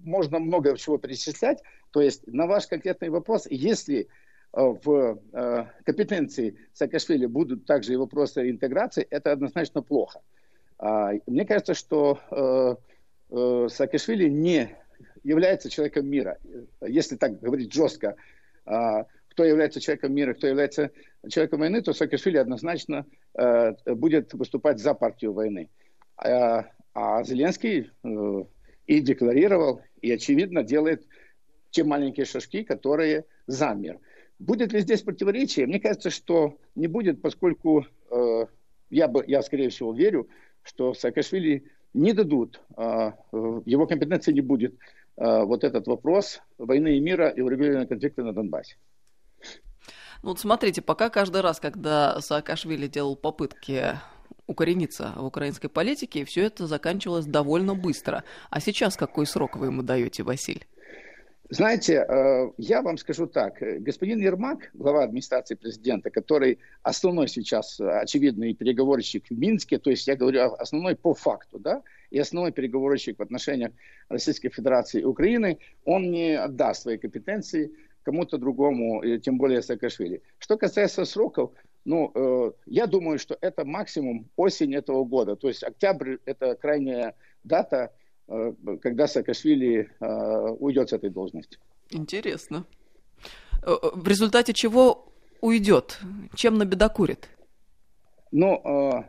можно 0.04 0.38
много 0.38 0.76
чего 0.76 0.98
перечислять. 0.98 1.62
То 1.90 2.00
есть 2.00 2.26
на 2.28 2.46
ваш 2.46 2.68
конкретный 2.68 3.09
вопрос, 3.09 3.48
если 3.50 4.09
в 4.52 5.20
компетенции 5.84 6.56
Саакашвили 6.72 7.26
будут 7.26 7.66
также 7.66 7.94
и 7.94 7.96
вопросы 7.96 8.48
интеграции, 8.48 9.06
это 9.11 9.32
однозначно 9.32 9.82
плохо. 9.82 10.20
А, 10.79 11.12
мне 11.26 11.45
кажется, 11.45 11.74
что 11.74 12.20
э, 12.31 12.76
э, 13.31 13.68
Саакашвили 13.68 14.29
не 14.29 14.76
является 15.24 15.68
человеком 15.68 16.07
мира. 16.07 16.39
Если 16.81 17.16
так 17.16 17.41
говорить 17.41 17.72
жестко, 17.72 18.16
а, 18.64 19.07
кто 19.31 19.45
является 19.45 19.81
человеком 19.81 20.14
мира, 20.14 20.35
кто 20.35 20.47
является 20.47 20.91
человеком 21.29 21.61
войны, 21.61 21.83
то 21.83 21.93
Саакашвили 21.93 22.37
однозначно 22.37 23.07
э, 23.35 23.74
будет 23.87 24.33
выступать 24.35 24.79
за 24.79 24.95
партию 24.95 25.33
войны. 25.33 25.68
А, 26.16 26.66
а 26.95 27.22
Зеленский 27.24 27.91
и 28.87 29.01
декларировал, 29.01 29.83
и 30.01 30.11
очевидно 30.11 30.62
делает 30.62 31.07
те 31.70 31.85
маленькие 31.85 32.24
шажки, 32.24 32.62
которые 32.62 33.26
за 33.47 33.74
мир. 33.74 33.99
Будет 34.39 34.72
ли 34.72 34.81
здесь 34.81 35.03
противоречие? 35.03 35.66
Мне 35.66 35.81
кажется, 35.81 36.11
что 36.11 36.59
не 36.74 36.87
будет, 36.87 37.20
поскольку 37.20 37.87
я, 38.91 39.09
бы, 39.09 39.24
я 39.26 39.43
скорее 39.43 39.68
всего 39.68 39.93
верю, 39.93 40.29
что 40.68 40.94
Саакашвили 40.94 41.64
не 41.94 42.12
дадут, 42.12 42.60
а, 42.76 43.14
его 43.32 43.86
компетенции 43.86 44.32
не 44.32 44.42
будет 44.42 44.74
а, 45.16 45.44
вот 45.44 45.64
этот 45.64 45.86
вопрос 45.86 46.40
войны 46.58 46.96
и 46.96 47.00
мира 47.00 47.28
и 47.28 47.40
урегулирования 47.40 47.86
конфликта 47.86 48.22
на 48.22 48.32
Донбассе. 48.32 48.76
Ну 50.22 50.30
вот 50.30 50.40
смотрите, 50.40 50.82
пока 50.82 51.10
каждый 51.10 51.40
раз, 51.40 51.60
когда 51.60 52.20
Саакашвили 52.20 52.88
делал 52.88 53.16
попытки 53.16 53.98
укорениться 54.46 55.12
в 55.16 55.24
украинской 55.24 55.68
политике, 55.68 56.24
все 56.24 56.44
это 56.44 56.66
заканчивалось 56.66 57.26
довольно 57.26 57.74
быстро. 57.74 58.24
А 58.50 58.60
сейчас 58.60 58.96
какой 58.96 59.26
срок 59.26 59.56
вы 59.56 59.66
ему 59.66 59.82
даете, 59.82 60.22
Василь? 60.22 60.66
Знаете, 61.51 62.05
э, 62.07 62.51
я 62.59 62.82
вам 62.82 62.99
скажу 62.99 63.26
так. 63.26 63.55
Господин 63.80 64.20
Ермак, 64.20 64.68
глава 64.74 65.05
администрации 65.05 65.55
президента, 65.55 66.11
который 66.11 66.59
основной 66.82 67.26
сейчас 67.28 67.80
очевидный 67.80 68.53
переговорщик 68.53 69.28
в 69.30 69.38
Минске, 69.38 69.78
то 69.78 69.88
есть 69.88 70.07
я 70.07 70.14
говорю 70.14 70.42
основной 70.42 70.94
по 70.94 71.14
факту, 71.14 71.59
да, 71.59 71.82
и 72.11 72.18
основной 72.18 72.53
переговорщик 72.53 73.18
в 73.18 73.22
отношениях 73.22 73.72
Российской 74.11 74.51
Федерации 74.51 75.01
и 75.01 75.05
Украины, 75.05 75.59
он 75.86 76.11
не 76.11 76.38
отдаст 76.38 76.82
свои 76.82 76.99
компетенции 76.99 77.72
кому-то 78.03 78.36
другому, 78.36 79.03
тем 79.18 79.38
более 79.38 79.62
Саакашвили. 79.62 80.20
Что 80.38 80.59
касается 80.59 81.07
сроков, 81.07 81.53
ну, 81.86 82.12
э, 82.14 82.53
я 82.66 82.86
думаю, 82.86 83.18
что 83.18 83.38
это 83.40 83.64
максимум 83.64 84.28
осень 84.36 84.74
этого 84.74 85.03
года. 85.05 85.34
То 85.34 85.49
есть 85.49 85.62
октябрь– 85.62 86.16
это 86.26 86.57
крайняя 86.57 87.14
дата, 87.42 87.90
Э, 87.90 87.97
когда 88.83 89.07
Саакашвили 89.07 89.91
э, 90.01 90.07
уйдет 90.59 90.91
с 90.91 90.93
этой 90.93 91.11
должности. 91.11 91.59
Интересно. 91.91 92.66
Э, 93.62 93.74
в 93.95 94.07
результате 94.07 94.53
чего 94.53 95.12
уйдет? 95.41 95.99
Чем 96.35 96.59
набедокурит? 96.59 97.29
Ну, 98.31 99.03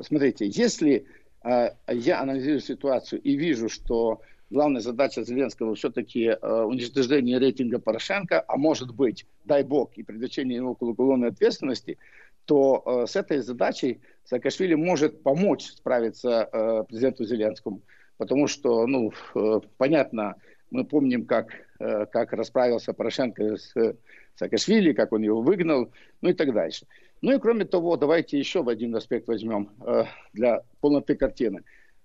смотрите, 0.00 0.48
если 0.48 1.06
я 1.44 2.20
анализирую 2.20 2.60
ситуацию 2.60 3.22
и 3.22 3.36
вижу, 3.36 3.68
что 3.68 4.22
главная 4.50 4.80
задача 4.80 5.22
Зеленского 5.22 5.76
все-таки 5.76 6.30
уничтожение 6.42 7.38
рейтинга 7.38 7.78
Порошенко, 7.78 8.44
а 8.48 8.56
может 8.56 8.92
быть, 8.92 9.26
дай 9.44 9.62
бог, 9.62 9.92
и 9.96 10.02
привлечение 10.02 10.56
его 10.56 10.74
к 10.74 10.82
уголовной 10.82 11.28
ответственности, 11.28 11.98
то 12.46 13.04
с 13.06 13.14
этой 13.14 13.42
задачей 13.42 14.00
Саакашвили 14.24 14.74
может 14.74 15.22
помочь 15.22 15.66
справиться 15.66 16.86
президенту 16.88 17.24
Зеленскому 17.24 17.82
потому 18.16 18.46
что, 18.46 18.86
ну, 18.86 19.12
э, 19.34 19.60
понятно, 19.76 20.36
мы 20.70 20.84
помним, 20.84 21.26
как, 21.26 21.52
э, 21.78 22.06
как 22.06 22.32
расправился 22.32 22.92
Порошенко 22.92 23.56
с 23.56 23.74
Саакашвили, 24.36 24.92
как 24.92 25.12
он 25.12 25.22
его 25.22 25.40
выгнал, 25.42 25.92
ну 26.20 26.30
и 26.30 26.32
так 26.32 26.52
дальше. 26.52 26.86
Ну 27.22 27.32
и 27.32 27.38
кроме 27.38 27.64
того, 27.64 27.96
давайте 27.96 28.38
еще 28.38 28.62
в 28.62 28.68
один 28.68 28.94
аспект 28.96 29.28
возьмем 29.28 29.70
э, 29.86 30.04
для 30.32 30.62
полноты 30.80 31.14
картины. 31.14 31.62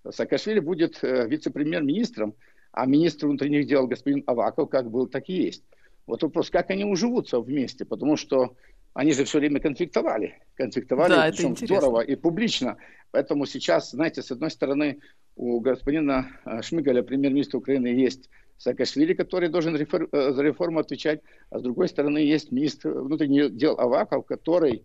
Саакашвили 0.09 0.59
будет 0.59 1.01
вице-премьер-министром, 1.01 2.35
а 2.71 2.85
министр 2.85 3.27
внутренних 3.27 3.67
дел 3.67 3.87
господин 3.87 4.23
Аваков 4.27 4.69
как 4.69 4.89
был, 4.89 5.07
так 5.07 5.27
и 5.29 5.33
есть. 5.33 5.63
Вот 6.07 6.23
вопрос, 6.23 6.49
как 6.49 6.69
они 6.69 6.85
уживутся 6.85 7.39
вместе, 7.39 7.85
потому 7.85 8.15
что 8.15 8.55
они 8.93 9.13
же 9.13 9.23
все 9.23 9.39
время 9.39 9.59
конфликтовали. 9.59 10.39
Конфликтовали, 10.55 11.11
да, 11.11 11.27
причем 11.29 11.55
здорово 11.55 12.01
и 12.01 12.15
публично. 12.15 12.77
Поэтому 13.11 13.45
сейчас, 13.45 13.91
знаете, 13.91 14.21
с 14.21 14.31
одной 14.31 14.51
стороны, 14.51 14.99
у 15.35 15.59
господина 15.61 16.27
э, 16.45 16.61
Шмигаля, 16.61 17.01
премьер-министра 17.01 17.57
Украины, 17.57 17.87
есть 17.87 18.29
Саакашвили, 18.57 19.13
который 19.13 19.49
должен 19.49 19.75
рефор- 19.75 20.09
э, 20.11 20.33
за 20.33 20.43
реформу 20.43 20.79
отвечать, 20.79 21.21
а 21.49 21.59
с 21.59 21.61
другой 21.61 21.87
стороны 21.87 22.17
есть 22.17 22.51
министр 22.51 22.89
внутренних 22.89 23.55
дел 23.55 23.79
Аваков, 23.79 24.25
который, 24.25 24.83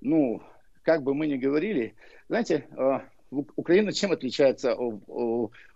ну, 0.00 0.42
как 0.82 1.02
бы 1.02 1.14
мы 1.14 1.26
ни 1.26 1.36
говорили, 1.36 1.94
знаете, 2.28 2.66
э, 2.76 3.00
Украина 3.56 3.92
чем 3.92 4.12
отличается 4.12 4.76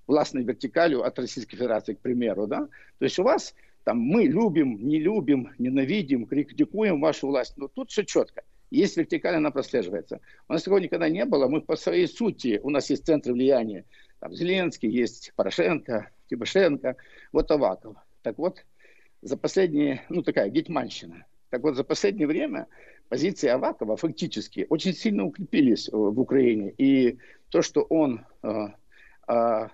властной 0.06 0.44
вертикалью 0.44 1.02
от 1.02 1.18
Российской 1.18 1.56
Федерации, 1.56 1.94
к 1.94 2.00
примеру, 2.00 2.46
да? 2.46 2.68
То 2.98 3.04
есть 3.04 3.18
у 3.18 3.24
вас 3.24 3.54
там 3.84 3.98
мы 3.98 4.24
любим, 4.24 4.76
не 4.86 4.98
любим, 4.98 5.52
ненавидим, 5.58 6.26
критикуем 6.26 7.00
вашу 7.00 7.28
власть, 7.28 7.54
но 7.56 7.68
тут 7.68 7.90
все 7.90 8.04
четко. 8.04 8.42
Есть 8.70 8.96
вертикаль, 8.96 9.34
она 9.34 9.50
прослеживается. 9.50 10.20
У 10.48 10.52
нас 10.52 10.62
такого 10.62 10.78
никогда 10.78 11.08
не 11.08 11.24
было. 11.24 11.48
Мы 11.48 11.60
по 11.60 11.76
своей 11.76 12.06
сути, 12.06 12.60
у 12.62 12.70
нас 12.70 12.88
есть 12.90 13.04
центры 13.04 13.32
влияния. 13.32 13.84
Там 14.20 14.32
Зеленский, 14.32 14.88
есть 14.88 15.32
Порошенко, 15.34 16.10
Тимошенко, 16.28 16.96
вот 17.32 17.50
Аваков. 17.50 17.96
Так 18.22 18.38
вот, 18.38 18.64
за 19.22 19.36
последние, 19.36 20.04
ну 20.08 20.22
такая 20.22 20.50
гетьманщина. 20.50 21.26
Так 21.48 21.62
вот, 21.62 21.74
за 21.74 21.82
последнее 21.82 22.28
время 22.28 22.68
позиции 23.08 23.48
Авакова 23.48 23.96
фактически 23.96 24.66
очень 24.68 24.94
сильно 24.94 25.24
укрепились 25.24 25.88
в 25.88 26.20
Украине. 26.20 26.72
И 26.78 27.18
то, 27.48 27.62
что 27.62 27.82
он... 27.82 28.24
Э, 28.42 28.68
э, 29.26 29.34
э, 29.34 29.68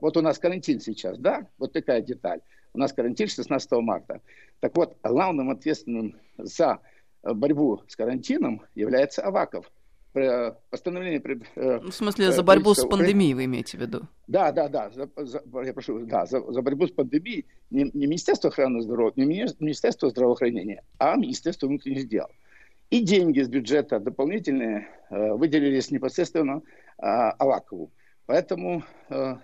вот 0.00 0.16
у 0.16 0.22
нас 0.22 0.38
карантин 0.38 0.80
сейчас, 0.80 1.18
да? 1.18 1.46
Вот 1.58 1.72
такая 1.72 2.00
деталь. 2.00 2.40
У 2.72 2.78
нас 2.78 2.92
карантин 2.92 3.28
16 3.28 3.72
марта. 3.72 4.20
Так 4.60 4.76
вот, 4.76 4.96
главным 5.02 5.50
ответственным 5.50 6.16
за 6.38 6.78
борьбу 7.22 7.82
с 7.88 7.96
карантином 7.96 8.62
является 8.74 9.22
Аваков– 9.22 9.70
постановление... 10.12 11.22
Э, 11.56 11.78
в 11.78 11.92
смысле, 11.92 12.32
за 12.32 12.42
борьбу 12.42 12.74
с 12.74 12.84
пандемией 12.84 13.34
вы 13.34 13.44
имеете 13.44 13.78
в 13.78 13.80
виду? 13.80 14.02
Да, 14.26 14.50
да, 14.52 14.68
да, 14.68 14.90
за, 14.90 15.08
за, 15.16 15.42
я 15.64 15.72
прошу, 15.72 16.00
да, 16.00 16.26
за, 16.26 16.40
за 16.40 16.62
борьбу 16.62 16.86
с 16.86 16.90
пандемией 16.90 17.46
не, 17.70 17.90
не 17.94 18.06
Министерство 18.06 18.50
охраны 18.50 18.82
здоровья, 18.82 19.12
не 19.16 19.24
Министерство 19.24 20.10
здравоохранения, 20.10 20.82
а 20.98 21.16
Министерство 21.16 21.66
внутренних 21.68 22.08
дел. 22.08 22.26
И 22.90 23.00
деньги 23.00 23.40
с 23.40 23.48
бюджета 23.48 24.00
дополнительные 24.00 24.88
э, 25.10 25.32
выделились 25.34 25.92
непосредственно 25.92 26.62
э, 26.98 27.02
Авакову. 27.02 27.90
Поэтому 28.30 28.84
э, 29.08 29.38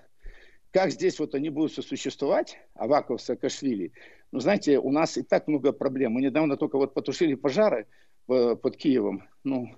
как 0.70 0.92
здесь 0.92 1.18
вот 1.18 1.34
они 1.34 1.50
будут 1.50 1.72
сосуществовать, 1.72 2.56
Аваков, 2.74 3.20
Саакашвили, 3.20 3.90
ну, 4.30 4.38
знаете, 4.38 4.78
у 4.78 4.92
нас 4.92 5.18
и 5.18 5.24
так 5.24 5.48
много 5.48 5.72
проблем. 5.72 6.12
Мы 6.12 6.22
недавно 6.22 6.56
только 6.56 6.78
вот 6.78 6.94
потушили 6.94 7.34
пожары 7.34 7.88
э, 8.28 8.54
под 8.54 8.76
Киевом. 8.76 9.24
Ну, 9.42 9.74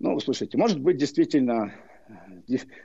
ну, 0.00 0.18
слушайте, 0.18 0.58
может 0.58 0.80
быть, 0.80 0.96
действительно, 0.96 1.72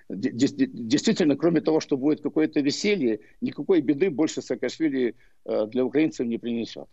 действительно, 0.10 1.36
кроме 1.36 1.62
того, 1.62 1.80
что 1.80 1.98
будет 1.98 2.22
какое-то 2.22 2.60
веселье, 2.60 3.22
никакой 3.42 3.82
беды 3.82 4.12
больше 4.12 4.44
Саакашвили 4.44 5.16
э, 5.46 5.66
для 5.72 5.86
украинцев 5.86 6.28
не 6.28 6.38
принесет. 6.38 6.88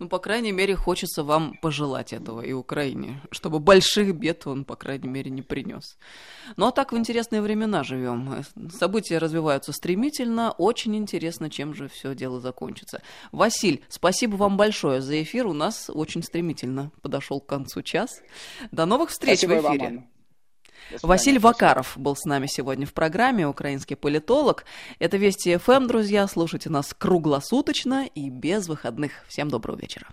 Ну, 0.00 0.08
по 0.08 0.18
крайней 0.18 0.50
мере, 0.50 0.76
хочется 0.76 1.22
вам 1.22 1.58
пожелать 1.60 2.14
этого 2.14 2.40
и 2.40 2.54
Украине, 2.54 3.20
чтобы 3.30 3.58
больших 3.58 4.14
бед 4.14 4.46
он, 4.46 4.64
по 4.64 4.74
крайней 4.74 5.08
мере, 5.08 5.30
не 5.30 5.42
принес. 5.42 5.98
Ну, 6.56 6.66
а 6.66 6.72
так 6.72 6.92
в 6.92 6.96
интересные 6.96 7.42
времена 7.42 7.84
живем. 7.84 8.42
События 8.70 9.18
развиваются 9.18 9.72
стремительно. 9.72 10.52
Очень 10.52 10.96
интересно, 10.96 11.50
чем 11.50 11.74
же 11.74 11.88
все 11.88 12.14
дело 12.14 12.40
закончится. 12.40 13.02
Василь, 13.30 13.84
спасибо 13.90 14.36
вам 14.36 14.56
большое 14.56 15.02
за 15.02 15.22
эфир. 15.22 15.46
У 15.46 15.52
нас 15.52 15.90
очень 15.92 16.22
стремительно 16.22 16.92
подошел 17.02 17.38
к 17.38 17.46
концу 17.46 17.82
час. 17.82 18.22
До 18.72 18.86
новых 18.86 19.10
встреч 19.10 19.40
спасибо 19.40 19.60
в 19.60 19.70
эфире. 19.70 19.84
Вам, 19.84 20.06
Василий 21.02 21.38
Вакаров 21.38 21.92
был 21.96 22.16
с 22.16 22.24
нами 22.24 22.46
сегодня 22.46 22.86
в 22.86 22.92
программе, 22.92 23.46
украинский 23.46 23.96
политолог. 23.96 24.64
Это 24.98 25.16
Вести 25.16 25.56
ФМ, 25.56 25.86
друзья. 25.86 26.26
Слушайте 26.26 26.70
нас 26.70 26.94
круглосуточно 26.96 28.06
и 28.06 28.30
без 28.30 28.68
выходных. 28.68 29.12
Всем 29.28 29.48
доброго 29.48 29.76
вечера. 29.76 30.06